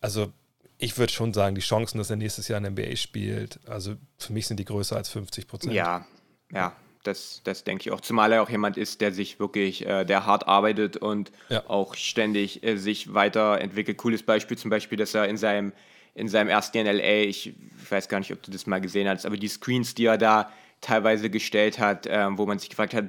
also 0.00 0.32
ich 0.78 0.98
würde 0.98 1.12
schon 1.12 1.32
sagen, 1.32 1.54
die 1.54 1.60
Chancen, 1.60 1.98
dass 1.98 2.10
er 2.10 2.16
nächstes 2.16 2.48
Jahr 2.48 2.58
in 2.58 2.64
der 2.64 2.72
NBA 2.72 2.96
spielt, 2.96 3.60
also 3.66 3.94
für 4.18 4.32
mich 4.32 4.46
sind 4.46 4.58
die 4.58 4.64
größer 4.64 4.96
als 4.96 5.08
50 5.08 5.48
Prozent. 5.48 5.72
Ja, 5.72 6.06
ja, 6.52 6.76
das, 7.02 7.40
das 7.44 7.64
denke 7.64 7.82
ich 7.82 7.92
auch. 7.92 8.00
Zumal 8.00 8.32
er 8.32 8.42
auch 8.42 8.50
jemand 8.50 8.76
ist, 8.76 9.00
der 9.00 9.12
sich 9.12 9.40
wirklich, 9.40 9.86
äh, 9.86 10.04
der 10.04 10.26
hart 10.26 10.46
arbeitet 10.46 10.96
und 10.96 11.32
ja. 11.48 11.68
auch 11.68 11.94
ständig 11.94 12.62
äh, 12.62 12.76
sich 12.76 13.14
weiterentwickelt. 13.14 13.96
Cooles 13.96 14.22
Beispiel 14.22 14.58
zum 14.58 14.70
Beispiel, 14.70 14.98
dass 14.98 15.14
er 15.14 15.28
in 15.28 15.36
seinem, 15.36 15.72
in 16.14 16.28
seinem 16.28 16.48
ersten 16.48 16.76
Jahr 16.76 16.86
in 16.86 16.96
LA, 16.96 17.28
ich 17.28 17.54
weiß 17.88 18.08
gar 18.08 18.18
nicht, 18.18 18.32
ob 18.32 18.42
du 18.42 18.50
das 18.50 18.66
mal 18.66 18.80
gesehen 18.80 19.08
hast, 19.08 19.24
aber 19.24 19.36
die 19.36 19.48
Screens, 19.48 19.94
die 19.94 20.06
er 20.06 20.18
da 20.18 20.50
teilweise 20.80 21.30
gestellt 21.30 21.78
hat, 21.78 22.06
äh, 22.06 22.26
wo 22.32 22.46
man 22.46 22.58
sich 22.58 22.68
gefragt 22.68 22.92
hat, 22.92 23.06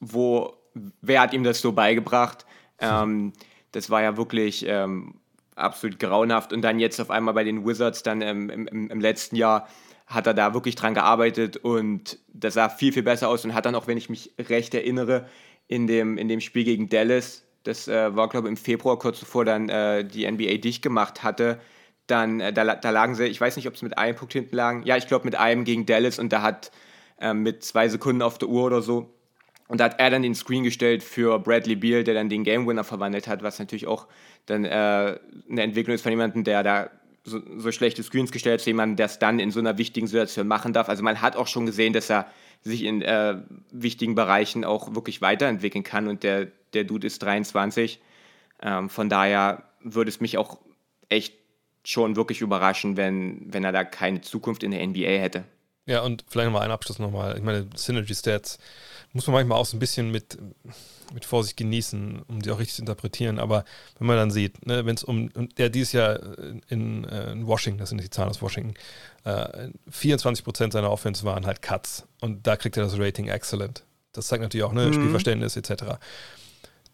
wo, 0.00 0.54
wer 1.00 1.20
hat 1.20 1.34
ihm 1.34 1.44
das 1.44 1.60
so 1.60 1.72
beigebracht? 1.72 2.46
Ähm, 2.82 3.32
das 3.72 3.90
war 3.90 4.02
ja 4.02 4.16
wirklich 4.16 4.64
ähm, 4.66 5.14
absolut 5.56 5.98
grauenhaft. 5.98 6.52
Und 6.52 6.62
dann 6.62 6.78
jetzt 6.78 7.00
auf 7.00 7.10
einmal 7.10 7.34
bei 7.34 7.44
den 7.44 7.66
Wizards, 7.66 8.02
dann 8.02 8.20
ähm, 8.20 8.50
im, 8.50 8.90
im, 8.90 9.00
letzten 9.00 9.36
Jahr, 9.36 9.68
hat 10.06 10.26
er 10.26 10.34
da 10.34 10.52
wirklich 10.52 10.74
dran 10.74 10.94
gearbeitet 10.94 11.56
und 11.56 12.18
das 12.28 12.54
sah 12.54 12.68
viel, 12.68 12.92
viel 12.92 13.02
besser 13.02 13.28
aus 13.28 13.44
und 13.44 13.54
hat 13.54 13.64
dann 13.64 13.74
auch, 13.74 13.86
wenn 13.86 13.96
ich 13.96 14.10
mich 14.10 14.34
recht 14.38 14.74
erinnere, 14.74 15.26
in 15.68 15.86
dem, 15.86 16.18
in 16.18 16.28
dem 16.28 16.40
Spiel 16.40 16.64
gegen 16.64 16.88
Dallas, 16.88 17.44
das 17.62 17.88
äh, 17.88 18.14
war, 18.14 18.28
glaube 18.28 18.48
ich, 18.48 18.50
im 18.50 18.56
Februar, 18.56 18.98
kurz 18.98 19.20
bevor 19.20 19.44
dann 19.44 19.68
äh, 19.68 20.04
die 20.04 20.30
NBA 20.30 20.58
dicht 20.58 20.82
gemacht 20.82 21.22
hatte, 21.22 21.60
dann, 22.06 22.40
äh, 22.40 22.52
da, 22.52 22.74
da 22.74 22.90
lagen 22.90 23.14
sie, 23.14 23.24
ich 23.24 23.40
weiß 23.40 23.56
nicht, 23.56 23.68
ob 23.68 23.74
es 23.74 23.82
mit 23.82 23.96
einem 23.96 24.16
Punkt 24.16 24.32
hinten 24.32 24.54
lagen, 24.54 24.82
ja, 24.84 24.96
ich 24.96 25.06
glaube 25.06 25.24
mit 25.24 25.36
einem 25.36 25.64
gegen 25.64 25.86
Dallas 25.86 26.18
und 26.18 26.30
da 26.32 26.42
hat 26.42 26.72
äh, 27.20 27.32
mit 27.32 27.64
zwei 27.64 27.88
Sekunden 27.88 28.20
auf 28.20 28.36
der 28.36 28.48
Uhr 28.48 28.64
oder 28.64 28.82
so, 28.82 29.14
und 29.68 29.78
da 29.78 29.84
hat 29.84 29.98
er 29.98 30.10
dann 30.10 30.22
den 30.22 30.34
Screen 30.34 30.64
gestellt 30.64 31.02
für 31.02 31.38
Bradley 31.38 31.76
Beal, 31.76 32.04
der 32.04 32.14
dann 32.14 32.28
den 32.28 32.44
Game 32.44 32.66
Winner 32.66 32.84
verwandelt 32.84 33.26
hat, 33.26 33.42
was 33.42 33.58
natürlich 33.58 33.86
auch 33.86 34.06
dann 34.46 34.64
äh, 34.64 34.68
eine 35.48 35.62
Entwicklung 35.62 35.94
ist 35.94 36.02
von 36.02 36.12
jemandem, 36.12 36.44
der 36.44 36.62
da 36.62 36.90
so, 37.24 37.40
so 37.56 37.70
schlechte 37.70 38.02
Screens 38.02 38.32
gestellt 38.32 38.60
hat, 38.60 38.66
jemandem, 38.66 38.96
der 38.96 39.06
es 39.06 39.18
dann 39.18 39.38
in 39.38 39.50
so 39.50 39.60
einer 39.60 39.78
wichtigen 39.78 40.06
Situation 40.06 40.48
machen 40.48 40.72
darf. 40.72 40.88
Also 40.88 41.02
man 41.02 41.20
hat 41.20 41.36
auch 41.36 41.46
schon 41.46 41.66
gesehen, 41.66 41.92
dass 41.92 42.10
er 42.10 42.26
sich 42.62 42.84
in 42.84 43.02
äh, 43.02 43.36
wichtigen 43.70 44.14
Bereichen 44.14 44.64
auch 44.64 44.94
wirklich 44.94 45.20
weiterentwickeln 45.20 45.84
kann 45.84 46.08
und 46.08 46.22
der, 46.22 46.48
der 46.74 46.84
Dude 46.84 47.06
ist 47.06 47.22
23. 47.22 48.00
Ähm, 48.62 48.88
von 48.88 49.08
daher 49.08 49.64
würde 49.80 50.08
es 50.08 50.20
mich 50.20 50.38
auch 50.38 50.58
echt 51.08 51.34
schon 51.84 52.14
wirklich 52.16 52.40
überraschen, 52.40 52.96
wenn, 52.96 53.52
wenn 53.52 53.64
er 53.64 53.72
da 53.72 53.84
keine 53.84 54.20
Zukunft 54.20 54.62
in 54.62 54.70
der 54.70 54.86
NBA 54.86 55.18
hätte. 55.18 55.44
Ja, 55.86 56.02
und 56.02 56.24
vielleicht 56.28 56.46
nochmal 56.46 56.62
ein 56.62 56.70
Abschluss 56.70 56.98
nochmal. 56.98 57.36
Ich 57.36 57.42
meine, 57.42 57.66
Synergy 57.74 58.14
Stats 58.14 58.58
muss 59.12 59.26
man 59.26 59.34
manchmal 59.34 59.58
auch 59.58 59.66
so 59.66 59.76
ein 59.76 59.80
bisschen 59.80 60.10
mit, 60.10 60.38
mit 61.12 61.24
Vorsicht 61.24 61.56
genießen, 61.56 62.22
um 62.28 62.40
die 62.40 62.50
auch 62.50 62.58
richtig 62.58 62.76
zu 62.76 62.82
interpretieren. 62.82 63.38
Aber 63.38 63.64
wenn 63.98 64.06
man 64.06 64.16
dann 64.16 64.30
sieht, 64.30 64.64
ne, 64.64 64.86
wenn 64.86 64.94
es 64.94 65.02
um, 65.02 65.28
der 65.56 65.70
dieses 65.70 65.92
Jahr 65.92 66.20
in, 66.68 67.04
äh, 67.04 67.32
in, 67.32 67.46
Washington, 67.46 67.80
das 67.80 67.88
sind 67.88 68.02
die 68.02 68.10
Zahlen 68.10 68.30
aus 68.30 68.40
Washington, 68.40 68.74
äh, 69.24 69.70
24% 69.90 70.72
seiner 70.72 70.90
Offense 70.90 71.24
waren 71.24 71.46
halt 71.46 71.62
Cuts. 71.62 72.06
Und 72.20 72.46
da 72.46 72.56
kriegt 72.56 72.76
er 72.76 72.84
das 72.84 72.98
Rating 72.98 73.28
Excellent. 73.28 73.84
Das 74.12 74.28
zeigt 74.28 74.42
natürlich 74.42 74.64
auch 74.64 74.72
ne, 74.72 74.86
mhm. 74.86 74.94
Spielverständnis 74.94 75.56
etc. 75.56 75.98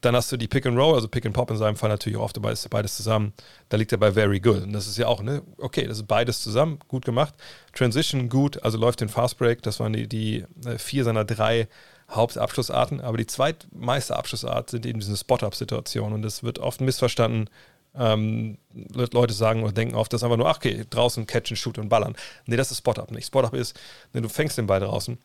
Dann 0.01 0.14
hast 0.14 0.30
du 0.30 0.36
die 0.36 0.46
Pick 0.46 0.64
and 0.64 0.78
Roll, 0.78 0.94
also 0.94 1.09
Pick 1.09 1.26
and 1.26 1.34
Pop 1.34 1.51
in 1.51 1.57
seinem 1.57 1.76
Fall 1.76 1.88
natürlich 1.88 2.18
auch 2.18 2.24
oft 2.24 2.40
beides, 2.40 2.68
beides 2.68 2.96
zusammen. 2.96 3.32
Da 3.68 3.76
liegt 3.76 3.90
er 3.90 3.99
bei 3.99 4.12
Very 4.12 4.38
Good. 4.38 4.62
Und 4.62 4.72
das 4.72 4.86
ist 4.86 4.96
ja 4.96 5.09
auch, 5.09 5.22
ne, 5.22 5.42
okay, 5.59 5.86
das 5.86 5.99
ist 5.99 6.07
beides 6.07 6.40
zusammen, 6.40 6.78
gut 6.86 7.05
gemacht. 7.05 7.34
Transition 7.72 8.28
gut, 8.28 8.62
also 8.62 8.78
läuft 8.78 9.01
den 9.01 9.09
Fast 9.09 9.38
Break, 9.38 9.62
das 9.62 9.80
waren 9.80 9.92
die, 9.92 10.09
die 10.09 10.44
äh, 10.64 10.78
vier 10.78 11.03
seiner 11.03 11.24
drei 11.24 11.68
Hauptabschlussarten, 12.11 13.01
aber 13.01 13.18
die 13.18 13.26
zweitmeiste 13.26 14.16
Abschlussart 14.16 14.70
sind 14.70 14.86
eben 14.86 15.01
diese 15.01 15.16
Spot-Up-Situationen 15.16 16.14
und 16.14 16.22
das 16.22 16.42
wird 16.42 16.59
oft 16.59 16.80
missverstanden. 16.80 17.51
Ähm, 17.94 18.59
Leute 18.72 19.34
sagen 19.34 19.62
oder 19.62 19.72
denken 19.72 19.96
oft, 19.96 20.12
das 20.12 20.20
ist 20.20 20.24
einfach 20.24 20.36
nur, 20.36 20.49
ach 20.49 20.57
okay, 20.57 20.84
draußen 20.88 21.26
catchen, 21.26 21.57
shoot 21.57 21.78
und 21.78 21.88
ballern. 21.88 22.14
Nee, 22.46 22.57
das 22.57 22.70
ist 22.70 22.78
Spot-Up 22.78 23.11
nicht. 23.11 23.26
Spot-Up 23.26 23.55
ist, 23.55 23.78
ne, 24.12 24.22
du 24.22 24.28
fängst 24.28 24.57
den 24.57 24.66
Ball 24.66 24.80
draußen 24.80 25.18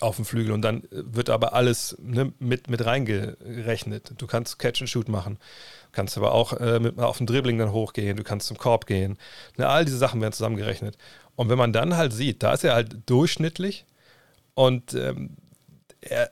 auf 0.00 0.16
dem 0.16 0.24
Flügel 0.24 0.52
und 0.52 0.62
dann 0.62 0.82
wird 0.90 1.30
aber 1.30 1.52
alles 1.52 1.96
ne, 2.00 2.32
mit, 2.38 2.70
mit 2.70 2.84
reingerechnet. 2.84 4.14
Du 4.18 4.26
kannst 4.26 4.58
Catch 4.58 4.80
and 4.80 4.90
Shoot 4.90 5.08
machen, 5.08 5.38
kannst 5.92 6.16
aber 6.16 6.32
auch 6.32 6.54
äh, 6.54 6.80
mit, 6.80 6.98
auf 6.98 7.18
dem 7.18 7.26
Dribbling 7.26 7.58
dann 7.58 7.72
hochgehen, 7.72 8.16
du 8.16 8.24
kannst 8.24 8.48
zum 8.48 8.56
Korb 8.56 8.86
gehen. 8.86 9.18
Ne, 9.56 9.68
all 9.68 9.84
diese 9.84 9.98
Sachen 9.98 10.20
werden 10.20 10.32
zusammengerechnet. 10.32 10.96
Und 11.36 11.48
wenn 11.48 11.58
man 11.58 11.72
dann 11.72 11.96
halt 11.96 12.12
sieht, 12.12 12.42
da 12.42 12.52
ist 12.54 12.64
er 12.64 12.74
halt 12.74 12.96
durchschnittlich 13.06 13.86
und 14.54 14.94
ähm, 14.94 15.36
er, 16.00 16.30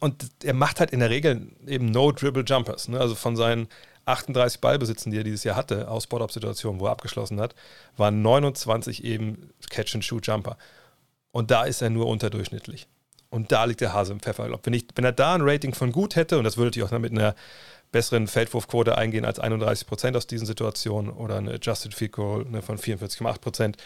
und 0.00 0.28
er 0.44 0.54
macht 0.54 0.80
halt 0.80 0.90
in 0.90 1.00
der 1.00 1.10
Regel 1.10 1.48
eben 1.66 1.86
No-Dribble-Jumpers. 1.90 2.88
Ne? 2.88 3.00
Also 3.00 3.14
von 3.14 3.36
seinen 3.36 3.68
38 4.04 4.60
Ballbesitzen, 4.60 5.12
die 5.12 5.18
er 5.18 5.24
dieses 5.24 5.44
Jahr 5.44 5.56
hatte, 5.56 5.88
aus 5.90 6.04
Spot-Up-Situationen, 6.04 6.80
wo 6.80 6.86
er 6.86 6.92
abgeschlossen 6.92 7.40
hat, 7.40 7.54
waren 7.96 8.22
29 8.22 9.04
eben 9.04 9.50
Catch-and-Shoot-Jumper. 9.68 10.56
Und 11.30 11.50
da 11.50 11.64
ist 11.64 11.82
er 11.82 11.90
nur 11.90 12.06
unterdurchschnittlich. 12.06 12.88
Und 13.30 13.52
da 13.52 13.64
liegt 13.64 13.80
der 13.80 13.92
Hase 13.92 14.12
im 14.12 14.20
Pfeffer. 14.20 14.48
Wenn, 14.62 14.72
ich, 14.72 14.86
wenn 14.94 15.04
er 15.04 15.12
da 15.12 15.34
ein 15.34 15.42
Rating 15.42 15.74
von 15.74 15.92
gut 15.92 16.16
hätte, 16.16 16.38
und 16.38 16.44
das 16.44 16.56
würde 16.56 16.68
natürlich 16.68 16.88
auch 16.88 16.98
mit 16.98 17.12
einer 17.12 17.34
besseren 17.92 18.26
Feldwurfquote 18.26 18.96
eingehen 18.96 19.24
als 19.24 19.38
31 19.38 19.86
Prozent 19.86 20.16
aus 20.16 20.26
diesen 20.26 20.46
Situationen 20.46 21.10
oder 21.10 21.36
eine 21.36 21.54
Adjusted 21.54 21.94
Field 21.94 22.12
Goal 22.12 22.44
ne, 22.44 22.62
von 22.62 22.78
44,8 22.78 23.40
Prozent, 23.40 23.76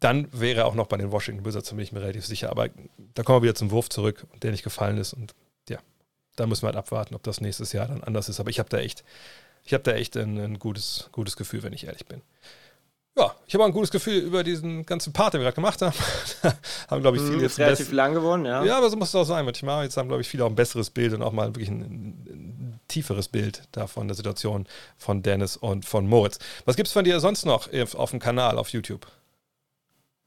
dann 0.00 0.28
wäre 0.32 0.60
er 0.60 0.66
auch 0.66 0.74
noch 0.74 0.86
bei 0.86 0.98
den 0.98 1.12
Washington 1.12 1.44
Wizards, 1.46 1.70
da 1.70 1.76
bin 1.76 1.84
ich 1.84 1.92
mir 1.92 2.02
relativ 2.02 2.26
sicher. 2.26 2.50
Aber 2.50 2.68
da 3.14 3.22
kommen 3.22 3.38
wir 3.38 3.44
wieder 3.44 3.54
zum 3.54 3.70
Wurf 3.70 3.88
zurück, 3.88 4.26
der 4.42 4.50
nicht 4.50 4.64
gefallen 4.64 4.98
ist. 4.98 5.14
Und 5.14 5.34
ja, 5.68 5.78
da 6.36 6.46
müssen 6.46 6.62
wir 6.62 6.66
halt 6.66 6.76
abwarten, 6.76 7.14
ob 7.14 7.22
das 7.22 7.40
nächstes 7.40 7.72
Jahr 7.72 7.88
dann 7.88 8.04
anders 8.04 8.28
ist. 8.28 8.38
Aber 8.38 8.50
ich 8.50 8.58
habe 8.58 8.68
da 8.68 8.78
echt, 8.78 9.02
ich 9.64 9.72
habe 9.72 9.82
da 9.82 9.92
echt 9.92 10.16
ein, 10.16 10.38
ein, 10.38 10.58
gutes, 10.58 11.08
gutes 11.12 11.36
Gefühl, 11.36 11.62
wenn 11.62 11.72
ich 11.72 11.86
ehrlich 11.86 12.06
bin. 12.06 12.20
Ja, 13.16 13.32
ich 13.46 13.54
habe 13.54 13.62
auch 13.62 13.68
ein 13.68 13.72
gutes 13.72 13.92
Gefühl 13.92 14.22
über 14.22 14.42
diesen 14.42 14.84
ganzen 14.84 15.12
Part, 15.12 15.34
den 15.34 15.40
wir 15.40 15.44
gerade 15.44 15.54
gemacht 15.54 15.80
haben. 15.82 15.94
haben, 16.90 17.00
glaube 17.00 17.16
ich, 17.16 17.22
viele 17.22 17.36
mhm, 17.36 17.42
jetzt 17.42 17.58
relativ 17.60 17.92
lang 17.92 18.12
geworden, 18.12 18.44
ja. 18.44 18.64
Ja, 18.64 18.78
aber 18.78 18.90
so 18.90 18.96
muss 18.96 19.08
es 19.10 19.14
auch 19.14 19.24
sein, 19.24 19.44
würde 19.44 19.56
ich 19.56 19.62
mal. 19.62 19.84
Jetzt 19.84 19.96
haben, 19.96 20.08
glaube 20.08 20.22
ich, 20.22 20.28
viele 20.28 20.44
auch 20.44 20.48
ein 20.48 20.56
besseres 20.56 20.90
Bild 20.90 21.12
und 21.12 21.22
auch 21.22 21.32
mal 21.32 21.46
wirklich 21.46 21.68
ein, 21.68 21.80
ein 21.82 22.80
tieferes 22.88 23.28
Bild 23.28 23.62
davon, 23.70 24.08
der 24.08 24.16
Situation 24.16 24.66
von 24.98 25.22
Dennis 25.22 25.56
und 25.56 25.84
von 25.84 26.08
Moritz. 26.08 26.40
Was 26.64 26.74
gibt 26.74 26.88
es 26.88 26.92
von 26.92 27.04
dir 27.04 27.20
sonst 27.20 27.46
noch 27.46 27.68
auf 27.94 28.10
dem 28.10 28.18
Kanal 28.18 28.58
auf 28.58 28.70
YouTube? 28.70 29.06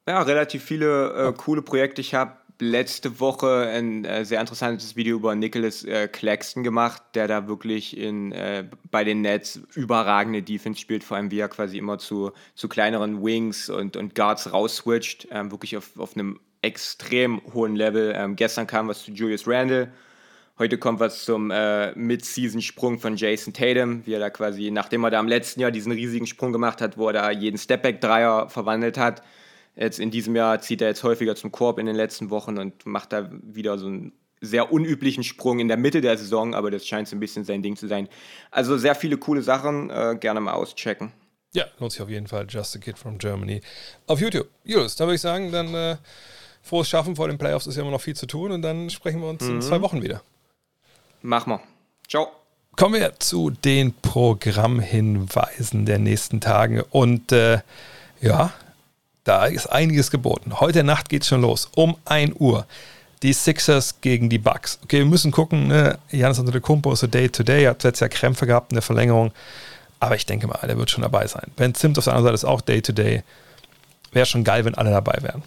Ja, 0.08 0.22
relativ 0.22 0.64
viele 0.64 1.28
äh, 1.28 1.34
coole 1.34 1.62
Projekte. 1.62 2.00
Ich 2.00 2.16
habe 2.16 2.38
letzte 2.60 3.20
Woche 3.20 3.70
ein 3.72 4.06
äh, 4.06 4.26
sehr 4.26 4.40
interessantes 4.40 4.96
Video 4.96 5.18
über 5.18 5.36
Nicholas 5.36 5.84
äh, 5.84 6.08
Claxton 6.08 6.64
gemacht, 6.64 7.02
der 7.14 7.28
da 7.28 7.48
wirklich 7.48 7.98
in, 7.98 8.32
äh, 8.32 8.66
bei 8.90 9.04
den 9.04 9.22
Nets 9.22 9.62
überragende 9.76 10.42
Defense 10.42 10.80
spielt, 10.80 11.04
vor 11.04 11.18
allem 11.18 11.32
wie 11.32 11.40
er 11.40 11.50
quasi 11.50 11.78
immer 11.78 12.00
zu, 12.00 12.32
zu 12.56 12.68
kleineren 12.68 13.24
Wings 13.24 13.70
und, 13.70 13.96
und 13.96 14.16
Guards 14.16 14.52
rausswitcht, 14.52 15.28
ähm, 15.32 15.52
wirklich 15.52 15.78
auf, 15.78 15.98
auf 15.98 16.16
einem 16.16 16.40
extrem 16.62 17.42
hohen 17.54 17.76
Level. 17.76 18.14
Ähm, 18.16 18.36
gestern 18.36 18.68
kam 18.68 18.88
was 18.88 19.04
zu 19.04 19.12
Julius 19.12 19.48
Randle, 19.48 19.92
heute 20.58 20.78
kommt 20.78 21.00
was 21.00 21.26
zum 21.26 21.52
äh, 21.52 21.94
Mid-Season-Sprung 21.96 23.00
von 23.00 23.16
Jason 23.16 23.54
Tatum, 23.54 24.06
wie 24.06 24.14
er 24.14 24.20
da 24.20 24.30
quasi, 24.30 24.72
nachdem 24.72 25.04
er 25.04 25.12
da 25.12 25.20
im 25.20 25.28
letzten 25.28 25.62
Jahr 25.62 25.72
diesen 25.72 25.92
riesigen 25.92 26.26
Sprung 26.26 26.52
gemacht 26.52 26.82
hat, 26.82 26.98
wo 26.98 27.08
er 27.08 27.14
da 27.14 27.32
jeden 27.32 27.58
Stepback-Dreier 27.58 28.50
verwandelt 28.50 28.98
hat, 28.98 29.22
Jetzt 29.78 30.00
in 30.00 30.10
diesem 30.10 30.36
Jahr 30.36 30.60
zieht 30.60 30.82
er 30.82 30.88
jetzt 30.88 31.04
häufiger 31.04 31.36
zum 31.36 31.52
Korb 31.52 31.78
in 31.78 31.86
den 31.86 31.96
letzten 31.96 32.32
Wochen 32.32 32.58
und 32.58 32.86
macht 32.86 33.14
da 33.14 33.30
wieder 33.32 33.78
so 33.78 33.86
einen 33.88 34.12
sehr 34.42 34.72
unüblichen 34.72 35.24
Sprung 35.24 35.60
in 35.60 35.68
der 35.68 35.78
Mitte 35.78 36.02
der 36.02 36.18
Saison, 36.18 36.56
aber 36.56 36.72
das 36.72 36.86
scheint 36.86 37.08
so 37.08 37.16
ein 37.16 37.20
bisschen 37.20 37.44
sein 37.44 37.62
Ding 37.62 37.76
zu 37.76 37.88
sein. 37.88 38.10
Also 38.52 38.78
sehr 38.78 38.96
viele 38.96 39.18
coole 39.18 39.42
Sachen, 39.42 39.90
äh, 39.90 40.18
gerne 40.20 40.40
mal 40.40 40.54
auschecken. 40.54 41.12
Ja, 41.54 41.66
lohnt 41.80 41.92
sich 41.92 42.02
auf 42.02 42.10
jeden 42.10 42.28
Fall. 42.28 42.46
Just 42.50 42.76
a 42.76 42.80
Kid 42.80 42.98
from 42.98 43.18
Germany 43.18 43.62
auf 44.08 44.20
YouTube. 44.20 44.48
Julius, 44.64 44.96
da 44.96 45.06
würde 45.06 45.16
ich 45.16 45.22
sagen, 45.22 45.52
dann 45.52 45.74
äh, 45.74 45.98
frohes 46.62 46.90
Schaffen 46.90 47.16
vor 47.16 47.28
den 47.28 47.38
Playoffs 47.38 47.68
ist 47.68 47.76
ja 47.76 47.82
immer 47.82 47.92
noch 47.92 48.02
viel 48.02 48.16
zu 48.16 48.26
tun 48.26 48.52
und 48.52 48.62
dann 48.64 48.90
sprechen 48.90 49.22
wir 49.22 49.30
uns 49.30 49.44
mhm. 49.44 49.56
in 49.56 49.62
zwei 49.62 49.82
Wochen 49.82 50.02
wieder. 50.02 50.22
Machen 51.22 51.54
wir. 51.54 51.62
Ciao. 52.08 52.30
Kommen 52.76 53.00
wir 53.00 53.14
zu 53.20 53.50
den 53.50 53.94
Programmhinweisen 53.94 55.86
der 55.86 55.98
nächsten 55.98 56.42
Tage 56.42 56.84
und 56.86 57.32
äh, 57.32 57.62
ja, 58.22 58.54
da 59.28 59.46
ist 59.46 59.68
einiges 59.68 60.10
geboten. 60.12 60.60
Heute 60.60 60.84
Nacht 60.84 61.10
geht 61.10 61.24
es 61.24 61.28
schon 61.28 61.42
los. 61.42 61.70
Um 61.76 61.98
1 62.06 62.36
Uhr. 62.40 62.66
Die 63.24 63.34
Sixers 63.34 64.00
gegen 64.02 64.30
die 64.30 64.38
Bucks. 64.38 64.80
Okay, 64.84 65.00
wir 65.00 65.06
müssen 65.06 65.32
gucken. 65.32 65.68
Ne? 65.68 65.98
Janis 66.12 66.40
Antetokounmpo 66.40 66.94
ist 66.94 67.00
so 67.00 67.08
Day-to-Day. 67.08 67.66
Hat 67.66 67.84
letztes 67.84 68.02
Jahr 68.02 68.10
Krämpfe 68.10 68.46
gehabt 68.46 68.72
in 68.72 68.76
der 68.76 68.84
Verlängerung. 68.84 69.32
Aber 70.00 70.16
ich 70.16 70.26
denke 70.26 70.48
mal, 70.48 70.60
der 70.64 70.78
wird 70.78 70.92
schon 70.92 71.02
dabei 71.02 71.26
sein. 71.28 71.52
Ben 71.56 71.74
Zimt 71.74 71.98
auf 71.98 72.04
der 72.04 72.14
anderen 72.14 72.28
Seite 72.28 72.36
ist 72.36 72.46
auch 72.46 72.62
Day-to-Day. 72.62 73.24
Wäre 74.12 74.26
schon 74.26 74.44
geil, 74.44 74.64
wenn 74.66 74.76
alle 74.76 74.92
dabei 74.92 75.18
wären. 75.22 75.44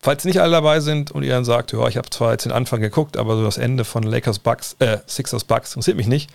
Falls 0.00 0.24
nicht 0.24 0.40
alle 0.40 0.50
dabei 0.50 0.80
sind 0.80 1.12
und 1.12 1.22
ihr 1.22 1.30
dann 1.30 1.44
sagt, 1.44 1.72
ja, 1.72 1.86
ich 1.86 1.96
habe 1.96 2.10
zwar 2.10 2.32
jetzt 2.32 2.44
den 2.44 2.52
Anfang 2.52 2.80
geguckt, 2.80 3.16
aber 3.16 3.36
so 3.36 3.44
das 3.44 3.56
Ende 3.56 3.84
von 3.84 4.02
Lakers 4.02 4.40
Bucks, 4.40 4.74
äh, 4.80 4.98
Sixers 5.06 5.44
Bucks 5.44 5.70
interessiert 5.70 5.96
mich 5.96 6.08
nicht. 6.08 6.28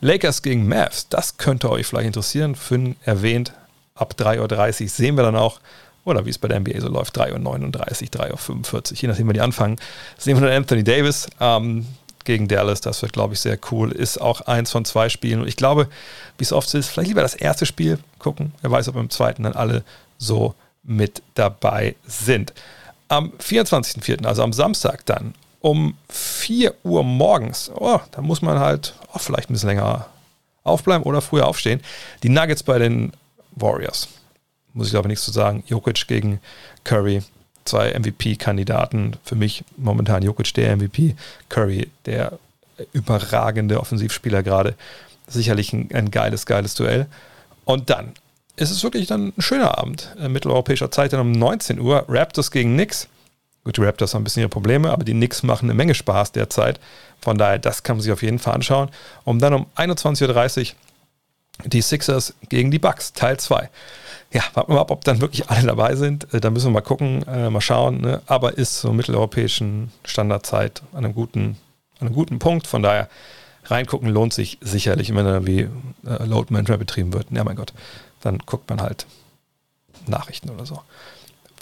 Lakers 0.00 0.42
gegen 0.42 0.66
Mavs, 0.66 1.08
das 1.08 1.36
könnte 1.36 1.70
euch 1.70 1.86
vielleicht 1.86 2.08
interessieren. 2.08 2.56
Finn 2.56 2.96
erwähnt, 3.04 3.52
ab 3.94 4.14
3.30 4.18 4.82
Uhr 4.82 4.88
sehen 4.88 5.16
wir 5.16 5.22
dann 5.22 5.36
auch, 5.36 5.60
oder 6.04 6.26
wie 6.26 6.30
es 6.30 6.38
bei 6.38 6.48
der 6.48 6.60
NBA 6.60 6.80
so 6.80 6.88
läuft, 6.88 7.18
3.39 7.18 7.32
Uhr, 7.32 8.26
3.45 8.26 8.74
Uhr, 8.74 8.98
je 8.98 9.08
nachdem, 9.08 9.26
wann 9.26 9.34
die 9.34 9.40
anfangen, 9.40 9.76
sehen 10.18 10.36
wir 10.36 10.46
dann 10.46 10.56
Anthony 10.56 10.84
Davis. 10.84 11.28
Ähm, 11.40 11.86
gegen 12.24 12.48
Dallas. 12.48 12.80
Das 12.80 13.02
wird, 13.02 13.12
glaube 13.12 13.34
ich, 13.34 13.40
sehr 13.40 13.58
cool. 13.70 13.92
Ist 13.92 14.18
auch 14.18 14.42
eins 14.42 14.70
von 14.70 14.84
zwei 14.84 15.08
Spielen. 15.08 15.42
Und 15.42 15.48
ich 15.48 15.56
glaube, 15.56 15.88
wie 16.38 16.44
es 16.44 16.52
oft 16.52 16.72
ist, 16.74 16.88
vielleicht 16.88 17.08
lieber 17.08 17.22
das 17.22 17.34
erste 17.34 17.66
Spiel 17.66 17.98
gucken. 18.18 18.52
Wer 18.62 18.70
weiß, 18.70 18.88
ob 18.88 18.96
im 18.96 19.10
zweiten 19.10 19.44
dann 19.44 19.52
alle 19.52 19.84
so 20.18 20.54
mit 20.82 21.22
dabei 21.34 21.96
sind. 22.06 22.52
Am 23.08 23.32
24.04., 23.38 24.26
also 24.26 24.42
am 24.42 24.52
Samstag 24.52 25.06
dann, 25.06 25.34
um 25.60 25.96
4 26.08 26.74
Uhr 26.82 27.04
morgens, 27.04 27.70
oh, 27.74 28.00
da 28.10 28.20
muss 28.20 28.42
man 28.42 28.58
halt 28.58 28.94
oh, 29.12 29.18
vielleicht 29.18 29.48
ein 29.48 29.54
bisschen 29.54 29.70
länger 29.70 30.06
aufbleiben 30.62 31.04
oder 31.04 31.20
früher 31.20 31.46
aufstehen. 31.46 31.80
Die 32.22 32.28
Nuggets 32.28 32.62
bei 32.62 32.78
den 32.78 33.12
Warriors. 33.52 34.08
Muss 34.74 34.88
ich 34.88 34.92
glaube 34.92 35.08
nichts 35.08 35.24
zu 35.24 35.30
sagen. 35.30 35.62
Jokic 35.66 36.06
gegen 36.08 36.40
Curry 36.82 37.22
zwei 37.64 37.98
MVP-Kandidaten. 37.98 39.16
Für 39.24 39.36
mich 39.36 39.64
momentan 39.76 40.22
Jokic 40.22 40.52
der 40.54 40.76
MVP, 40.76 41.14
Curry 41.48 41.90
der 42.06 42.38
überragende 42.92 43.80
Offensivspieler 43.80 44.42
gerade. 44.42 44.74
Sicherlich 45.26 45.72
ein, 45.72 45.88
ein 45.94 46.10
geiles, 46.10 46.44
geiles 46.44 46.74
Duell. 46.74 47.06
Und 47.64 47.88
dann 47.88 48.12
ist 48.56 48.70
es 48.70 48.82
wirklich 48.82 49.06
dann 49.06 49.32
ein 49.36 49.42
schöner 49.42 49.78
Abend. 49.78 50.14
Äh, 50.20 50.28
mitteleuropäischer 50.28 50.90
Zeit 50.90 51.12
dann 51.12 51.20
um 51.20 51.32
19 51.32 51.80
Uhr. 51.80 52.04
Raptors 52.08 52.50
gegen 52.50 52.74
Knicks. 52.74 53.08
Gut, 53.64 53.78
die 53.78 53.82
Raptors 53.82 54.12
haben 54.12 54.20
ein 54.20 54.24
bisschen 54.24 54.42
ihre 54.42 54.50
Probleme, 54.50 54.90
aber 54.90 55.04
die 55.04 55.12
Knicks 55.12 55.42
machen 55.42 55.70
eine 55.70 55.74
Menge 55.74 55.94
Spaß 55.94 56.32
derzeit. 56.32 56.78
Von 57.22 57.38
daher, 57.38 57.58
das 57.58 57.82
kann 57.82 57.96
man 57.96 58.02
sich 58.02 58.12
auf 58.12 58.22
jeden 58.22 58.38
Fall 58.38 58.54
anschauen. 58.54 58.90
Und 59.24 59.38
dann 59.38 59.54
um 59.54 59.66
21.30 59.76 60.60
Uhr 60.60 60.74
die 61.64 61.80
Sixers 61.80 62.34
gegen 62.48 62.70
die 62.70 62.80
Bucks, 62.80 63.12
Teil 63.12 63.38
2 63.38 63.70
ja, 64.34 64.42
warten 64.54 64.72
wir 64.72 64.74
mal 64.74 64.80
ab, 64.80 64.90
ob 64.90 65.04
dann 65.04 65.20
wirklich 65.20 65.48
alle 65.48 65.64
dabei 65.64 65.94
sind. 65.94 66.32
Äh, 66.34 66.40
da 66.40 66.50
müssen 66.50 66.66
wir 66.66 66.72
mal 66.72 66.80
gucken, 66.80 67.22
äh, 67.28 67.48
mal 67.48 67.60
schauen. 67.60 68.00
Ne? 68.00 68.20
Aber 68.26 68.58
ist 68.58 68.80
so 68.80 68.92
mitteleuropäischen 68.92 69.92
Standardzeit 70.04 70.82
an 70.92 71.04
einem 71.04 71.14
guten, 71.14 71.56
an 72.00 72.08
einem 72.08 72.14
guten 72.14 72.40
Punkt. 72.40 72.66
Von 72.66 72.82
daher 72.82 73.08
reingucken 73.66 74.08
lohnt 74.08 74.34
sich 74.34 74.58
sicherlich, 74.60 75.14
wenn 75.14 75.24
da 75.24 75.46
wie 75.46 75.60
äh, 75.60 76.24
Load 76.24 76.52
Management 76.52 76.80
betrieben 76.80 77.12
wird. 77.12 77.28
Ja, 77.30 77.44
mein 77.44 77.56
Gott, 77.56 77.72
dann 78.22 78.38
guckt 78.38 78.68
man 78.68 78.82
halt 78.82 79.06
Nachrichten 80.06 80.50
oder 80.50 80.66
so. 80.66 80.80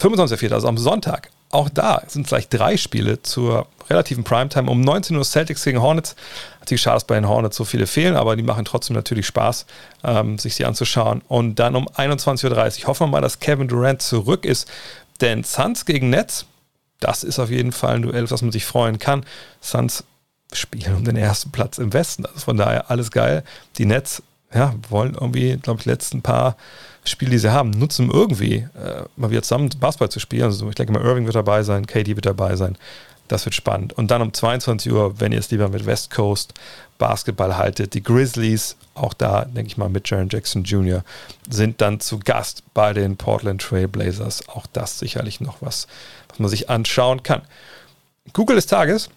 25.04., 0.01 0.53
also 0.53 0.67
am 0.67 0.79
Sonntag, 0.79 1.31
auch 1.51 1.69
da 1.69 2.03
sind 2.09 2.27
gleich 2.27 2.49
drei 2.49 2.79
Spiele 2.79 3.23
zur 3.23 3.67
relativen 3.91 4.25
Primetime. 4.25 4.71
Um 4.71 4.81
19 4.81 5.15
Uhr 5.17 5.25
Celtics 5.25 5.63
gegen 5.63 5.83
Hornets. 5.83 6.17
Natürlich 6.63 6.83
schade, 6.83 6.95
dass 6.95 7.05
bei 7.05 7.17
den 7.17 7.29
Hornets 7.29 7.57
so 7.57 7.65
viele 7.65 7.89
fehlen, 7.89 8.15
aber 8.15 8.37
die 8.37 8.45
machen 8.45 8.65
trotzdem 8.65 8.95
natürlich 8.95 9.27
Spaß, 9.27 9.67
ähm, 10.05 10.39
sich 10.39 10.55
sie 10.55 10.65
anzuschauen. 10.65 11.21
Und 11.27 11.57
dann 11.57 11.75
um 11.75 11.89
21.30 11.89 12.83
Uhr 12.83 12.87
hoffen 12.87 13.07
wir 13.07 13.11
mal, 13.11 13.21
dass 13.21 13.41
Kevin 13.41 13.67
Durant 13.67 14.01
zurück 14.01 14.45
ist. 14.45 14.71
Denn 15.21 15.43
Suns 15.43 15.85
gegen 15.87 16.11
Nets, 16.11 16.47
das 17.01 17.25
ist 17.25 17.41
auf 17.41 17.51
jeden 17.51 17.73
Fall 17.73 17.97
ein 17.97 18.03
Duell, 18.03 18.23
auf 18.23 18.31
das 18.31 18.43
man 18.43 18.53
sich 18.53 18.65
freuen 18.65 19.01
kann. 19.01 19.27
Suns 19.61 20.05
spielen 20.53 20.95
um 20.95 21.05
den 21.05 21.17
ersten 21.17 21.51
Platz 21.51 21.79
im 21.79 21.93
Westen. 21.93 22.27
Also 22.27 22.39
von 22.39 22.57
daher 22.57 22.93
alles 22.93 23.11
geil. 23.11 23.43
Die 23.79 23.87
Nets 23.87 24.23
ja, 24.55 24.73
wollen 24.89 25.15
irgendwie, 25.15 25.57
glaube 25.57 25.81
ich, 25.81 25.87
letzten 25.87 26.23
paar 26.23 26.57
Spiele, 27.05 27.33
die 27.33 27.39
sie 27.39 27.53
haben, 27.53 27.71
nutzen, 27.71 28.09
irgendwie 28.09 28.69
äh, 28.77 29.03
mal 29.17 29.31
wieder 29.31 29.43
zusammen 29.43 29.69
Basketball 29.81 30.11
zu 30.11 30.21
spielen. 30.21 30.45
Also 30.45 30.69
ich 30.69 30.77
denke 30.77 30.93
mal, 30.93 31.03
Irving 31.03 31.25
wird 31.25 31.35
dabei 31.35 31.65
sein, 31.65 31.87
KD 31.87 32.15
wird 32.15 32.27
dabei 32.27 32.55
sein. 32.55 32.77
Das 33.33 33.47
wird 33.47 33.55
spannend. 33.55 33.95
Und 33.95 34.11
dann 34.11 34.21
um 34.21 34.35
22 34.35 34.93
Uhr, 34.93 35.19
wenn 35.19 35.33
ihr 35.33 35.39
es 35.39 35.51
lieber 35.51 35.71
mit 35.71 35.87
West 35.87 36.11
Coast 36.11 36.53
Basketball 36.99 37.57
haltet, 37.57 37.95
die 37.95 38.03
Grizzlies, 38.03 38.77
auch 38.93 39.15
da 39.15 39.47
denke 39.47 39.69
ich 39.69 39.79
mal 39.79 39.89
mit 39.89 40.11
Jaron 40.11 40.29
Jackson 40.29 40.65
Jr., 40.65 41.03
sind 41.49 41.81
dann 41.81 41.99
zu 41.99 42.19
Gast 42.19 42.63
bei 42.75 42.93
den 42.93 43.17
Portland 43.17 43.63
Trail 43.63 43.89
Blazers. 43.89 44.47
Auch 44.51 44.67
das 44.75 44.99
sicherlich 44.99 45.41
noch 45.41 45.63
was, 45.63 45.87
was 46.29 46.41
man 46.41 46.51
sich 46.51 46.69
anschauen 46.69 47.23
kann. 47.23 47.41
Google 48.35 48.57
des 48.57 48.67
Tages. 48.67 49.09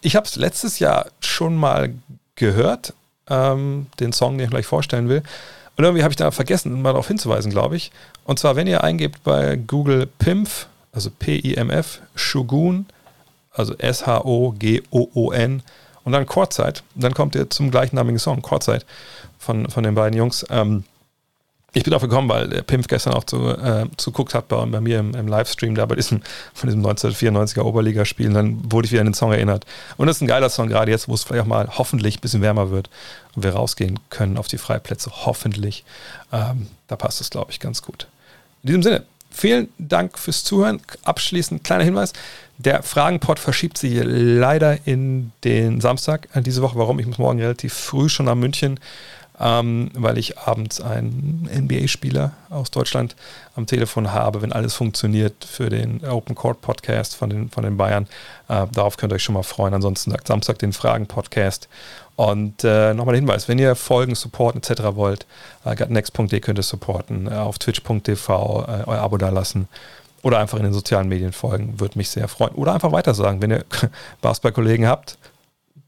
Ich 0.00 0.16
habe 0.16 0.26
es 0.26 0.34
letztes 0.34 0.80
Jahr 0.80 1.06
schon 1.20 1.54
mal 1.54 1.94
gehört, 2.34 2.92
ähm, 3.30 3.86
den 4.00 4.12
Song, 4.12 4.36
den 4.36 4.46
ich 4.46 4.50
gleich 4.50 4.66
vorstellen 4.66 5.08
will. 5.08 5.22
Und 5.76 5.84
irgendwie 5.84 6.02
habe 6.02 6.10
ich 6.10 6.16
da 6.16 6.32
vergessen, 6.32 6.82
mal 6.82 6.90
darauf 6.90 7.06
hinzuweisen, 7.06 7.52
glaube 7.52 7.76
ich. 7.76 7.92
Und 8.24 8.40
zwar, 8.40 8.56
wenn 8.56 8.66
ihr 8.66 8.82
eingebt 8.82 9.22
bei 9.22 9.54
Google 9.54 10.08
PIMF, 10.18 10.66
also 10.90 11.08
P-I-M-F, 11.10 12.00
Shogun, 12.16 12.86
also 13.52 13.74
S-H-O-G-O-O-N 13.76 15.62
und 16.04 16.12
dann 16.12 16.26
Chorzeit, 16.26 16.82
dann 16.94 17.14
kommt 17.14 17.34
ihr 17.34 17.48
zum 17.50 17.70
gleichnamigen 17.70 18.18
Song, 18.18 18.42
Chorzeit 18.42 18.84
von, 19.38 19.68
von 19.68 19.84
den 19.84 19.94
beiden 19.94 20.16
Jungs. 20.16 20.44
Ähm, 20.50 20.84
ich 21.74 21.84
bin 21.84 21.90
darauf 21.90 22.02
gekommen, 22.02 22.28
weil 22.28 22.48
der 22.48 22.62
Pimp 22.62 22.86
gestern 22.86 23.14
auch 23.14 23.24
zu, 23.24 23.48
äh, 23.48 23.86
zuguckt 23.96 24.34
hat 24.34 24.48
bei, 24.48 24.62
bei 24.66 24.80
mir 24.80 24.98
im, 24.98 25.14
im, 25.14 25.26
Livestream 25.26 25.74
da 25.74 25.86
bei 25.86 25.94
diesem, 25.94 26.20
von 26.52 26.68
diesem 26.68 26.84
1994er 26.84 27.62
Oberligaspiel. 27.62 28.26
Und 28.28 28.34
dann 28.34 28.70
wurde 28.70 28.86
ich 28.86 28.92
wieder 28.92 29.00
an 29.00 29.06
den 29.06 29.14
Song 29.14 29.32
erinnert. 29.32 29.64
Und 29.96 30.06
das 30.06 30.16
ist 30.16 30.22
ein 30.22 30.28
geiler 30.28 30.50
Song, 30.50 30.68
gerade 30.68 30.90
jetzt, 30.90 31.08
wo 31.08 31.14
es 31.14 31.22
vielleicht 31.22 31.44
auch 31.44 31.48
mal 31.48 31.68
hoffentlich 31.78 32.18
ein 32.18 32.20
bisschen 32.20 32.42
wärmer 32.42 32.70
wird 32.70 32.90
und 33.34 33.42
wir 33.42 33.54
rausgehen 33.54 33.98
können 34.10 34.36
auf 34.36 34.48
die 34.48 34.58
Freiplätze. 34.58 35.10
Hoffentlich. 35.24 35.84
Ähm, 36.30 36.66
da 36.88 36.96
passt 36.96 37.22
es, 37.22 37.30
glaube 37.30 37.50
ich, 37.52 37.58
ganz 37.58 37.80
gut. 37.80 38.06
In 38.62 38.66
diesem 38.66 38.82
Sinne, 38.82 39.04
vielen 39.30 39.68
Dank 39.78 40.18
fürs 40.18 40.44
Zuhören. 40.44 40.80
Abschließend 41.04 41.64
kleiner 41.64 41.84
Hinweis. 41.84 42.12
Der 42.58 42.82
Fragenpot 42.82 43.38
verschiebt 43.38 43.78
sich 43.78 44.00
leider 44.04 44.86
in 44.86 45.32
den 45.44 45.80
Samstag 45.80 46.28
äh, 46.34 46.42
diese 46.42 46.62
Woche. 46.62 46.78
Warum? 46.78 46.98
Ich 46.98 47.06
muss 47.06 47.18
morgen 47.18 47.40
relativ 47.40 47.72
früh 47.72 48.08
schon 48.08 48.26
nach 48.26 48.34
München 48.34 48.78
ähm, 49.42 49.90
weil 49.94 50.18
ich 50.18 50.38
abends 50.38 50.80
einen 50.80 51.48
NBA-Spieler 51.52 52.32
aus 52.48 52.70
Deutschland 52.70 53.16
am 53.56 53.66
Telefon 53.66 54.12
habe, 54.12 54.40
wenn 54.40 54.52
alles 54.52 54.74
funktioniert 54.74 55.44
für 55.44 55.68
den 55.68 56.04
Open 56.04 56.34
Court 56.36 56.60
Podcast 56.60 57.16
von 57.16 57.28
den, 57.28 57.50
von 57.50 57.64
den 57.64 57.76
Bayern. 57.76 58.06
Äh, 58.48 58.66
darauf 58.72 58.96
könnt 58.96 59.12
ihr 59.12 59.16
euch 59.16 59.24
schon 59.24 59.34
mal 59.34 59.42
freuen. 59.42 59.74
Ansonsten 59.74 60.12
sagt 60.12 60.28
Samstag 60.28 60.58
den 60.58 60.72
Fragen-Podcast. 60.72 61.68
Und 62.14 62.62
äh, 62.62 62.94
nochmal 62.94 63.14
der 63.14 63.20
Hinweis, 63.20 63.48
wenn 63.48 63.58
ihr 63.58 63.74
Folgen 63.74 64.14
supporten 64.14 64.62
etc. 64.62 64.94
wollt, 64.94 65.26
äh, 65.64 65.74
gutnext.de 65.74 66.38
könnt 66.40 66.58
ihr 66.58 66.62
supporten, 66.62 67.26
äh, 67.26 67.34
auf 67.34 67.58
twitch.tv 67.58 68.64
äh, 68.68 68.84
euer 68.86 69.00
Abo 69.00 69.16
da 69.16 69.30
lassen 69.30 69.66
oder 70.22 70.38
einfach 70.38 70.58
in 70.58 70.64
den 70.64 70.72
sozialen 70.72 71.08
Medien 71.08 71.32
folgen, 71.32 71.80
würde 71.80 71.98
mich 71.98 72.08
sehr 72.08 72.28
freuen. 72.28 72.54
Oder 72.54 72.74
einfach 72.74 72.92
weiter 72.92 73.14
sagen, 73.14 73.42
wenn 73.42 73.50
ihr 73.50 73.64
Basketball-Kollegen 74.20 74.86
habt, 74.86 75.18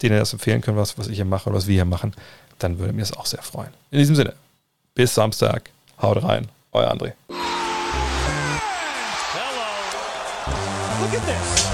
denen 0.03 0.17
ihr 0.17 0.21
das 0.21 0.33
empfehlen 0.33 0.61
könnt, 0.61 0.77
was, 0.77 0.99
was 0.99 1.09
ich 1.09 1.17
hier 1.17 1.25
mache 1.25 1.49
oder 1.49 1.59
was 1.59 1.67
wir 1.67 1.75
hier 1.75 1.85
machen, 1.85 2.15
dann 2.59 2.79
würde 2.79 2.93
mir 2.93 3.03
es 3.03 3.17
auch 3.17 3.27
sehr 3.27 3.43
freuen. 3.43 3.71
In 3.91 3.99
diesem 3.99 4.17
Sinne, 4.17 4.35
bis 4.95 5.15
Samstag. 5.15 5.71
Haut 6.01 6.23
rein. 6.23 6.49
Euer 6.73 6.91
André. 6.91 7.13
Hello. 9.33 9.65
Look 11.01 11.15
at 11.15 11.27
this. 11.27 11.74